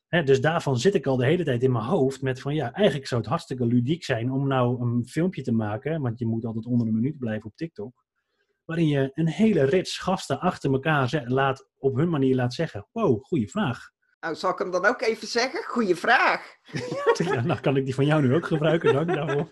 Dus 0.10 0.42
daarvan 0.42 0.78
zit 0.78 0.96
ik 0.96 1.06
al 1.06 1.18
de 1.18 1.26
hele 1.26 1.44
tijd 1.44 1.64
in 1.64 1.72
mijn 1.72 1.86
hoofd 1.86 2.22
met 2.22 2.42
van 2.42 2.56
ja, 2.56 2.72
eigenlijk 2.72 3.08
zou 3.08 3.22
het 3.22 3.30
hartstikke 3.30 3.66
ludiek 3.66 4.04
zijn 4.04 4.32
om 4.32 4.48
nou 4.48 4.82
een 4.82 5.08
filmpje 5.08 5.42
te 5.42 5.52
maken, 5.52 6.02
want 6.02 6.20
je 6.20 6.26
moet 6.26 6.46
altijd 6.46 6.66
onder 6.66 6.88
een 6.88 6.94
minuut 6.94 7.18
blijven 7.18 7.50
op 7.50 7.56
TikTok, 7.56 8.06
waarin 8.66 8.88
je 8.88 9.12
een 9.14 9.28
hele 9.28 9.64
rits 9.64 9.98
gasten 9.98 10.40
achter 10.40 10.72
elkaar 10.72 11.24
laat, 11.26 11.70
op 11.78 11.96
hun 11.96 12.10
manier 12.10 12.36
laat 12.36 12.54
zeggen, 12.54 12.88
wow, 12.92 13.24
goede 13.24 13.48
vraag. 13.48 13.90
Nou, 14.20 14.36
zal 14.36 14.52
ik 14.52 14.58
hem 14.58 14.72
dan 14.72 14.86
ook 14.86 15.02
even 15.02 15.28
zeggen? 15.28 15.64
Goeie 15.64 15.96
vraag. 15.96 16.56
ja, 17.18 17.42
nou 17.42 17.60
kan 17.60 17.78
ik 17.78 17.86
die 17.86 17.96
van 17.96 18.06
jou 18.06 18.22
nu 18.22 18.36
ook 18.36 18.46
gebruiken, 18.46 18.94
dank 18.94 19.08
daarvoor. 19.08 19.50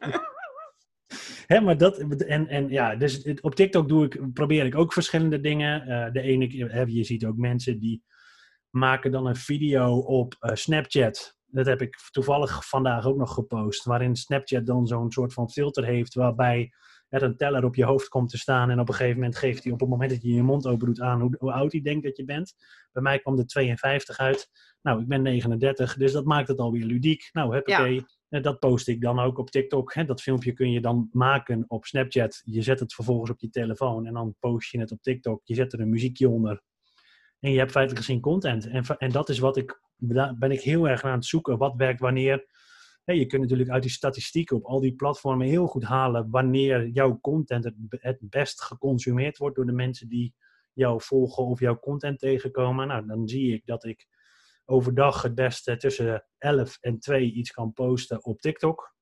Hè, 1.46 1.62
maar 1.62 1.78
dat, 1.78 1.98
en, 1.98 2.48
en 2.48 2.70
ja, 2.70 2.96
dus 2.96 3.40
op 3.42 3.56
TikTok 3.56 3.88
doe 3.88 4.06
ik, 4.06 4.34
probeer 4.34 4.66
ik 4.66 4.76
ook 4.76 4.94
verschillende 4.94 5.40
dingen. 5.40 5.90
Uh, 5.90 6.12
de 6.12 6.22
ene, 6.22 6.94
je 6.94 7.04
ziet 7.04 7.26
ook 7.26 7.38
mensen 7.38 7.80
die 7.80 8.04
maken 8.76 9.12
dan 9.12 9.26
een 9.26 9.36
video 9.36 9.98
op 9.98 10.36
uh, 10.40 10.52
Snapchat. 10.54 11.38
Dat 11.46 11.66
heb 11.66 11.82
ik 11.82 11.96
toevallig 12.12 12.68
vandaag 12.68 13.06
ook 13.06 13.18
nog 13.18 13.34
gepost. 13.34 13.86
Waarin 13.86 14.16
Snapchat 14.16 14.66
dan 14.66 14.88
zo'n 14.88 15.12
soort 15.12 15.34
van 15.34 15.50
filter 15.50 15.86
heeft 15.86 16.14
waarbij 16.14 16.72
er 17.10 17.24
een 17.24 17.38
teller 17.38 17.64
op 17.64 17.76
je 17.76 17.86
hoofd 17.86 18.08
komt 18.08 18.30
te 18.30 18.38
staan. 18.38 18.70
En 18.70 18.80
op 18.80 18.90
een 18.90 18.96
gegeven 18.96 19.20
moment 19.20 19.38
geeft 19.38 19.64
hij 19.64 19.74
op 19.74 19.80
het 19.80 19.90
moment 19.90 20.10
dat 20.10 20.22
je 20.22 20.34
je 20.34 20.44
mond 20.44 20.68
open 20.68 20.86
doet 20.86 21.02
aan 21.02 21.22
hoe, 21.22 21.36
hoe 21.40 21.52
oud 21.52 21.72
hij 21.72 21.82
denkt 21.82 22.04
dat 22.04 22.18
je 22.18 22.26
bent. 22.26 22.54
Bij 22.92 23.02
mij 23.02 23.20
kwam 23.20 23.38
er 23.38 23.46
52 23.46 24.18
uit. 24.18 24.50
Nou, 24.82 25.02
ik 25.02 25.08
ben 25.08 25.22
39, 25.22 25.96
dus 25.96 26.12
dat 26.12 26.26
maakt 26.26 26.48
het 26.48 26.60
alweer 26.60 26.86
ludiek. 26.86 27.30
Nou, 27.32 27.54
huppakee. 27.54 28.04
Ja. 28.30 28.40
Dat 28.40 28.60
post 28.60 28.88
ik 28.88 29.02
dan 29.02 29.20
ook 29.20 29.38
op 29.38 29.50
TikTok. 29.50 29.94
Hè. 29.94 30.06
Dat 30.06 30.22
filmpje 30.22 30.54
kun 30.54 30.72
je 30.72 30.82
dan 30.82 31.10
maken 31.12 31.66
op 31.68 31.86
Snapchat. 31.86 32.42
Je 32.44 32.62
zet 32.62 32.80
het 32.80 32.94
vervolgens 32.94 33.32
op 33.32 33.40
je 33.40 33.50
telefoon 33.50 34.06
en 34.06 34.14
dan 34.14 34.36
post 34.40 34.72
je 34.72 34.80
het 34.80 34.92
op 34.92 35.02
TikTok. 35.02 35.42
Je 35.44 35.56
zet 35.56 35.74
er 35.74 35.80
een 35.80 35.90
muziekje 35.90 36.30
onder. 36.30 36.62
En 37.40 37.52
je 37.52 37.58
hebt 37.58 37.72
feitelijk 37.72 38.06
gezien 38.06 38.22
content. 38.22 38.68
En, 38.68 38.84
en 38.98 39.12
dat 39.12 39.30
is 39.30 39.40
wat 39.40 39.58
ik, 39.58 39.82
ben 40.38 40.52
ik 40.52 40.62
heel 40.62 40.90
erg 40.90 41.04
aan 41.04 41.12
het 41.12 41.26
zoeken. 41.26 41.58
Wat 41.58 41.76
werkt 41.76 42.00
wanneer? 42.00 42.46
je 43.14 43.26
kunt 43.26 43.42
natuurlijk 43.42 43.70
uit 43.70 43.82
die 43.82 43.92
statistieken 43.92 44.56
op 44.56 44.64
al 44.64 44.80
die 44.80 44.96
platformen 44.96 45.48
heel 45.48 45.68
goed 45.68 45.84
halen 45.84 46.30
wanneer 46.30 46.88
jouw 46.88 47.20
content 47.20 47.64
het, 47.64 47.76
het 47.90 48.18
best 48.22 48.62
geconsumeerd 48.62 49.38
wordt 49.38 49.56
door 49.56 49.66
de 49.66 49.72
mensen 49.72 50.10
die 50.10 50.36
jou 50.74 51.02
volgen 51.02 51.44
of 51.44 51.60
jouw 51.60 51.80
content 51.80 52.20
tegenkomen. 52.20 52.88
Nou, 52.88 53.06
dan 53.06 53.28
zie 53.28 53.54
ik 53.54 53.66
dat 53.66 53.86
ik 53.86 54.08
overdag 54.66 55.22
het 55.22 55.36
beste 55.36 55.78
tussen 55.78 56.26
11 56.38 56.78
en 56.82 57.00
2 57.00 57.32
iets 57.32 57.52
kan 57.52 57.74
posten 57.74 58.26
op 58.26 58.42
TikTok. 58.42 58.94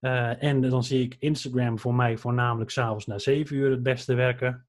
Uh, 0.00 0.42
en 0.42 0.60
dan 0.60 0.84
zie 0.84 1.04
ik 1.04 1.16
Instagram 1.18 1.78
voor 1.78 1.94
mij 1.94 2.16
voornamelijk 2.16 2.70
s'avonds 2.70 3.06
na 3.06 3.18
7 3.18 3.56
uur 3.56 3.70
het 3.70 3.82
beste 3.82 4.14
werken. 4.14 4.67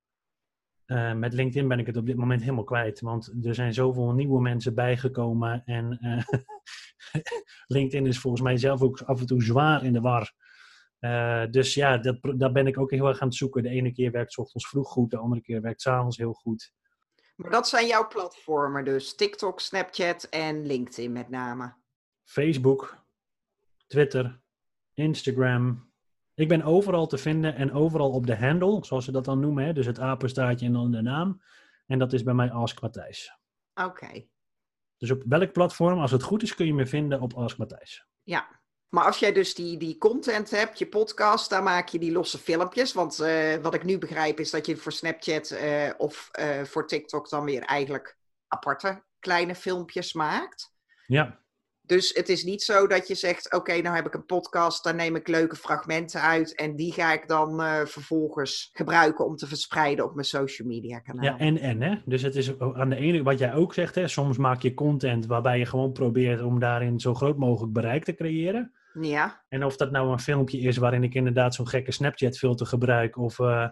Uh, 0.90 1.14
met 1.14 1.34
LinkedIn 1.34 1.68
ben 1.68 1.80
ik 1.80 1.86
het 1.86 1.98
op 1.98 2.06
dit 2.06 2.16
moment 2.16 2.42
helemaal 2.42 2.64
kwijt, 2.64 3.00
want 3.00 3.34
er 3.44 3.56
zijn 3.56 3.74
zoveel 3.74 4.12
nieuwe 4.12 4.42
mensen 4.42 4.74
bijgekomen. 4.74 5.64
En 5.66 6.00
uh, 6.02 7.22
LinkedIn 7.78 8.08
is 8.08 8.20
volgens 8.20 8.44
mij 8.44 8.58
zelf 8.58 8.82
ook 8.82 9.02
af 9.02 9.20
en 9.20 9.26
toe 9.26 9.44
zwaar 9.44 9.84
in 9.84 9.94
de 9.94 10.02
war. 10.02 10.34
dus 11.52 11.74
ja, 11.74 11.98
dat, 11.98 12.18
daar 12.22 12.52
ben 12.52 12.68
ik 12.68 12.78
ook 12.80 12.92
heel 12.92 13.08
erg 13.08 13.20
aan 13.20 13.28
het 13.28 13.38
zoeken. 13.38 13.64
De 13.64 13.70
ene 13.70 13.92
keer 13.92 14.12
werkt 14.12 14.32
s 14.32 14.38
ochtends 14.38 14.68
vroeg 14.68 14.90
goed, 14.90 15.12
de 15.12 15.18
andere 15.18 15.42
keer 15.42 15.62
werkt 15.62 15.82
s'avonds 15.82 16.18
heel 16.18 16.34
goed. 16.34 16.72
Maar 17.36 17.52
dat 17.52 17.68
zijn 17.68 17.88
jouw 17.88 18.08
platformen 18.08 18.86
dus, 18.86 19.16
TikTok, 19.16 19.60
Snapchat 19.60 20.24
en 20.24 20.66
LinkedIn 20.66 21.12
met 21.12 21.30
name? 21.30 21.74
Facebook, 22.24 23.04
Twitter, 23.88 24.40
Instagram. 24.94 25.89
Ik 26.40 26.48
ben 26.48 26.64
overal 26.64 27.08
te 27.08 27.18
vinden 27.18 27.56
en 27.56 27.72
overal 27.72 28.12
op 28.12 28.28
de 28.28 28.36
handle, 28.36 28.86
zoals 28.86 29.06
ze 29.06 29.12
dat 29.12 29.26
dan 29.26 29.40
noemen. 29.40 29.66
Hè? 29.66 29.74
Dus 29.74 29.86
het 29.86 30.00
apenstaartje 30.00 30.66
en 30.66 30.74
dan 30.74 30.92
de 30.92 31.02
naam. 31.02 31.42
En 31.88 32.00
dat 32.00 32.14
is 32.14 32.24
bij 32.24 32.34
mij 32.34 32.52
Ask 32.52 32.82
Matthijs. 32.82 33.38
Oké. 33.74 34.26
Dus 34.98 35.12
op 35.12 35.24
welk 35.26 35.52
platform, 35.52 36.00
als 36.00 36.12
het 36.12 36.24
goed 36.24 36.44
is, 36.44 36.56
kun 36.56 36.66
je 36.66 36.74
me 36.74 36.86
vinden 36.86 37.22
op 37.22 37.34
Ask 37.34 37.58
Matthijs. 37.58 38.06
Ja, 38.24 38.60
maar 38.90 39.06
als 39.06 39.20
jij 39.20 39.32
dus 39.32 39.56
die, 39.56 39.78
die 39.78 39.98
content 39.98 40.50
hebt, 40.50 40.80
je 40.80 40.88
podcast, 40.88 41.50
daar 41.50 41.64
maak 41.64 41.88
je 41.88 42.00
die 42.00 42.12
losse 42.12 42.38
filmpjes. 42.38 42.94
Want 42.94 43.20
uh, 43.22 43.56
wat 43.56 43.74
ik 43.74 43.84
nu 43.84 43.98
begrijp 43.98 44.40
is 44.40 44.52
dat 44.52 44.66
je 44.66 44.78
voor 44.78 44.92
Snapchat 44.92 45.52
uh, 45.52 45.90
of 45.98 46.30
uh, 46.40 46.64
voor 46.64 46.88
TikTok 46.88 47.30
dan 47.30 47.46
weer 47.46 47.62
eigenlijk 47.62 48.18
aparte 48.48 49.04
kleine 49.20 49.56
filmpjes 49.56 50.14
maakt. 50.14 50.74
Ja. 51.06 51.40
Dus 51.90 52.14
het 52.14 52.30
is 52.30 52.44
niet 52.44 52.62
zo 52.62 52.88
dat 52.88 53.08
je 53.08 53.16
zegt: 53.16 53.54
Oké, 53.54 53.82
nou 53.82 53.96
heb 53.96 54.06
ik 54.06 54.14
een 54.14 54.26
podcast, 54.26 54.84
daar 54.84 54.96
neem 54.96 55.16
ik 55.16 55.28
leuke 55.28 55.56
fragmenten 55.56 56.22
uit 56.22 56.56
en 56.56 56.76
die 56.76 56.94
ga 56.94 57.14
ik 57.14 57.28
dan 57.28 57.62
uh, 57.62 57.86
vervolgens 57.86 58.70
gebruiken 58.74 59.26
om 59.26 59.36
te 59.36 59.48
verspreiden 59.48 60.06
op 60.06 60.14
mijn 60.14 60.26
social 60.26 60.68
media 60.68 61.00
kanaal. 61.00 61.24
Ja, 61.24 61.38
en 61.38 61.58
en 61.58 61.82
hè. 61.82 61.96
Dus 62.06 62.22
het 62.22 62.36
is 62.36 62.60
aan 62.60 62.90
de 62.90 62.96
ene, 62.96 63.24
wat 63.24 63.40
jij 63.40 63.54
ook 63.54 63.74
zegt, 63.74 63.96
hè, 63.96 64.08
soms 64.08 64.38
maak 64.38 64.62
je 64.62 64.74
content 64.74 65.26
waarbij 65.26 65.60
je 65.60 65.66
gewoon 65.66 65.92
probeert 65.92 66.42
om 66.42 66.60
daarin 66.60 67.00
zo 67.00 67.14
groot 67.14 67.38
mogelijk 67.38 67.74
bereik 67.74 68.04
te 68.04 68.16
creëren. 68.16 68.74
Ja. 69.02 69.44
En 69.48 69.66
of 69.66 69.78
dat 69.78 69.92
nou 69.92 70.12
een 70.12 70.20
filmpje 70.20 70.60
is 70.60 70.78
waarin 70.78 71.04
ik 71.04 71.14
inderdaad 71.14 71.56
zo'n 71.56 71.68
gekke 71.68 71.92
Snapchat-filter 71.92 72.66
gebruik 72.66 73.18
of. 73.18 73.40
Uh, 73.40 73.68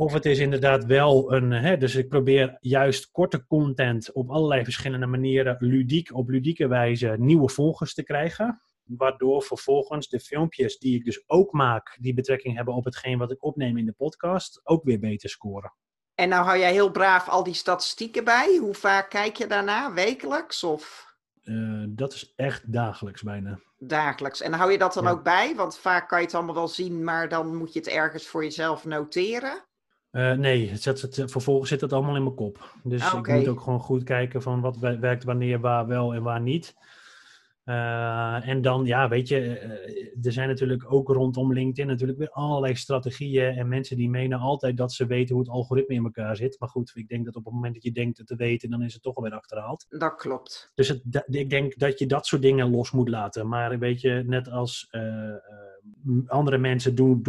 of 0.00 0.12
het 0.12 0.26
is 0.26 0.38
inderdaad 0.38 0.84
wel 0.84 1.32
een. 1.32 1.50
Hè, 1.50 1.76
dus 1.76 1.94
ik 1.94 2.08
probeer 2.08 2.56
juist 2.60 3.10
korte 3.10 3.46
content 3.46 4.12
op 4.12 4.30
allerlei 4.30 4.64
verschillende 4.64 5.06
manieren, 5.06 5.56
ludiek, 5.58 6.14
op 6.14 6.28
ludieke 6.28 6.68
wijze, 6.68 7.14
nieuwe 7.18 7.48
volgers 7.48 7.94
te 7.94 8.02
krijgen. 8.02 8.62
Waardoor 8.84 9.42
vervolgens 9.42 10.08
de 10.08 10.20
filmpjes 10.20 10.78
die 10.78 10.94
ik 10.94 11.04
dus 11.04 11.22
ook 11.26 11.52
maak, 11.52 11.96
die 12.00 12.14
betrekking 12.14 12.56
hebben 12.56 12.74
op 12.74 12.84
hetgeen 12.84 13.18
wat 13.18 13.30
ik 13.30 13.44
opneem 13.44 13.76
in 13.76 13.84
de 13.84 13.92
podcast, 13.92 14.60
ook 14.64 14.84
weer 14.84 14.98
beter 14.98 15.28
scoren. 15.28 15.74
En 16.14 16.28
nou 16.28 16.44
hou 16.44 16.58
jij 16.58 16.72
heel 16.72 16.90
braaf 16.90 17.28
al 17.28 17.42
die 17.42 17.54
statistieken 17.54 18.24
bij. 18.24 18.56
Hoe 18.60 18.74
vaak 18.74 19.10
kijk 19.10 19.36
je 19.36 19.46
daarna? 19.46 19.92
Wekelijks 19.92 20.64
of? 20.64 21.14
Uh, 21.42 21.84
dat 21.88 22.12
is 22.12 22.32
echt 22.36 22.72
dagelijks 22.72 23.22
bijna. 23.22 23.60
Dagelijks. 23.78 24.40
En 24.40 24.52
hou 24.52 24.72
je 24.72 24.78
dat 24.78 24.94
dan 24.94 25.04
ja. 25.04 25.10
ook 25.10 25.22
bij? 25.22 25.54
Want 25.54 25.78
vaak 25.78 26.08
kan 26.08 26.18
je 26.18 26.24
het 26.24 26.34
allemaal 26.34 26.54
wel 26.54 26.68
zien, 26.68 27.04
maar 27.04 27.28
dan 27.28 27.56
moet 27.56 27.72
je 27.72 27.78
het 27.78 27.88
ergens 27.88 28.26
voor 28.26 28.42
jezelf 28.42 28.84
noteren. 28.84 29.68
Uh, 30.12 30.32
nee, 30.32 30.70
het 30.70 30.82
zet, 30.82 31.00
het, 31.00 31.22
vervolgens 31.26 31.68
zit 31.68 31.80
het 31.80 31.92
allemaal 31.92 32.16
in 32.16 32.22
mijn 32.22 32.34
kop. 32.34 32.74
Dus 32.82 33.02
Ah, 33.02 33.18
ik 33.18 33.28
moet 33.28 33.48
ook 33.48 33.60
gewoon 33.60 33.80
goed 33.80 34.04
kijken 34.04 34.42
van 34.42 34.60
wat 34.60 34.76
werkt 34.78 35.24
wanneer, 35.24 35.60
waar 35.60 35.86
wel 35.86 36.14
en 36.14 36.22
waar 36.22 36.40
niet. 36.40 36.74
Uh, 37.64 38.48
en 38.48 38.62
dan, 38.62 38.84
ja, 38.84 39.08
weet 39.08 39.28
je, 39.28 39.40
uh, 39.40 40.26
er 40.26 40.32
zijn 40.32 40.48
natuurlijk 40.48 40.92
ook 40.92 41.08
rondom 41.08 41.52
LinkedIn 41.52 41.86
natuurlijk 41.86 42.18
weer 42.18 42.30
allerlei 42.30 42.74
strategieën 42.74 43.56
en 43.56 43.68
mensen 43.68 43.96
die 43.96 44.10
menen 44.10 44.38
altijd 44.38 44.76
dat 44.76 44.92
ze 44.92 45.06
weten 45.06 45.34
hoe 45.34 45.44
het 45.44 45.52
algoritme 45.52 45.94
in 45.94 46.04
elkaar 46.04 46.36
zit. 46.36 46.56
Maar 46.58 46.68
goed, 46.68 46.92
ik 46.94 47.08
denk 47.08 47.24
dat 47.24 47.36
op 47.36 47.44
het 47.44 47.54
moment 47.54 47.74
dat 47.74 47.82
je 47.82 47.92
denkt 47.92 48.18
het 48.18 48.26
te 48.26 48.36
weten, 48.36 48.70
dan 48.70 48.82
is 48.82 48.92
het 48.92 49.02
toch 49.02 49.16
alweer 49.16 49.32
achterhaald. 49.32 49.86
Dat 49.88 50.14
klopt. 50.14 50.72
Dus 50.74 50.88
het, 50.88 51.24
ik 51.26 51.50
denk 51.50 51.78
dat 51.78 51.98
je 51.98 52.06
dat 52.06 52.26
soort 52.26 52.42
dingen 52.42 52.70
los 52.70 52.90
moet 52.90 53.08
laten. 53.08 53.48
Maar 53.48 53.78
weet 53.78 54.00
je, 54.00 54.22
net 54.26 54.50
als 54.50 54.88
uh, 54.90 55.02
andere 56.26 56.58
mensen 56.58 56.94
doe, 56.94 57.20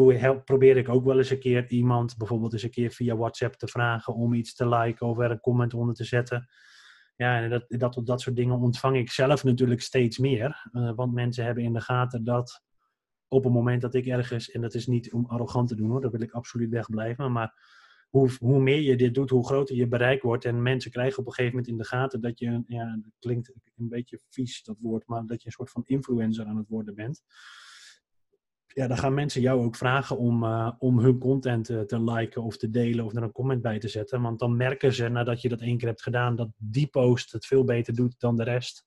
probeer 0.45 0.77
ik 0.77 0.89
ook 0.89 1.05
wel 1.05 1.17
eens 1.17 1.29
een 1.29 1.39
keer 1.39 1.69
iemand, 1.69 2.17
bijvoorbeeld 2.17 2.53
eens 2.53 2.63
een 2.63 2.69
keer 2.69 2.91
via 2.91 3.15
WhatsApp 3.15 3.55
te 3.55 3.67
vragen 3.67 4.13
om 4.13 4.33
iets 4.33 4.55
te 4.55 4.67
liken 4.67 5.07
of 5.07 5.19
er 5.19 5.31
een 5.31 5.39
comment 5.39 5.73
onder 5.73 5.95
te 5.95 6.03
zetten. 6.03 6.49
Ja, 7.15 7.41
en 7.41 7.49
dat, 7.49 7.65
dat, 7.67 8.01
dat 8.03 8.21
soort 8.21 8.35
dingen 8.35 8.59
ontvang 8.59 8.97
ik 8.97 9.11
zelf 9.11 9.43
natuurlijk 9.43 9.81
steeds 9.81 10.17
meer. 10.17 10.69
Uh, 10.71 10.91
want 10.95 11.13
mensen 11.13 11.45
hebben 11.45 11.63
in 11.63 11.73
de 11.73 11.81
gaten 11.81 12.23
dat 12.23 12.63
op 13.27 13.43
het 13.43 13.53
moment 13.53 13.81
dat 13.81 13.93
ik 13.93 14.05
ergens, 14.05 14.51
en 14.51 14.61
dat 14.61 14.73
is 14.73 14.87
niet 14.87 15.13
om 15.13 15.25
arrogant 15.25 15.67
te 15.67 15.75
doen 15.75 15.89
hoor, 15.89 16.01
daar 16.01 16.11
wil 16.11 16.21
ik 16.21 16.31
absoluut 16.31 16.69
wegblijven, 16.69 17.31
maar 17.31 17.53
hoe, 18.09 18.29
hoe 18.39 18.59
meer 18.59 18.81
je 18.81 18.95
dit 18.95 19.13
doet, 19.13 19.29
hoe 19.29 19.45
groter 19.45 19.75
je 19.75 19.87
bereik 19.87 20.21
wordt. 20.21 20.45
En 20.45 20.61
mensen 20.61 20.91
krijgen 20.91 21.19
op 21.19 21.25
een 21.25 21.33
gegeven 21.33 21.55
moment 21.55 21.71
in 21.71 21.77
de 21.77 21.85
gaten 21.85 22.21
dat 22.21 22.39
je, 22.39 22.63
ja, 22.67 22.99
klinkt 23.19 23.53
een 23.77 23.89
beetje 23.89 24.19
vies 24.29 24.63
dat 24.63 24.77
woord, 24.79 25.07
maar 25.07 25.25
dat 25.25 25.41
je 25.41 25.45
een 25.45 25.51
soort 25.51 25.69
van 25.69 25.83
influencer 25.85 26.45
aan 26.45 26.57
het 26.57 26.67
worden 26.67 26.95
bent 26.95 27.23
ja, 28.73 28.87
dan 28.87 28.97
gaan 28.97 29.13
mensen 29.13 29.41
jou 29.41 29.63
ook 29.65 29.75
vragen 29.75 30.17
om, 30.17 30.43
uh, 30.43 30.71
om 30.77 30.99
hun 30.99 31.17
content 31.17 31.69
uh, 31.69 31.81
te 31.81 32.03
liken 32.03 32.43
of 32.43 32.57
te 32.57 32.69
delen 32.69 33.05
of 33.05 33.15
er 33.15 33.23
een 33.23 33.31
comment 33.31 33.61
bij 33.61 33.79
te 33.79 33.87
zetten. 33.87 34.21
Want 34.21 34.39
dan 34.39 34.57
merken 34.57 34.93
ze 34.93 35.07
nadat 35.07 35.41
je 35.41 35.49
dat 35.49 35.61
één 35.61 35.77
keer 35.77 35.87
hebt 35.87 36.01
gedaan, 36.01 36.35
dat 36.35 36.49
die 36.57 36.87
post 36.87 37.31
het 37.31 37.45
veel 37.45 37.63
beter 37.63 37.95
doet 37.95 38.19
dan 38.19 38.35
de 38.35 38.43
rest. 38.43 38.85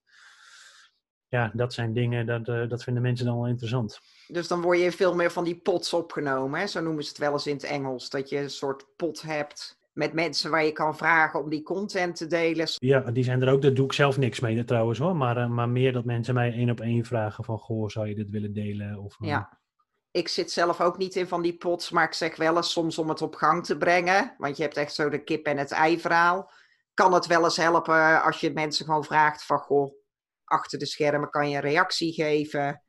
Ja, 1.28 1.50
dat 1.54 1.72
zijn 1.72 1.92
dingen, 1.92 2.26
dat, 2.26 2.48
uh, 2.48 2.68
dat 2.68 2.82
vinden 2.82 3.02
mensen 3.02 3.26
dan 3.26 3.36
wel 3.36 3.48
interessant. 3.48 4.00
Dus 4.28 4.48
dan 4.48 4.60
word 4.60 4.78
je 4.78 4.92
veel 4.92 5.14
meer 5.14 5.32
van 5.32 5.44
die 5.44 5.56
pots 5.56 5.92
opgenomen, 5.92 6.60
hè? 6.60 6.66
zo 6.66 6.80
noemen 6.80 7.02
ze 7.02 7.08
het 7.08 7.18
wel 7.18 7.32
eens 7.32 7.46
in 7.46 7.54
het 7.54 7.64
Engels. 7.64 8.10
Dat 8.10 8.28
je 8.28 8.38
een 8.38 8.50
soort 8.50 8.86
pot 8.96 9.22
hebt 9.22 9.78
met 9.92 10.12
mensen 10.12 10.50
waar 10.50 10.64
je 10.64 10.72
kan 10.72 10.96
vragen 10.96 11.40
om 11.40 11.50
die 11.50 11.62
content 11.62 12.16
te 12.16 12.26
delen. 12.26 12.66
Ja, 12.74 13.00
die 13.00 13.24
zijn 13.24 13.42
er 13.42 13.52
ook. 13.52 13.62
Daar 13.62 13.74
doe 13.74 13.84
ik 13.84 13.92
zelf 13.92 14.18
niks 14.18 14.40
mee 14.40 14.64
trouwens 14.64 14.98
hoor. 14.98 15.16
Maar, 15.16 15.50
maar 15.50 15.68
meer 15.68 15.92
dat 15.92 16.04
mensen 16.04 16.34
mij 16.34 16.52
één 16.52 16.70
op 16.70 16.80
één 16.80 17.04
vragen 17.04 17.44
van, 17.44 17.58
goh, 17.58 17.88
zou 17.88 18.08
je 18.08 18.14
dit 18.14 18.30
willen 18.30 18.52
delen? 18.52 18.98
Of, 18.98 19.16
ja 19.18 19.62
ik 20.14 20.28
zit 20.28 20.52
zelf 20.52 20.80
ook 20.80 20.98
niet 20.98 21.16
in 21.16 21.28
van 21.28 21.42
die 21.42 21.56
pots, 21.56 21.90
maar 21.90 22.04
ik 22.04 22.12
zeg 22.12 22.36
wel 22.36 22.56
eens 22.56 22.70
soms 22.70 22.98
om 22.98 23.08
het 23.08 23.22
op 23.22 23.34
gang 23.34 23.64
te 23.64 23.76
brengen. 23.76 24.34
Want 24.38 24.56
je 24.56 24.62
hebt 24.62 24.76
echt 24.76 24.94
zo 24.94 25.08
de 25.08 25.24
kip 25.24 25.46
en 25.46 25.58
het 25.58 25.70
ei 25.70 26.00
verhaal. 26.00 26.50
Kan 26.94 27.12
het 27.12 27.26
wel 27.26 27.44
eens 27.44 27.56
helpen 27.56 28.22
als 28.22 28.40
je 28.40 28.52
mensen 28.52 28.84
gewoon 28.84 29.04
vraagt 29.04 29.44
van, 29.44 29.58
goh, 29.58 29.94
achter 30.44 30.78
de 30.78 30.86
schermen 30.86 31.30
kan 31.30 31.50
je 31.50 31.56
een 31.56 31.62
reactie 31.62 32.12
geven. 32.12 32.82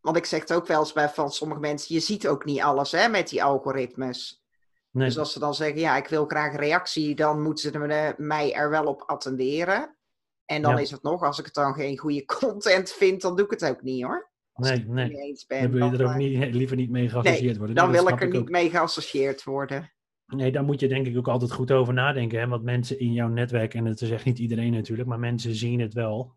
Want 0.00 0.16
ik 0.16 0.24
zeg 0.24 0.40
het 0.40 0.52
ook 0.52 0.66
wel 0.66 0.80
eens 0.80 0.92
bij 0.92 1.08
van 1.08 1.32
sommige 1.32 1.60
mensen, 1.60 1.94
je 1.94 2.00
ziet 2.00 2.28
ook 2.28 2.44
niet 2.44 2.60
alles 2.60 2.92
hè, 2.92 3.08
met 3.08 3.28
die 3.28 3.44
algoritmes. 3.44 4.44
Nee. 4.90 5.06
Dus 5.06 5.18
als 5.18 5.32
ze 5.32 5.38
dan 5.38 5.54
zeggen, 5.54 5.80
ja, 5.80 5.96
ik 5.96 6.08
wil 6.08 6.26
graag 6.26 6.52
een 6.52 6.58
reactie, 6.58 7.14
dan 7.14 7.42
moeten 7.42 7.72
ze 7.72 8.14
mij 8.16 8.54
er 8.54 8.70
wel 8.70 8.84
op 8.84 9.02
attenderen. 9.06 9.96
En 10.44 10.62
dan 10.62 10.74
ja. 10.74 10.80
is 10.80 10.90
het 10.90 11.02
nog, 11.02 11.22
als 11.22 11.38
ik 11.38 11.44
het 11.44 11.54
dan 11.54 11.74
geen 11.74 11.98
goede 11.98 12.24
content 12.40 12.90
vind, 12.90 13.20
dan 13.20 13.36
doe 13.36 13.44
ik 13.44 13.50
het 13.50 13.64
ook 13.64 13.82
niet 13.82 14.04
hoor. 14.04 14.31
Nee, 14.54 14.84
nee. 14.86 15.08
Niet 15.08 15.18
eens 15.18 15.46
ben, 15.46 15.62
dan 15.62 15.70
wil 15.70 15.92
je 15.92 15.98
er 15.98 16.10
ook 16.10 16.16
niet, 16.16 16.54
liever 16.54 16.76
niet 16.76 16.90
mee 16.90 17.08
geassocieerd 17.08 17.42
nee, 17.44 17.58
worden. 17.58 17.76
Dan 17.76 17.90
nee, 17.90 18.02
wil 18.02 18.12
ik 18.12 18.20
er 18.20 18.28
niet 18.28 18.36
ook. 18.36 18.48
mee 18.48 18.70
geassocieerd 18.70 19.44
worden. 19.44 19.92
Nee, 20.26 20.52
daar 20.52 20.64
moet 20.64 20.80
je 20.80 20.88
denk 20.88 21.06
ik 21.06 21.16
ook 21.16 21.28
altijd 21.28 21.52
goed 21.52 21.72
over 21.72 21.94
nadenken. 21.94 22.40
Hè? 22.40 22.46
Want 22.46 22.62
mensen 22.62 22.98
in 22.98 23.12
jouw 23.12 23.28
netwerk, 23.28 23.74
en 23.74 23.84
het 23.84 24.00
is 24.00 24.10
echt 24.10 24.24
niet 24.24 24.38
iedereen 24.38 24.72
natuurlijk, 24.72 25.08
maar 25.08 25.18
mensen 25.18 25.54
zien 25.54 25.80
het 25.80 25.94
wel. 25.94 26.36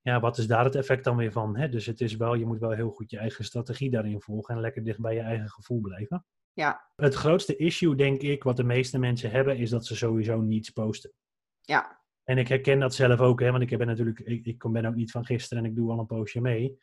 Ja, 0.00 0.20
wat 0.20 0.38
is 0.38 0.46
daar 0.46 0.64
het 0.64 0.74
effect 0.74 1.04
dan 1.04 1.16
weer 1.16 1.32
van? 1.32 1.56
Hè? 1.56 1.68
Dus 1.68 1.86
het 1.86 2.00
is 2.00 2.16
wel, 2.16 2.34
je 2.34 2.46
moet 2.46 2.58
wel 2.58 2.70
heel 2.70 2.90
goed 2.90 3.10
je 3.10 3.18
eigen 3.18 3.44
strategie 3.44 3.90
daarin 3.90 4.20
volgen 4.20 4.54
en 4.54 4.60
lekker 4.60 4.84
dicht 4.84 5.00
bij 5.00 5.14
je 5.14 5.20
eigen 5.20 5.48
gevoel 5.48 5.80
blijven. 5.80 6.26
Ja. 6.52 6.90
Het 6.96 7.14
grootste 7.14 7.56
issue, 7.56 7.94
denk 7.94 8.20
ik, 8.20 8.42
wat 8.42 8.56
de 8.56 8.64
meeste 8.64 8.98
mensen 8.98 9.30
hebben, 9.30 9.56
is 9.56 9.70
dat 9.70 9.86
ze 9.86 9.96
sowieso 9.96 10.40
niets 10.40 10.70
posten. 10.70 11.12
Ja. 11.60 12.01
En 12.24 12.38
ik 12.38 12.48
herken 12.48 12.78
dat 12.78 12.94
zelf 12.94 13.20
ook, 13.20 13.40
hè, 13.40 13.50
want 13.50 13.70
ik 13.70 13.78
ben 13.78 13.86
natuurlijk, 13.86 14.18
ik, 14.18 14.46
ik 14.46 14.72
ben 14.72 14.84
ook 14.84 14.94
niet 14.94 15.10
van 15.10 15.24
gisteren 15.24 15.64
en 15.64 15.70
ik 15.70 15.76
doe 15.76 15.90
al 15.90 15.98
een 15.98 16.06
postje 16.06 16.40
mee. 16.40 16.78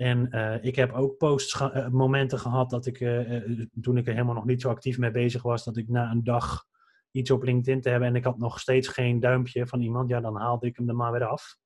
En 0.00 0.28
uh, 0.30 0.64
ik 0.64 0.76
heb 0.76 0.92
ook 0.92 1.16
posts 1.16 1.52
ge 1.52 1.72
uh, 1.74 1.88
momenten 1.88 2.38
gehad 2.38 2.70
dat 2.70 2.86
ik, 2.86 3.00
uh, 3.00 3.68
toen 3.80 3.96
ik 3.96 4.06
er 4.06 4.12
helemaal 4.12 4.34
nog 4.34 4.44
niet 4.44 4.60
zo 4.60 4.68
actief 4.68 4.98
mee 4.98 5.10
bezig 5.10 5.42
was, 5.42 5.64
dat 5.64 5.76
ik 5.76 5.88
na 5.88 6.10
een 6.10 6.24
dag 6.24 6.64
iets 7.10 7.30
op 7.30 7.42
LinkedIn 7.42 7.80
te 7.80 7.88
hebben 7.88 8.08
en 8.08 8.16
ik 8.16 8.24
had 8.24 8.38
nog 8.38 8.60
steeds 8.60 8.88
geen 8.88 9.20
duimpje 9.20 9.66
van 9.66 9.80
iemand, 9.80 10.08
ja, 10.08 10.20
dan 10.20 10.36
haalde 10.36 10.66
ik 10.66 10.76
hem 10.76 10.88
er 10.88 10.94
maar 10.94 11.12
weer 11.12 11.24
af. 11.24 11.56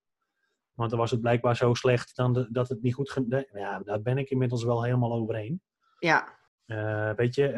Want 0.73 0.91
dan 0.91 0.99
was 0.99 1.11
het 1.11 1.21
blijkbaar 1.21 1.57
zo 1.57 1.75
slecht 1.75 2.17
dan 2.17 2.33
de, 2.33 2.49
dat 2.51 2.69
het 2.69 2.83
niet 2.83 2.95
goed 2.95 3.11
ging. 3.11 3.47
Ja, 3.53 3.79
daar 3.79 4.03
ben 4.03 4.19
ik 4.19 4.31
inmiddels 4.31 4.65
wel 4.65 4.85
helemaal 4.85 5.13
overheen. 5.13 5.63
Ja. 5.99 6.39
weet 7.17 7.35
je, 7.35 7.49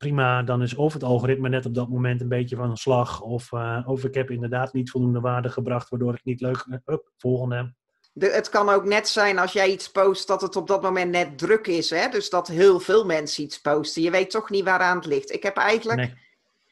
prima, 0.00 0.42
dan 0.42 0.62
is 0.62 0.74
of 0.74 0.92
het 0.92 1.02
algoritme 1.02 1.48
net 1.48 1.66
op 1.66 1.74
dat 1.74 1.88
moment 1.88 2.20
een 2.20 2.28
beetje 2.28 2.56
van 2.56 2.70
een 2.70 2.76
slag, 2.76 3.20
of, 3.20 3.52
uh, 3.52 3.82
of 3.86 4.04
ik 4.04 4.14
heb 4.14 4.30
inderdaad 4.30 4.72
niet 4.72 4.90
voldoende 4.90 5.20
waarde 5.20 5.48
gebracht, 5.48 5.88
waardoor 5.88 6.14
ik 6.14 6.24
niet 6.24 6.40
leuk. 6.40 6.66
Up, 6.86 7.10
volgende. 7.16 7.74
De, 8.12 8.30
het 8.30 8.48
kan 8.48 8.68
ook 8.68 8.84
net 8.84 9.08
zijn 9.08 9.38
als 9.38 9.52
jij 9.52 9.70
iets 9.70 9.90
post 9.90 10.26
dat 10.26 10.40
het 10.40 10.56
op 10.56 10.66
dat 10.66 10.82
moment 10.82 11.10
net 11.10 11.38
druk 11.38 11.66
is. 11.66 11.90
Hè? 11.90 12.08
Dus 12.08 12.30
dat 12.30 12.48
heel 12.48 12.80
veel 12.80 13.04
mensen 13.04 13.44
iets 13.44 13.60
posten. 13.60 14.02
Je 14.02 14.10
weet 14.10 14.30
toch 14.30 14.50
niet 14.50 14.64
waaraan 14.64 14.96
het 14.96 15.06
ligt. 15.06 15.32
Ik 15.32 15.42
heb 15.42 15.56
eigenlijk 15.56 16.14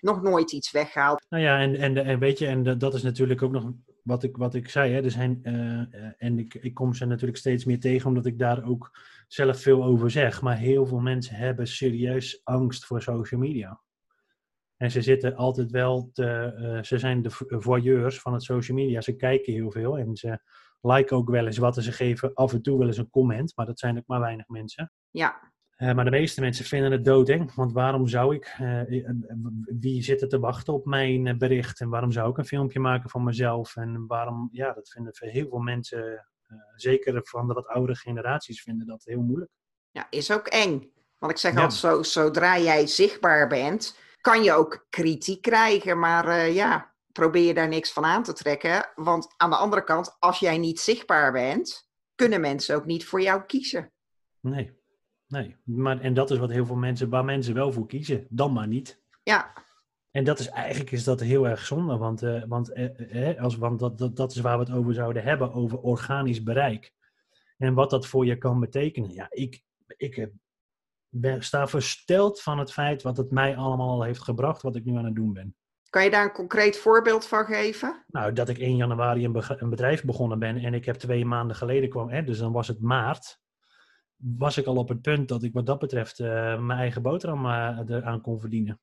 nog 0.00 0.22
nooit 0.22 0.52
iets 0.52 0.70
weggehaald. 0.70 1.26
Nou 1.28 1.42
ja, 1.42 1.60
en, 1.60 1.76
en, 1.76 1.96
en 1.96 2.18
weet 2.18 2.38
je, 2.38 2.46
en 2.46 2.78
dat 2.78 2.94
is 2.94 3.02
natuurlijk 3.02 3.42
ook 3.42 3.52
nog 3.52 3.72
wat 4.02 4.22
ik, 4.22 4.36
wat 4.36 4.54
ik 4.54 4.68
zei. 4.68 4.92
Hè? 4.92 5.02
Er 5.02 5.10
zijn, 5.10 5.40
uh, 5.42 6.06
en 6.18 6.38
ik, 6.38 6.54
ik 6.54 6.74
kom 6.74 6.94
ze 6.94 7.04
natuurlijk 7.04 7.38
steeds 7.38 7.64
meer 7.64 7.80
tegen, 7.80 8.08
omdat 8.08 8.26
ik 8.26 8.38
daar 8.38 8.64
ook 8.64 8.90
zelf 9.28 9.60
veel 9.60 9.84
over 9.84 10.10
zeg. 10.10 10.42
Maar 10.42 10.56
heel 10.56 10.86
veel 10.86 11.00
mensen 11.00 11.34
hebben 11.34 11.66
serieus 11.66 12.40
angst 12.44 12.84
voor 12.84 13.02
social 13.02 13.40
media. 13.40 13.80
En 14.76 14.90
ze 14.90 15.02
zitten 15.02 15.36
altijd 15.36 15.70
wel 15.70 16.10
te, 16.12 16.54
uh, 16.58 16.82
ze 16.82 16.98
zijn 16.98 17.22
de 17.22 17.30
voyeurs 17.48 18.20
van 18.20 18.32
het 18.32 18.42
social 18.42 18.76
media. 18.76 19.00
Ze 19.00 19.16
kijken 19.16 19.52
heel 19.52 19.70
veel 19.70 19.98
en 19.98 20.16
ze 20.16 20.38
liken 20.80 21.16
ook 21.16 21.30
wel 21.30 21.46
eens 21.46 21.58
wat 21.58 21.76
en 21.76 21.82
ze 21.82 21.92
geven 21.92 22.34
af 22.34 22.52
en 22.52 22.62
toe 22.62 22.78
wel 22.78 22.86
eens 22.86 22.98
een 22.98 23.10
comment. 23.10 23.52
Maar 23.56 23.66
dat 23.66 23.78
zijn 23.78 23.98
ook 23.98 24.06
maar 24.06 24.20
weinig 24.20 24.48
mensen. 24.48 24.92
Ja. 25.10 25.52
Uh, 25.76 25.94
maar 25.94 26.04
de 26.04 26.10
meeste 26.10 26.40
mensen 26.40 26.64
vinden 26.64 26.92
het 26.92 27.04
doodeng. 27.04 27.54
Want 27.54 27.72
waarom 27.72 28.06
zou 28.06 28.34
ik, 28.34 28.56
uh, 28.60 28.80
wie 29.78 30.02
zit 30.02 30.22
er 30.22 30.28
te 30.28 30.38
wachten 30.38 30.74
op 30.74 30.84
mijn 30.84 31.38
bericht? 31.38 31.80
En 31.80 31.88
waarom 31.88 32.12
zou 32.12 32.30
ik 32.30 32.38
een 32.38 32.44
filmpje 32.44 32.80
maken 32.80 33.10
van 33.10 33.24
mezelf? 33.24 33.76
En 33.76 34.06
waarom, 34.06 34.48
ja, 34.52 34.72
dat 34.72 34.90
vinden 34.90 35.12
heel 35.18 35.48
veel 35.48 35.58
mensen 35.58 36.28
zeker 36.74 37.20
van 37.24 37.49
de 37.49 37.55
wat 37.55 37.66
oudere 37.66 37.99
generaties 37.99 38.62
vinden 38.62 38.86
dat 38.86 39.05
heel 39.05 39.22
moeilijk. 39.22 39.51
Ja, 39.90 40.07
is 40.11 40.30
ook 40.30 40.46
eng. 40.46 40.92
Want 41.18 41.32
ik 41.32 41.38
zeg 41.38 41.53
ja. 41.53 41.62
altijd, 41.62 41.80
zo, 41.80 42.03
zodra 42.03 42.59
jij 42.59 42.86
zichtbaar 42.86 43.49
bent, 43.49 43.99
kan 44.20 44.42
je 44.42 44.53
ook 44.53 44.86
kritiek 44.90 45.42
krijgen. 45.42 45.99
Maar 45.99 46.26
uh, 46.26 46.55
ja, 46.55 46.94
probeer 47.12 47.46
je 47.46 47.55
daar 47.55 47.68
niks 47.68 47.92
van 47.92 48.05
aan 48.05 48.22
te 48.22 48.32
trekken. 48.32 48.90
Want 48.94 49.34
aan 49.36 49.51
de 49.51 49.57
andere 49.57 49.84
kant, 49.84 50.16
als 50.18 50.38
jij 50.38 50.59
niet 50.59 50.80
zichtbaar 50.80 51.32
bent, 51.32 51.88
kunnen 52.14 52.40
mensen 52.40 52.76
ook 52.76 52.84
niet 52.84 53.05
voor 53.05 53.20
jou 53.20 53.42
kiezen. 53.42 53.92
Nee, 54.40 54.80
nee. 55.26 55.57
Maar, 55.64 56.01
en 56.01 56.14
dat 56.14 56.30
is 56.30 56.38
wat 56.38 56.51
heel 56.51 56.66
veel 56.66 56.76
mensen, 56.76 57.09
waar 57.09 57.24
mensen 57.24 57.55
wel 57.55 57.72
voor 57.72 57.86
kiezen, 57.86 58.26
dan 58.28 58.53
maar 58.53 58.68
niet. 58.68 59.03
Ja, 59.22 59.53
en 60.18 60.24
dat 60.24 60.38
is 60.38 60.48
eigenlijk 60.48 60.90
is 60.90 61.04
dat 61.04 61.20
heel 61.20 61.48
erg 61.48 61.66
zonde, 61.66 61.96
want, 61.96 62.22
uh, 62.22 62.42
want, 62.46 62.76
uh, 62.76 63.40
als, 63.40 63.56
want 63.56 63.78
dat, 63.78 63.98
dat, 63.98 64.16
dat 64.16 64.30
is 64.30 64.40
waar 64.40 64.58
we 64.58 64.64
het 64.64 64.74
over 64.74 64.94
zouden 64.94 65.22
hebben, 65.22 65.52
over 65.52 65.78
organisch 65.78 66.42
bereik. 66.42 66.92
En 67.58 67.74
wat 67.74 67.90
dat 67.90 68.06
voor 68.06 68.26
je 68.26 68.38
kan 68.38 68.60
betekenen. 68.60 69.12
Ja, 69.12 69.26
ik, 69.30 69.62
ik 69.96 70.30
ben, 71.08 71.42
sta 71.42 71.66
versteld 71.66 72.40
van 72.40 72.58
het 72.58 72.72
feit 72.72 73.02
wat 73.02 73.16
het 73.16 73.30
mij 73.30 73.56
allemaal 73.56 74.02
heeft 74.02 74.22
gebracht, 74.22 74.62
wat 74.62 74.76
ik 74.76 74.84
nu 74.84 74.96
aan 74.96 75.04
het 75.04 75.14
doen 75.14 75.32
ben. 75.32 75.56
Kan 75.90 76.04
je 76.04 76.10
daar 76.10 76.24
een 76.24 76.32
concreet 76.32 76.78
voorbeeld 76.78 77.26
van 77.26 77.44
geven? 77.44 78.04
Nou, 78.06 78.32
dat 78.32 78.48
ik 78.48 78.58
1 78.58 78.76
januari 78.76 79.24
een, 79.24 79.42
een 79.46 79.70
bedrijf 79.70 80.04
begonnen 80.04 80.38
ben 80.38 80.56
en 80.56 80.74
ik 80.74 80.84
heb 80.84 80.96
twee 80.96 81.24
maanden 81.24 81.56
geleden 81.56 81.88
kwam, 81.88 82.08
hè, 82.08 82.24
dus 82.24 82.38
dan 82.38 82.52
was 82.52 82.68
het 82.68 82.80
maart, 82.80 83.40
was 84.16 84.56
ik 84.56 84.66
al 84.66 84.76
op 84.76 84.88
het 84.88 85.02
punt 85.02 85.28
dat 85.28 85.42
ik 85.42 85.52
wat 85.52 85.66
dat 85.66 85.78
betreft 85.78 86.18
uh, 86.18 86.26
mijn 86.60 86.78
eigen 86.78 87.02
boterham 87.02 87.46
eraan 87.46 88.20
kon 88.20 88.40
verdienen 88.40 88.80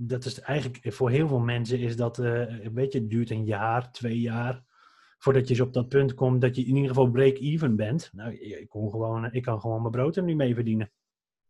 dat 0.00 0.24
is 0.24 0.40
eigenlijk 0.40 0.80
voor 0.94 1.10
heel 1.10 1.28
veel 1.28 1.38
mensen 1.38 1.78
is 1.78 1.96
dat, 1.96 2.18
uh, 2.18 2.44
weet 2.72 2.92
je, 2.92 2.98
het 2.98 3.10
duurt 3.10 3.30
een 3.30 3.44
jaar, 3.44 3.92
twee 3.92 4.20
jaar 4.20 4.66
voordat 5.18 5.48
je 5.48 5.54
eens 5.54 5.62
op 5.62 5.72
dat 5.72 5.88
punt 5.88 6.14
komt 6.14 6.40
dat 6.40 6.56
je 6.56 6.62
in 6.62 6.74
ieder 6.74 6.88
geval 6.88 7.10
break-even 7.10 7.76
bent. 7.76 8.10
Nou, 8.12 8.34
ik, 8.34 8.68
kon 8.68 8.90
gewoon, 8.90 9.32
ik 9.32 9.42
kan 9.42 9.60
gewoon 9.60 9.80
mijn 9.80 9.92
brood 9.92 10.16
er 10.16 10.22
nu 10.22 10.34
mee 10.34 10.54
verdienen. 10.54 10.90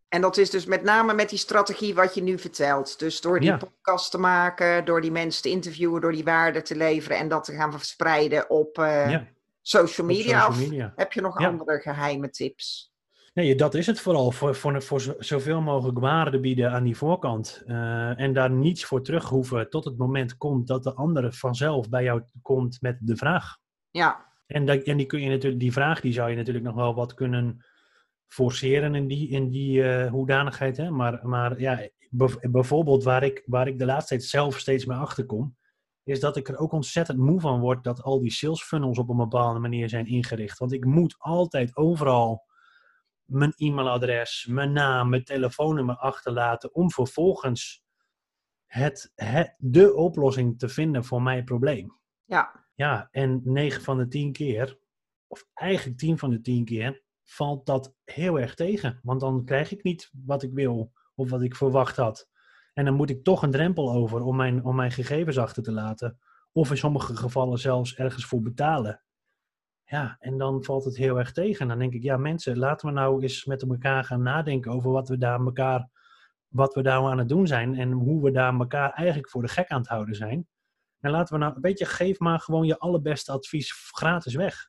En 0.08 0.20
dat 0.20 0.36
is 0.36 0.50
dus 0.50 0.66
met 0.66 0.82
name 0.82 1.14
met 1.14 1.28
die 1.28 1.38
strategie 1.38 1.94
wat 1.94 2.14
je 2.14 2.22
nu 2.22 2.38
vertelt. 2.38 2.98
Dus 2.98 3.20
door 3.20 3.40
die 3.40 3.48
ja. 3.48 3.56
podcast 3.56 4.10
te 4.10 4.18
maken, 4.18 4.84
door 4.84 5.00
die 5.00 5.10
mensen 5.10 5.42
te 5.42 5.50
interviewen, 5.50 6.00
door 6.00 6.12
die 6.12 6.24
waarden 6.24 6.64
te 6.64 6.76
leveren 6.76 7.18
en 7.18 7.28
dat 7.28 7.44
te 7.44 7.52
gaan 7.52 7.72
verspreiden 7.72 8.50
op, 8.50 8.78
uh, 8.78 9.10
ja. 9.10 9.26
social, 9.62 10.06
media. 10.06 10.46
Op 10.46 10.52
social 10.52 10.70
media. 10.70 10.92
heb 10.96 11.12
je 11.12 11.20
nog 11.20 11.40
ja. 11.40 11.48
andere 11.48 11.80
geheime 11.80 12.30
tips? 12.30 12.87
Nee, 13.38 13.54
dat 13.54 13.74
is 13.74 13.86
het 13.86 14.00
vooral. 14.00 14.30
Voor, 14.30 14.54
voor, 14.54 14.82
voor 14.82 15.16
zoveel 15.18 15.60
mogelijk 15.60 15.98
waarde 15.98 16.40
bieden 16.40 16.72
aan 16.72 16.84
die 16.84 16.96
voorkant. 16.96 17.62
Uh, 17.66 18.20
en 18.20 18.32
daar 18.32 18.50
niets 18.50 18.84
voor 18.84 19.02
terug 19.02 19.28
hoeven 19.28 19.70
tot 19.70 19.84
het 19.84 19.96
moment 19.96 20.36
komt 20.36 20.66
dat 20.66 20.82
de 20.82 20.94
andere 20.94 21.32
vanzelf 21.32 21.88
bij 21.88 22.02
jou 22.02 22.22
komt 22.42 22.80
met 22.80 22.98
de 23.00 23.16
vraag. 23.16 23.56
Ja. 23.90 24.26
En, 24.46 24.66
dat, 24.66 24.82
en 24.82 24.96
die, 24.96 25.06
kun 25.06 25.20
je 25.20 25.28
natuurlijk, 25.28 25.60
die 25.60 25.72
vraag 25.72 26.00
die 26.00 26.12
zou 26.12 26.30
je 26.30 26.36
natuurlijk 26.36 26.64
nog 26.64 26.74
wel 26.74 26.94
wat 26.94 27.14
kunnen 27.14 27.64
forceren 28.26 28.94
in 28.94 29.06
die, 29.06 29.28
in 29.28 29.50
die 29.50 29.78
uh, 29.78 30.10
hoedanigheid. 30.10 30.76
Hè? 30.76 30.90
Maar, 30.90 31.28
maar 31.28 31.60
ja, 31.60 31.88
bijvoorbeeld 32.40 33.04
waar 33.04 33.22
ik, 33.22 33.42
waar 33.46 33.68
ik 33.68 33.78
de 33.78 33.86
laatste 33.86 34.08
tijd 34.08 34.28
zelf 34.28 34.58
steeds 34.58 34.84
mee 34.84 34.98
achterkom, 34.98 35.56
is 36.04 36.20
dat 36.20 36.36
ik 36.36 36.48
er 36.48 36.58
ook 36.58 36.72
ontzettend 36.72 37.18
moe 37.18 37.40
van 37.40 37.60
word 37.60 37.84
dat 37.84 38.02
al 38.02 38.20
die 38.20 38.32
sales 38.32 38.62
funnels 38.62 38.98
op 38.98 39.08
een 39.08 39.16
bepaalde 39.16 39.58
manier 39.58 39.88
zijn 39.88 40.06
ingericht. 40.06 40.58
Want 40.58 40.72
ik 40.72 40.84
moet 40.84 41.14
altijd 41.18 41.76
overal 41.76 42.46
mijn 43.28 43.52
e-mailadres, 43.56 44.46
mijn 44.50 44.72
naam, 44.72 45.08
mijn 45.08 45.24
telefoonnummer 45.24 45.96
achterlaten 45.96 46.74
om 46.74 46.90
vervolgens 46.90 47.82
het, 48.66 49.12
het, 49.14 49.54
de 49.58 49.94
oplossing 49.94 50.58
te 50.58 50.68
vinden 50.68 51.04
voor 51.04 51.22
mijn 51.22 51.44
probleem. 51.44 51.98
Ja. 52.24 52.66
Ja, 52.74 53.08
en 53.10 53.40
9 53.44 53.82
van 53.82 53.98
de 53.98 54.08
10 54.08 54.32
keer, 54.32 54.78
of 55.26 55.46
eigenlijk 55.54 55.98
10 55.98 56.18
van 56.18 56.30
de 56.30 56.40
10 56.40 56.64
keer, 56.64 57.02
valt 57.24 57.66
dat 57.66 57.94
heel 58.04 58.40
erg 58.40 58.54
tegen. 58.54 59.00
Want 59.02 59.20
dan 59.20 59.44
krijg 59.44 59.72
ik 59.72 59.82
niet 59.82 60.10
wat 60.24 60.42
ik 60.42 60.52
wil 60.52 60.92
of 61.14 61.30
wat 61.30 61.42
ik 61.42 61.56
verwacht 61.56 61.96
had. 61.96 62.28
En 62.72 62.84
dan 62.84 62.94
moet 62.94 63.10
ik 63.10 63.24
toch 63.24 63.42
een 63.42 63.50
drempel 63.50 63.92
over 63.92 64.22
om 64.22 64.36
mijn, 64.36 64.64
om 64.64 64.76
mijn 64.76 64.90
gegevens 64.90 65.38
achter 65.38 65.62
te 65.62 65.72
laten. 65.72 66.18
Of 66.52 66.70
in 66.70 66.76
sommige 66.76 67.16
gevallen 67.16 67.58
zelfs 67.58 67.94
ergens 67.94 68.24
voor 68.24 68.40
betalen. 68.40 69.02
Ja, 69.90 70.16
en 70.20 70.38
dan 70.38 70.64
valt 70.64 70.84
het 70.84 70.96
heel 70.96 71.18
erg 71.18 71.32
tegen. 71.32 71.60
En 71.60 71.68
dan 71.68 71.78
denk 71.78 71.92
ik, 71.92 72.02
ja 72.02 72.16
mensen, 72.16 72.58
laten 72.58 72.86
we 72.86 72.92
nou 72.92 73.22
eens 73.22 73.44
met 73.44 73.62
elkaar 73.62 74.04
gaan 74.04 74.22
nadenken 74.22 74.72
over 74.72 74.90
wat 74.90 75.08
we 75.08 75.18
daar 75.18 75.40
elkaar, 75.40 75.88
wat 76.48 76.74
we 76.74 76.82
daar 76.82 77.02
aan 77.02 77.18
het 77.18 77.28
doen 77.28 77.46
zijn 77.46 77.74
en 77.74 77.92
hoe 77.92 78.22
we 78.22 78.30
daar 78.30 78.54
elkaar 78.54 78.92
eigenlijk 78.92 79.30
voor 79.30 79.42
de 79.42 79.48
gek 79.48 79.68
aan 79.68 79.80
het 79.80 79.88
houden 79.88 80.14
zijn. 80.14 80.48
En 81.00 81.10
laten 81.10 81.34
we 81.34 81.40
nou, 81.40 81.54
een 81.54 81.60
beetje, 81.60 81.86
geef 81.86 82.18
maar 82.18 82.40
gewoon 82.40 82.66
je 82.66 82.78
allerbeste 82.78 83.32
advies 83.32 83.72
gratis 83.72 84.34
weg. 84.34 84.68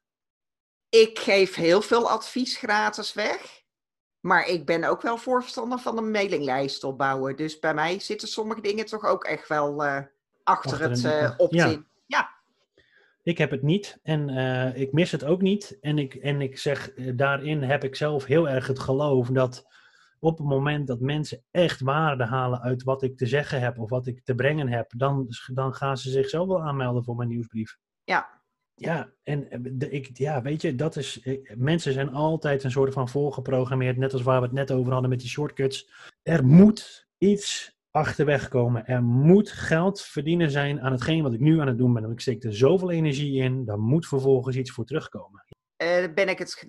Ik 0.89 1.19
geef 1.19 1.55
heel 1.55 1.81
veel 1.81 2.09
advies 2.09 2.57
gratis 2.57 3.13
weg. 3.13 3.63
Maar 4.19 4.47
ik 4.47 4.65
ben 4.65 4.83
ook 4.83 5.01
wel 5.01 5.17
voorstander 5.17 5.79
van 5.79 5.97
een 5.97 6.11
mailinglijst 6.11 6.83
opbouwen. 6.83 7.35
Dus 7.35 7.59
bij 7.59 7.73
mij 7.73 7.99
zitten 7.99 8.27
sommige 8.27 8.61
dingen 8.61 8.85
toch 8.85 9.05
ook 9.05 9.23
echt 9.23 9.47
wel 9.47 9.85
uh, 9.85 10.01
achter, 10.43 10.71
achter, 10.71 10.79
het 10.79 11.03
uh, 11.03 11.33
opt-in. 11.37 11.59
Ja. 11.59 11.83
ja. 12.05 12.38
Ik 13.23 13.37
heb 13.37 13.51
het 13.51 13.61
niet 13.61 13.99
en 14.03 14.29
uh, 14.29 14.77
ik 14.77 14.91
mis 14.91 15.11
het 15.11 15.23
ook 15.23 15.41
niet. 15.41 15.77
En 15.81 15.97
ik, 15.97 16.15
en 16.15 16.41
ik 16.41 16.57
zeg, 16.57 16.95
uh, 16.95 17.11
daarin 17.15 17.63
heb 17.63 17.83
ik 17.83 17.95
zelf 17.95 18.25
heel 18.25 18.49
erg 18.49 18.67
het 18.67 18.79
geloof 18.79 19.27
dat 19.27 19.65
op 20.19 20.37
het 20.37 20.47
moment 20.47 20.87
dat 20.87 20.99
mensen 20.99 21.43
echt 21.51 21.81
waarde 21.81 22.25
halen 22.25 22.61
uit 22.61 22.83
wat 22.83 23.03
ik 23.03 23.17
te 23.17 23.25
zeggen 23.25 23.61
heb 23.61 23.79
of 23.79 23.89
wat 23.89 24.07
ik 24.07 24.23
te 24.23 24.35
brengen 24.35 24.67
heb, 24.67 24.91
dan, 24.97 25.27
dan 25.53 25.73
gaan 25.73 25.97
ze 25.97 26.09
zichzelf 26.09 26.47
wel 26.47 26.61
aanmelden 26.61 27.03
voor 27.03 27.15
mijn 27.15 27.29
nieuwsbrief. 27.29 27.77
Ja. 28.03 28.37
Ja, 28.75 29.11
en 29.23 29.49
eh, 29.49 29.59
de, 29.63 29.89
ik, 29.89 30.17
ja, 30.17 30.41
weet 30.41 30.61
je, 30.61 30.75
dat 30.75 30.95
is, 30.95 31.27
mensen 31.55 31.93
zijn 31.93 32.13
altijd 32.13 32.63
een 32.63 32.71
soort 32.71 32.93
van 32.93 33.09
voorgeprogrammeerd, 33.09 33.97
net 33.97 34.13
als 34.13 34.21
waar 34.21 34.39
we 34.39 34.45
het 34.45 34.55
net 34.55 34.71
over 34.71 34.91
hadden 34.91 35.09
met 35.09 35.19
die 35.19 35.29
shortcuts. 35.29 35.91
Er 36.23 36.45
moet 36.45 37.07
iets 37.17 37.78
achterweg 37.99 38.47
komen. 38.47 38.85
Er 38.85 39.03
moet 39.03 39.51
geld 39.51 40.01
verdienen 40.01 40.51
zijn 40.51 40.81
aan 40.81 40.91
hetgeen 40.91 41.23
wat 41.23 41.33
ik 41.33 41.39
nu 41.39 41.59
aan 41.59 41.67
het 41.67 41.77
doen 41.77 41.93
ben. 41.93 42.01
Want 42.01 42.13
ik 42.13 42.19
steek 42.19 42.43
er 42.43 42.55
zoveel 42.55 42.91
energie 42.91 43.41
in, 43.41 43.65
daar 43.65 43.79
moet 43.79 44.07
vervolgens 44.07 44.55
iets 44.55 44.71
voor 44.71 44.85
terugkomen. 44.85 45.45
Daar 45.75 46.03
uh, 46.03 46.13
ben 46.13 46.29
ik 46.29 46.37
het 46.37 46.65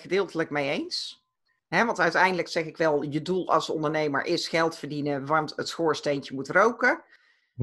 gedeeltelijk 0.00 0.50
mee 0.50 0.70
eens. 0.70 1.24
Want 1.68 2.00
uiteindelijk 2.00 2.48
zeg 2.48 2.64
ik 2.64 2.76
wel, 2.76 3.02
je 3.02 3.22
doel 3.22 3.52
als 3.52 3.70
ondernemer 3.70 4.24
is 4.24 4.48
geld 4.48 4.76
verdienen, 4.76 5.26
want 5.26 5.52
het 5.56 5.68
schoorsteentje 5.68 6.34
moet 6.34 6.48
roken. 6.48 7.04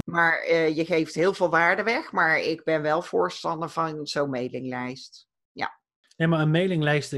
Maar 0.04 0.46
uh, 0.50 0.76
je 0.76 0.84
geeft 0.84 1.14
heel 1.14 1.34
veel 1.34 1.50
waarde 1.50 1.82
weg, 1.82 2.12
maar 2.12 2.38
ik 2.38 2.64
ben 2.64 2.82
wel 2.82 3.02
voorstander 3.02 3.68
van 3.68 4.06
zo'n 4.06 4.30
mailinglijst. 4.30 5.28
Ja. 5.52 5.78
Nee, 6.16 6.28
maar 6.28 6.40
een 6.40 6.50
mailinglijst 6.50 7.12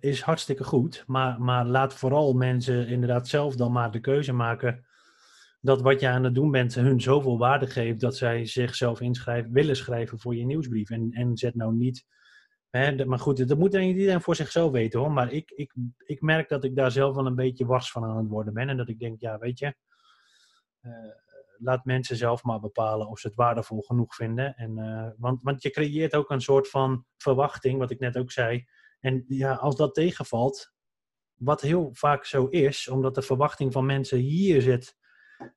is 0.00 0.20
hartstikke 0.20 0.64
goed. 0.64 1.04
Maar, 1.06 1.40
maar 1.40 1.66
laat 1.66 1.94
vooral 1.94 2.32
mensen 2.32 2.88
inderdaad 2.88 3.28
zelf 3.28 3.56
dan 3.56 3.72
maar 3.72 3.90
de 3.90 4.00
keuze 4.00 4.32
maken 4.32 4.86
dat 5.64 5.82
wat 5.82 6.00
je 6.00 6.08
aan 6.08 6.24
het 6.24 6.34
doen 6.34 6.50
bent 6.50 6.74
hun 6.74 7.00
zoveel 7.00 7.38
waarde 7.38 7.66
geeft 7.66 8.00
dat 8.00 8.16
zij 8.16 8.46
zichzelf 8.46 9.00
inschrijven, 9.00 9.52
willen 9.52 9.76
schrijven 9.76 10.18
voor 10.18 10.36
je 10.36 10.44
nieuwsbrief. 10.44 10.90
En, 10.90 11.10
en 11.10 11.36
zet 11.36 11.54
nou 11.54 11.74
niet. 11.74 12.04
Hè, 12.70 13.04
maar 13.04 13.18
goed, 13.18 13.48
dat 13.48 13.58
moet 13.58 13.74
iedereen 13.74 14.20
voor 14.20 14.36
zichzelf 14.36 14.72
weten 14.72 15.00
hoor. 15.00 15.12
Maar 15.12 15.32
ik, 15.32 15.50
ik, 15.50 15.74
ik 16.06 16.20
merk 16.20 16.48
dat 16.48 16.64
ik 16.64 16.76
daar 16.76 16.90
zelf 16.90 17.14
wel 17.14 17.26
een 17.26 17.34
beetje 17.34 17.66
wars 17.66 17.90
van 17.90 18.04
aan 18.04 18.16
het 18.16 18.28
worden 18.28 18.54
ben. 18.54 18.68
En 18.68 18.76
dat 18.76 18.88
ik 18.88 18.98
denk, 18.98 19.20
ja, 19.20 19.38
weet 19.38 19.58
je. 19.58 19.74
Uh, 20.82 20.92
laat 21.58 21.84
mensen 21.84 22.16
zelf 22.16 22.42
maar 22.42 22.60
bepalen 22.60 23.08
of 23.08 23.18
ze 23.18 23.26
het 23.26 23.36
waardevol 23.36 23.80
genoeg 23.80 24.14
vinden. 24.14 24.54
En, 24.54 24.78
uh, 24.78 25.08
want, 25.16 25.42
want 25.42 25.62
je 25.62 25.70
creëert 25.70 26.14
ook 26.14 26.30
een 26.30 26.40
soort 26.40 26.68
van 26.68 27.04
verwachting, 27.16 27.78
wat 27.78 27.90
ik 27.90 27.98
net 27.98 28.16
ook 28.16 28.30
zei. 28.30 28.64
En 29.00 29.24
ja, 29.28 29.54
als 29.54 29.76
dat 29.76 29.94
tegenvalt, 29.94 30.72
wat 31.34 31.60
heel 31.60 31.90
vaak 31.92 32.24
zo 32.24 32.46
is, 32.46 32.88
omdat 32.88 33.14
de 33.14 33.22
verwachting 33.22 33.72
van 33.72 33.86
mensen 33.86 34.18
hier 34.18 34.62
zit 34.62 35.02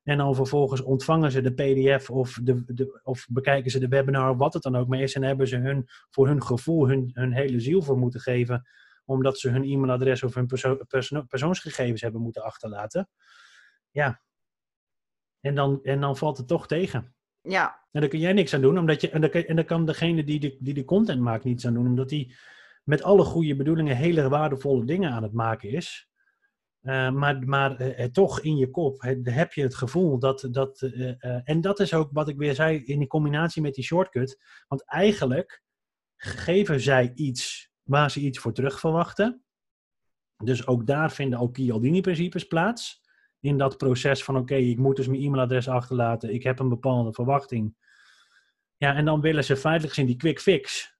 En 0.04 0.18
dan 0.18 0.34
vervolgens 0.34 0.82
ontvangen 0.82 1.30
ze 1.30 1.40
de 1.40 1.52
PDF 1.52 2.10
of, 2.10 2.38
de, 2.42 2.74
de, 2.74 3.00
of 3.02 3.26
bekijken 3.30 3.70
ze 3.70 3.78
de 3.78 3.88
webinar, 3.88 4.36
wat 4.36 4.54
het 4.54 4.62
dan 4.62 4.76
ook 4.76 4.88
maar 4.88 5.00
is. 5.00 5.14
En 5.14 5.22
hebben 5.22 5.48
ze 5.48 5.56
hun, 5.56 5.88
voor 6.10 6.26
hun 6.26 6.42
gevoel 6.42 6.88
hun, 6.88 7.10
hun 7.12 7.32
hele 7.32 7.60
ziel 7.60 7.82
voor 7.82 7.98
moeten 7.98 8.20
geven. 8.20 8.66
Omdat 9.04 9.38
ze 9.38 9.50
hun 9.50 9.64
e-mailadres 9.64 10.22
of 10.22 10.34
hun 10.34 10.46
perso 10.46 10.78
perso 10.88 11.22
persoonsgegevens 11.22 12.00
hebben 12.00 12.20
moeten 12.20 12.42
achterlaten. 12.42 13.08
Ja. 13.90 14.20
En 15.40 15.54
dan, 15.54 15.82
en 15.82 16.00
dan 16.00 16.16
valt 16.16 16.36
het 16.36 16.48
toch 16.48 16.66
tegen. 16.66 17.14
Ja. 17.42 17.86
En 17.90 18.00
daar 18.00 18.10
kun 18.10 18.18
jij 18.18 18.32
niks 18.32 18.54
aan 18.54 18.60
doen. 18.60 18.78
Omdat 18.78 19.00
je, 19.00 19.10
en, 19.10 19.20
daar, 19.20 19.30
en 19.30 19.56
daar 19.56 19.64
kan 19.64 19.86
degene 19.86 20.24
die 20.24 20.40
de, 20.40 20.56
die 20.60 20.74
de 20.74 20.84
content 20.84 21.20
maakt 21.20 21.44
niets 21.44 21.66
aan 21.66 21.74
doen. 21.74 21.86
Omdat 21.86 22.08
die 22.08 22.36
met 22.84 23.02
alle 23.02 23.24
goede 23.24 23.56
bedoelingen 23.56 23.96
hele 23.96 24.28
waardevolle 24.28 24.84
dingen 24.84 25.10
aan 25.10 25.22
het 25.22 25.32
maken 25.32 25.70
is. 25.70 26.08
Uh, 26.88 27.10
maar 27.10 27.38
maar 27.46 27.80
uh, 27.80 28.04
toch 28.04 28.40
in 28.40 28.56
je 28.56 28.70
kop 28.70 29.02
heb 29.22 29.52
je 29.52 29.62
het 29.62 29.74
gevoel 29.74 30.18
dat. 30.18 30.48
dat 30.50 30.82
en 31.44 31.60
dat 31.60 31.80
is 31.80 31.94
ook 31.94 32.08
wat 32.12 32.28
ik 32.28 32.36
weer 32.36 32.54
zei 32.54 32.84
in 32.84 32.98
die 32.98 33.08
combinatie 33.08 33.62
met 33.62 33.74
die 33.74 33.84
shortcut. 33.84 34.40
Want 34.68 34.84
eigenlijk 34.84 35.62
geven 36.16 36.80
zij 36.80 37.12
iets 37.14 37.70
waar 37.82 38.10
ze 38.10 38.20
iets 38.20 38.38
voor 38.38 38.52
terug 38.52 38.80
verwachten. 38.80 39.44
Dus 40.44 40.66
ook 40.66 40.86
daar 40.86 41.12
vinden 41.12 41.38
ook 41.38 41.56
Chialdini-principes 41.56 42.46
plaats. 42.46 43.00
In 43.40 43.58
dat 43.58 43.76
proces 43.76 44.24
van: 44.24 44.36
oké, 44.36 44.54
ik 44.54 44.78
moet 44.78 44.96
dus 44.96 45.06
mijn 45.06 45.22
e-mailadres 45.22 45.68
achterlaten. 45.68 46.34
Ik 46.34 46.42
heb 46.42 46.58
een 46.58 46.68
bepaalde 46.68 47.12
verwachting. 47.12 47.76
Ja, 48.76 48.94
en 48.94 49.04
dan 49.04 49.20
willen 49.20 49.44
ze 49.44 49.56
feitelijk 49.56 49.92
gezien 49.92 50.08
die 50.08 50.16
quick 50.16 50.40
fix. 50.40 50.96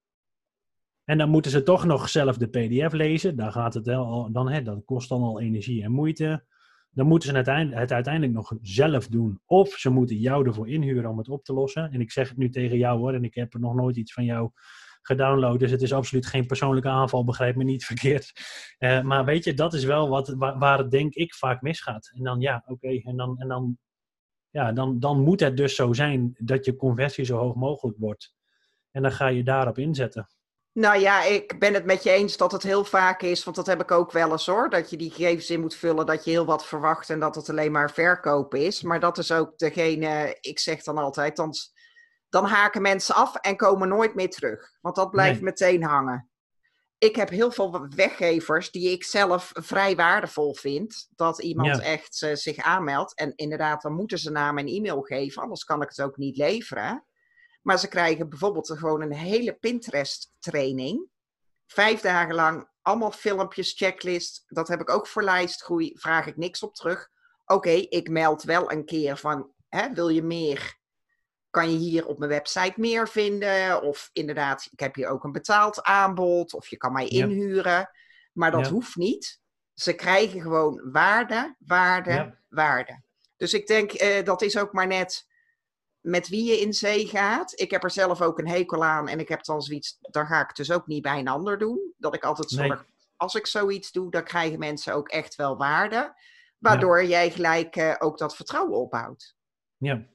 En 1.09 1.18
dan 1.18 1.30
moeten 1.30 1.50
ze 1.50 1.62
toch 1.62 1.84
nog 1.84 2.09
zelf 2.09 2.36
de 2.36 2.48
PDF 2.48 2.92
lezen. 2.92 3.36
Daar 3.36 3.52
gaat 3.52 3.74
het 3.74 3.86
wel, 3.86 4.32
dan, 4.32 4.50
hè, 4.50 4.62
dat 4.62 4.84
kost 4.84 5.09
dan 5.09 5.22
al 5.22 5.40
energie 5.40 5.82
en 5.82 5.92
moeite. 5.92 6.44
Dan 6.90 7.06
moeten 7.06 7.28
ze 7.28 7.36
het, 7.36 7.74
het 7.74 7.92
uiteindelijk 7.92 8.32
nog 8.32 8.52
zelf 8.62 9.06
doen. 9.06 9.40
Of 9.46 9.68
ze 9.68 9.90
moeten 9.90 10.16
jou 10.16 10.46
ervoor 10.46 10.68
inhuren 10.68 11.11
om 11.11 11.18
het 11.18 11.28
op 11.28 11.44
te 11.44 11.52
lossen. 11.52 11.90
En 11.90 12.00
ik 12.00 12.12
zeg 12.12 12.28
het 12.28 12.38
nu 12.38 12.50
tegen 12.50 12.78
jou 12.78 12.98
hoor, 12.98 13.14
en 13.14 13.24
ik 13.24 13.34
heb 13.34 13.54
nog 13.54 13.74
nooit 13.74 13.96
iets 13.96 14.12
van 14.12 14.24
jou 14.24 14.50
gedownload. 15.02 15.59
Dus 15.59 15.70
het 15.70 15.82
is 15.82 15.92
absoluut 15.92 16.26
geen 16.26 16.46
persoonlijke 16.46 16.88
aanval, 16.88 17.24
begrijp 17.24 17.56
me 17.56 17.64
niet 17.64 17.84
verkeerd. 17.92 18.32
Uh, 18.78 19.02
maar 19.02 19.24
weet 19.24 19.44
je, 19.44 19.54
dat 19.54 19.74
is 19.74 19.84
wel 19.84 20.09
wat, 20.09 20.28
waar, 20.28 20.59
waar, 20.59 20.78
het 20.78 20.90
denk 20.90 21.14
ik 21.14 21.34
vaak 21.34 21.62
misgaat. 21.62 22.11
En 22.14 22.24
dan 22.24 22.40
ja, 22.40 22.64
oké, 22.66 22.88
en, 22.88 23.16
dan, 23.16 23.38
en 23.38 23.48
dan, 23.48 23.78
ja, 24.50 24.72
dan, 24.72 25.00
dan 25.00 25.20
moet 25.20 25.40
het 25.40 25.56
dus 25.56 25.74
zo 25.74 25.92
zijn 25.92 26.34
dat 26.38 26.64
je 26.64 26.76
conversie 26.76 27.24
zo 27.24 27.38
hoog 27.38 27.54
mogelijk 27.54 27.98
wordt. 27.98 28.34
En 28.90 29.02
dan 29.02 29.12
ga 29.12 29.26
je 29.26 29.42
daarop 29.42 29.78
inzetten. 29.78 30.28
Nou 30.79 30.99
ja, 30.99 31.22
ik 31.22 31.59
ben 31.59 31.74
het 31.74 31.85
met 31.85 32.03
je 32.03 32.11
eens 32.11 32.37
dat 32.37 32.53
het 32.53 32.62
heel 32.62 32.85
vaak 32.85 33.22
is, 33.22 33.45
want 33.45 33.57
dat 33.57 33.66
heb 33.66 33.81
ik 33.81 33.91
ook 33.91 34.12
wel 34.12 34.31
eens 34.31 34.47
hoor, 34.47 34.70
dat 34.70 34.91
je 34.91 34.97
die 34.97 35.11
gegevens 35.11 35.51
in 35.51 35.61
moet 35.61 35.74
vullen, 35.74 36.07
dat 36.07 36.24
je 36.24 36.31
heel 36.31 36.45
wat 36.45 36.66
verwacht 36.66 37.11
en 37.11 37.20
dat 37.20 37.35
het 37.35 37.49
alleen 37.49 37.72
maar 37.72 37.91
verkopen 37.91 38.61
is. 38.61 38.83
Maar 38.83 39.01
dat 39.01 39.18
is 39.18 39.33
ook 39.33 39.59
degene, 39.59 40.37
ik 40.41 40.59
zeg 40.59 40.83
dan 40.83 40.99
altijd, 40.99 41.37
dan, 41.37 41.55
dan 42.29 42.45
haken 42.45 42.83
mensen 42.83 43.14
af 43.14 43.35
en 43.35 43.57
komen 43.57 43.89
nooit 43.89 44.14
meer 44.14 44.31
terug, 44.31 44.76
want 44.81 44.97
dat 44.97 45.11
blijft 45.11 45.41
nee. 45.41 45.45
meteen 45.45 45.85
hangen. 45.85 46.31
Ik 46.99 47.16
heb 47.16 47.29
heel 47.29 47.51
veel 47.51 47.89
weggevers 47.89 48.70
die 48.70 48.91
ik 48.91 49.05
zelf 49.05 49.51
vrij 49.55 49.97
waardevol 49.97 50.55
vind, 50.55 51.09
dat 51.16 51.43
iemand 51.43 51.76
ja. 51.76 51.83
echt 51.83 52.22
uh, 52.22 52.35
zich 52.35 52.57
aanmeldt. 52.57 53.14
En 53.14 53.33
inderdaad, 53.37 53.83
dan 53.83 53.93
moeten 53.93 54.18
ze 54.18 54.31
naam 54.31 54.59
en 54.59 54.66
e-mail 54.66 55.01
geven, 55.01 55.43
anders 55.43 55.64
kan 55.64 55.83
ik 55.83 55.89
het 55.89 56.03
ook 56.03 56.16
niet 56.16 56.37
leveren. 56.37 57.05
Maar 57.69 57.79
ze 57.79 57.89
krijgen 57.89 58.29
bijvoorbeeld 58.29 58.71
gewoon 58.79 59.03
een 59.03 59.12
hele 59.12 59.53
Pinterest-training. 59.53 61.09
Vijf 61.66 62.01
dagen 62.01 62.35
lang, 62.35 62.69
allemaal 62.83 63.11
filmpjes, 63.11 63.73
checklist. 63.73 64.45
Dat 64.47 64.69
heb 64.69 64.81
ik 64.81 64.91
ook 64.91 65.07
voor 65.07 65.23
lijstgroei, 65.23 65.93
vraag 65.95 66.27
ik 66.27 66.37
niks 66.37 66.62
op 66.62 66.75
terug. 66.75 67.09
Oké, 67.45 67.55
okay, 67.55 67.79
ik 67.79 68.09
meld 68.09 68.43
wel 68.43 68.73
een 68.73 68.85
keer 68.85 69.16
van, 69.16 69.53
hè, 69.69 69.93
wil 69.93 70.09
je 70.09 70.23
meer? 70.23 70.79
Kan 71.51 71.73
je 71.73 71.79
hier 71.79 72.07
op 72.07 72.19
mijn 72.19 72.31
website 72.31 72.73
meer 72.77 73.09
vinden? 73.09 73.83
Of 73.83 74.11
inderdaad, 74.12 74.69
ik 74.71 74.81
heb 74.81 74.95
hier 74.95 75.09
ook 75.09 75.25
een 75.25 75.33
betaald 75.33 75.83
aanbod. 75.83 76.55
Of 76.55 76.69
je 76.69 76.77
kan 76.77 76.93
mij 76.93 77.09
inhuren. 77.09 77.73
Ja. 77.73 77.93
Maar 78.33 78.51
dat 78.51 78.66
ja. 78.66 78.73
hoeft 78.73 78.97
niet. 78.97 79.41
Ze 79.75 79.93
krijgen 79.93 80.41
gewoon 80.41 80.91
waarde, 80.93 81.57
waarde, 81.59 82.12
ja. 82.12 82.39
waarde. 82.49 83.03
Dus 83.37 83.55
ik 83.55 83.66
denk, 83.66 84.03
uh, 84.03 84.25
dat 84.25 84.43
is 84.43 84.59
ook 84.59 84.73
maar 84.73 84.87
net 84.87 85.28
met 86.01 86.28
wie 86.28 86.44
je 86.44 86.61
in 86.61 86.72
zee 86.72 87.07
gaat. 87.07 87.61
Ik 87.61 87.70
heb 87.70 87.84
er 87.84 87.90
zelf 87.90 88.22
ook 88.22 88.38
een 88.38 88.49
hekel 88.49 88.84
aan 88.84 89.09
en 89.09 89.18
ik 89.18 89.28
heb 89.28 89.44
dan 89.44 89.62
zoiets, 89.62 89.99
daar 90.01 90.26
ga 90.26 90.40
ik 90.40 90.57
dus 90.57 90.72
ook 90.72 90.86
niet 90.86 91.03
bij 91.03 91.18
een 91.18 91.28
ander 91.28 91.59
doen. 91.59 91.92
Dat 91.96 92.14
ik 92.14 92.24
altijd 92.24 92.51
zorg, 92.51 92.68
nee. 92.68 92.94
als 93.16 93.34
ik 93.34 93.46
zoiets 93.46 93.92
doe, 93.92 94.11
dan 94.11 94.24
krijgen 94.24 94.59
mensen 94.59 94.94
ook 94.94 95.09
echt 95.09 95.34
wel 95.34 95.57
waarde. 95.57 96.14
Waardoor 96.59 97.03
ja. 97.03 97.09
jij 97.09 97.30
gelijk 97.30 97.76
uh, 97.76 97.94
ook 97.99 98.18
dat 98.18 98.36
vertrouwen 98.36 98.78
opbouwt. 98.78 99.36
Ja, 99.76 100.07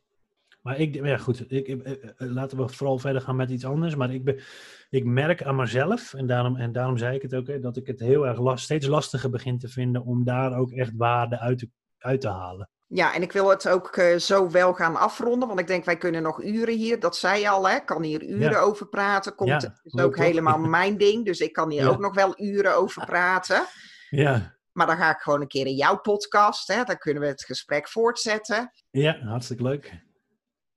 maar 0.64 0.80
ik, 0.80 0.96
ja 0.96 1.18
goed, 1.18 1.52
ik, 1.52 1.68
ik, 1.68 2.14
laten 2.18 2.58
we 2.58 2.70
vooral 2.70 3.00
verder 3.00 3.22
gaan 3.22 3.36
met 3.36 3.50
iets 3.50 3.66
anders. 3.66 3.96
Maar 3.96 4.14
ik, 4.14 4.24
be, 4.24 4.44
ik 4.90 5.06
merk 5.06 5.44
aan 5.44 5.56
mezelf, 5.56 6.14
en 6.14 6.28
daarom, 6.28 6.56
en 6.56 6.72
daarom 6.72 6.98
zei 6.98 7.16
ik 7.16 7.22
het 7.22 7.36
ook, 7.36 7.48
hè, 7.48 7.60
dat 7.60 7.78
ik 7.78 7.88
het 7.88 8.00
heel 8.00 8.28
erg 8.28 8.40
last, 8.40 8.64
steeds 8.64 8.88
lastiger 8.88 9.30
begin 9.30 9.60
te 9.60 9.68
vinden 9.68 10.04
om 10.04 10.24
daar 10.24 10.58
ook 10.58 10.72
echt 10.72 10.92
waarde 10.96 11.40
uit 11.40 11.58
te, 11.58 11.70
uit 11.98 12.22
te 12.22 12.30
halen. 12.30 12.70
Ja, 12.88 13.14
en 13.14 13.22
ik 13.22 13.32
wil 13.32 13.50
het 13.50 13.68
ook 13.68 13.98
uh, 13.98 14.18
zo 14.18 14.50
wel 14.50 14.74
gaan 14.74 14.96
afronden, 14.96 15.48
want 15.48 15.60
ik 15.60 15.68
denk 15.68 15.86
wij 15.86 15.98
kunnen 15.98 16.22
nog 16.22 16.44
uren 16.44 16.76
hier, 16.76 17.00
dat 17.00 17.18
zei 17.18 17.42
je 17.42 17.50
al, 17.50 17.68
hè, 17.68 17.76
ik 17.76 17.86
kan 17.86 18.04
hier 18.04 18.24
uren 18.24 18.52
ja. 18.52 18.60
over 18.60 18.88
praten, 18.88 19.36
komt 19.36 19.62
ja, 19.62 19.80
is 19.84 20.02
ook 20.02 20.18
helemaal 20.18 20.60
mijn 20.80 20.98
ding, 20.98 21.26
dus 21.26 21.40
ik 21.40 21.54
kan 21.54 21.70
hier 21.70 21.84
ja. 21.84 21.90
ook 21.90 22.00
nog 22.00 22.14
wel 22.14 22.42
uren 22.42 22.76
over 22.76 23.06
praten. 23.14 23.66
Ja. 24.10 24.58
Maar 24.72 24.88
dan 24.88 24.98
ga 24.98 25.10
ik 25.10 25.22
gewoon 25.22 25.42
een 25.42 25.48
keer 25.48 25.66
in 25.66 25.76
jouw 25.76 26.00
podcast, 26.00 26.68
hè, 26.68 26.84
dan 26.84 26.98
kunnen 26.98 27.24
we 27.24 27.30
het 27.30 27.44
gesprek 27.44 27.90
voortzetten. 27.90 28.72
Ja, 28.90 29.20
hartstikke 29.20 29.64
leuk. 29.64 30.02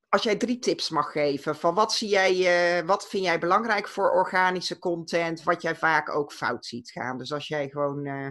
Als 0.09 0.23
jij 0.23 0.37
drie 0.37 0.59
tips 0.59 0.91
mag 0.91 1.13
geven, 1.13 1.57
van 1.57 1.75
wat, 1.75 1.93
zie 1.93 2.09
jij, 2.09 2.79
uh, 2.81 2.87
wat 2.87 3.09
vind 3.09 3.25
jij 3.25 3.39
belangrijk 3.39 3.89
voor 3.89 4.11
organische 4.11 4.79
content, 4.79 5.43
wat 5.43 5.63
jij 5.63 5.77
vaak 5.77 6.17
ook 6.17 6.33
fout 6.33 6.67
ziet 6.67 6.91
gaan. 6.91 7.19
Dus 7.19 7.33
als 7.33 7.49
jij 7.49 7.69
gewoon 7.69 8.07
uh, 8.07 8.29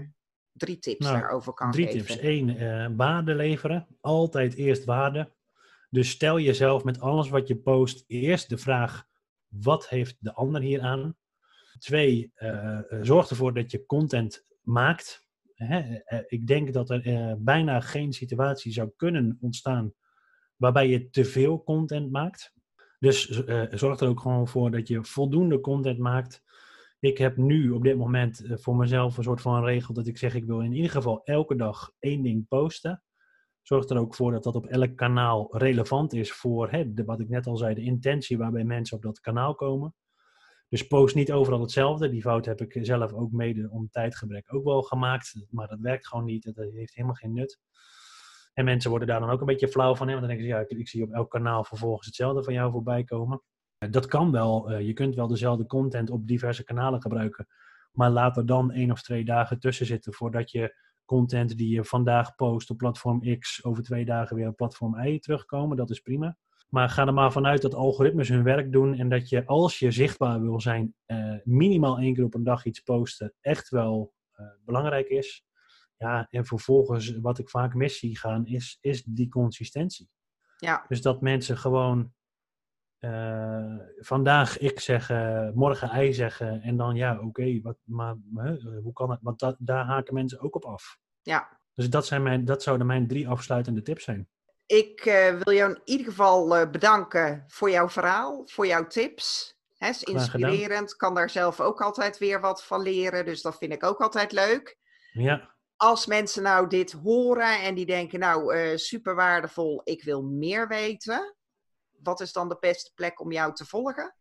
drie 0.55 0.79
tips 0.79 1.05
nou, 1.05 1.19
daarover 1.19 1.53
kan 1.53 1.71
drie 1.71 1.87
geven. 1.87 2.05
tips. 2.05 2.19
Eén, 2.21 2.49
uh, 2.49 2.87
waarde 2.95 3.35
leveren. 3.35 3.87
Altijd 4.01 4.55
eerst 4.55 4.85
waarde. 4.85 5.31
Dus 5.89 6.09
stel 6.09 6.39
jezelf 6.39 6.83
met 6.83 6.99
alles 6.99 7.29
wat 7.29 7.47
je 7.47 7.57
post 7.57 8.03
eerst 8.07 8.49
de 8.49 8.57
vraag: 8.57 9.05
wat 9.47 9.89
heeft 9.89 10.15
de 10.19 10.33
ander 10.33 10.61
hier 10.61 10.81
aan? 10.81 11.15
Twee, 11.79 12.31
uh, 12.37 12.79
zorg 13.01 13.29
ervoor 13.29 13.53
dat 13.53 13.71
je 13.71 13.85
content 13.85 14.45
maakt. 14.61 15.23
Hè? 15.53 15.99
ik 16.27 16.47
denk 16.47 16.73
dat 16.73 16.89
er 16.89 17.35
bijna 17.39 17.79
geen 17.79 18.13
situatie 18.13 18.71
zou 18.71 18.91
kunnen 18.95 19.37
ontstaan 19.41 19.93
waarbij 20.55 20.89
je 20.89 21.09
te 21.09 21.25
veel 21.25 21.63
content 21.63 22.11
maakt. 22.11 22.53
Dus 22.99 23.27
zorg 23.69 23.99
er 23.99 24.07
ook 24.07 24.19
gewoon 24.19 24.47
voor 24.47 24.71
dat 24.71 24.87
je 24.87 25.03
voldoende 25.03 25.59
content 25.59 25.97
maakt 25.97 26.43
ik 27.05 27.17
heb 27.17 27.37
nu 27.37 27.71
op 27.71 27.83
dit 27.83 27.97
moment 27.97 28.43
uh, 28.43 28.57
voor 28.57 28.75
mezelf 28.75 29.17
een 29.17 29.23
soort 29.23 29.41
van 29.41 29.63
regel 29.63 29.93
dat 29.93 30.07
ik 30.07 30.17
zeg: 30.17 30.33
ik 30.33 30.45
wil 30.45 30.61
in 30.61 30.73
ieder 30.73 30.91
geval 30.91 31.23
elke 31.23 31.55
dag 31.55 31.91
één 31.99 32.21
ding 32.21 32.47
posten. 32.47 33.03
Zorg 33.61 33.89
er 33.89 33.97
ook 33.97 34.15
voor 34.15 34.31
dat 34.31 34.43
dat 34.43 34.55
op 34.55 34.65
elk 34.65 34.95
kanaal 34.95 35.57
relevant 35.57 36.13
is 36.13 36.31
voor 36.31 36.71
hè, 36.71 36.93
wat 37.05 37.19
ik 37.19 37.29
net 37.29 37.47
al 37.47 37.57
zei, 37.57 37.75
de 37.75 37.81
intentie 37.81 38.37
waarbij 38.37 38.63
mensen 38.63 38.97
op 38.97 39.03
dat 39.03 39.19
kanaal 39.19 39.55
komen. 39.55 39.95
Dus 40.69 40.87
post 40.87 41.15
niet 41.15 41.31
overal 41.31 41.61
hetzelfde. 41.61 42.09
Die 42.09 42.21
fout 42.21 42.45
heb 42.45 42.61
ik 42.61 42.85
zelf 42.85 43.13
ook 43.13 43.31
mede 43.31 43.69
om 43.69 43.89
tijdgebrek 43.89 44.53
ook 44.53 44.63
wel 44.63 44.81
gemaakt. 44.81 45.45
Maar 45.49 45.67
dat 45.67 45.79
werkt 45.79 46.07
gewoon 46.07 46.25
niet. 46.25 46.43
Dat 46.43 46.55
heeft 46.55 46.95
helemaal 46.95 47.15
geen 47.15 47.33
nut. 47.33 47.59
En 48.53 48.65
mensen 48.65 48.89
worden 48.89 49.07
daar 49.07 49.19
dan 49.19 49.29
ook 49.29 49.39
een 49.39 49.45
beetje 49.45 49.67
flauw 49.67 49.95
van. 49.95 50.07
Hè? 50.07 50.13
Want 50.13 50.27
dan 50.27 50.35
denken 50.35 50.51
ze, 50.51 50.55
ja, 50.55 50.67
ik, 50.67 50.79
ik 50.79 50.87
zie 50.87 51.03
op 51.03 51.11
elk 51.11 51.29
kanaal 51.29 51.63
vervolgens 51.63 52.05
hetzelfde 52.05 52.43
van 52.43 52.53
jou 52.53 52.71
voorbij 52.71 53.03
komen. 53.03 53.41
Dat 53.77 54.05
kan 54.05 54.31
wel. 54.31 54.71
Uh, 54.71 54.81
je 54.81 54.93
kunt 54.93 55.15
wel 55.15 55.27
dezelfde 55.27 55.65
content 55.65 56.09
op 56.09 56.27
diverse 56.27 56.63
kanalen 56.63 57.01
gebruiken. 57.01 57.47
Maar 57.91 58.09
laat 58.09 58.37
er 58.37 58.45
dan 58.45 58.71
één 58.71 58.91
of 58.91 59.01
twee 59.01 59.25
dagen 59.25 59.59
tussen 59.59 59.85
zitten 59.85 60.13
voordat 60.13 60.51
je 60.51 60.75
content 61.05 61.57
die 61.57 61.69
je 61.75 61.83
vandaag 61.83 62.35
post 62.35 62.69
op 62.69 62.77
platform 62.77 63.37
X 63.39 63.63
over 63.63 63.83
twee 63.83 64.05
dagen 64.05 64.35
weer 64.35 64.47
op 64.47 64.55
platform 64.55 64.99
Y 64.99 65.19
terugkomen. 65.19 65.77
Dat 65.77 65.89
is 65.89 65.99
prima. 65.99 66.37
Maar 66.69 66.89
ga 66.89 67.07
er 67.07 67.13
maar 67.13 67.31
vanuit 67.31 67.61
dat 67.61 67.73
algoritmes 67.73 68.29
hun 68.29 68.43
werk 68.43 68.71
doen 68.71 68.95
en 68.95 69.09
dat 69.09 69.29
je 69.29 69.45
als 69.45 69.79
je 69.79 69.91
zichtbaar 69.91 70.41
wil 70.41 70.61
zijn, 70.61 70.95
uh, 71.07 71.35
minimaal 71.43 71.97
één 71.97 72.13
keer 72.13 72.23
op 72.23 72.33
een 72.33 72.43
dag 72.43 72.65
iets 72.65 72.79
posten 72.79 73.33
echt 73.41 73.69
wel 73.69 74.13
uh, 74.35 74.47
belangrijk 74.65 75.07
is. 75.07 75.45
Ja, 75.97 76.27
en 76.29 76.45
vervolgens 76.45 77.17
wat 77.19 77.39
ik 77.39 77.49
vaak 77.49 77.73
mis 77.73 77.99
zie 77.99 78.17
gaan 78.17 78.45
is, 78.45 78.77
is 78.81 79.03
die 79.03 79.29
consistentie. 79.29 80.09
Ja. 80.57 80.85
Dus 80.87 81.01
dat 81.01 81.21
mensen 81.21 81.57
gewoon 81.57 82.13
uh, 83.05 83.85
vandaag 83.99 84.57
ik 84.57 84.79
zeggen, 84.79 85.51
morgen 85.55 86.03
I 86.03 86.13
zeggen 86.13 86.61
en 86.61 86.77
dan 86.77 86.95
ja, 86.95 87.13
oké, 87.13 87.25
okay, 87.25 87.59
wat, 87.63 87.77
maar 87.83 88.15
uh, 88.35 88.81
hoe 88.83 88.93
kan 88.93 89.09
het? 89.09 89.19
Want 89.21 89.39
dat, 89.39 89.55
daar 89.59 89.85
haken 89.85 90.13
mensen 90.13 90.39
ook 90.39 90.55
op 90.55 90.65
af. 90.65 90.97
Ja. 91.21 91.59
Dus 91.73 91.89
dat, 91.89 92.05
zijn 92.05 92.23
mijn, 92.23 92.45
dat 92.45 92.63
zouden 92.63 92.87
mijn 92.87 93.07
drie 93.07 93.27
afsluitende 93.27 93.81
tips 93.81 94.03
zijn. 94.03 94.27
Ik 94.65 95.05
uh, 95.05 95.29
wil 95.29 95.53
jou 95.53 95.71
in 95.71 95.81
ieder 95.85 96.05
geval 96.05 96.69
bedanken 96.69 97.43
voor 97.47 97.69
jouw 97.69 97.89
verhaal, 97.89 98.41
voor 98.45 98.67
jouw 98.67 98.87
tips. 98.87 99.57
Hè, 99.77 99.89
is 99.89 100.03
inspirerend, 100.03 100.95
kan 100.95 101.13
daar 101.13 101.29
zelf 101.29 101.61
ook 101.61 101.81
altijd 101.81 102.17
weer 102.17 102.41
wat 102.41 102.65
van 102.65 102.81
leren, 102.81 103.25
dus 103.25 103.41
dat 103.41 103.57
vind 103.57 103.73
ik 103.73 103.83
ook 103.83 103.99
altijd 103.99 104.31
leuk. 104.31 104.77
Ja. 105.11 105.55
als 105.75 106.05
mensen 106.05 106.43
nou 106.43 106.67
dit 106.67 106.91
horen 106.91 107.61
en 107.61 107.75
die 107.75 107.85
denken, 107.85 108.19
nou, 108.19 108.77
super 108.77 109.15
waardevol, 109.15 109.81
ik 109.83 110.03
wil 110.03 110.23
meer 110.23 110.67
weten. 110.67 111.34
Wat 112.05 112.21
is 112.21 112.33
dan 112.33 112.49
de 112.49 112.57
beste 112.59 112.91
plek 112.95 113.19
om 113.19 113.31
jou 113.31 113.53
te 113.53 113.65
volgen? 113.65 114.15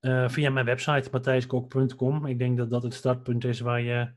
Uh, 0.00 0.28
via 0.28 0.50
mijn 0.50 0.66
website 0.66 1.08
matthijskok.com. 1.12 2.26
Ik 2.26 2.38
denk 2.38 2.56
dat 2.56 2.70
dat 2.70 2.82
het 2.82 2.94
startpunt 2.94 3.44
is 3.44 3.60
waar 3.60 3.80
je 3.80 4.12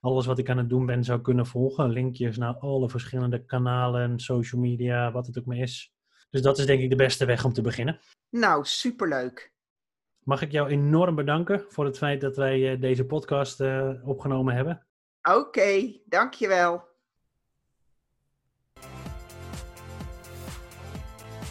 alles 0.00 0.26
wat 0.26 0.38
ik 0.38 0.50
aan 0.50 0.58
het 0.58 0.68
doen 0.68 0.86
ben 0.86 1.04
zou 1.04 1.20
kunnen 1.20 1.46
volgen. 1.46 1.90
Linkjes 1.90 2.36
naar 2.36 2.54
alle 2.54 2.90
verschillende 2.90 3.44
kanalen, 3.44 4.18
social 4.18 4.60
media, 4.60 5.12
wat 5.12 5.26
het 5.26 5.38
ook 5.38 5.44
maar 5.44 5.56
is. 5.56 5.92
Dus 6.30 6.42
dat 6.42 6.58
is 6.58 6.66
denk 6.66 6.82
ik 6.82 6.90
de 6.90 6.96
beste 6.96 7.24
weg 7.24 7.44
om 7.44 7.52
te 7.52 7.62
beginnen. 7.62 8.00
Nou, 8.30 8.64
superleuk. 8.64 9.54
Mag 10.22 10.42
ik 10.42 10.52
jou 10.52 10.68
enorm 10.68 11.14
bedanken 11.14 11.64
voor 11.68 11.84
het 11.84 11.98
feit 11.98 12.20
dat 12.20 12.36
wij 12.36 12.72
uh, 12.72 12.80
deze 12.80 13.06
podcast 13.06 13.60
uh, 13.60 14.08
opgenomen 14.08 14.54
hebben. 14.54 14.86
Oké, 15.22 15.38
okay, 15.38 16.02
dankjewel. 16.04 16.95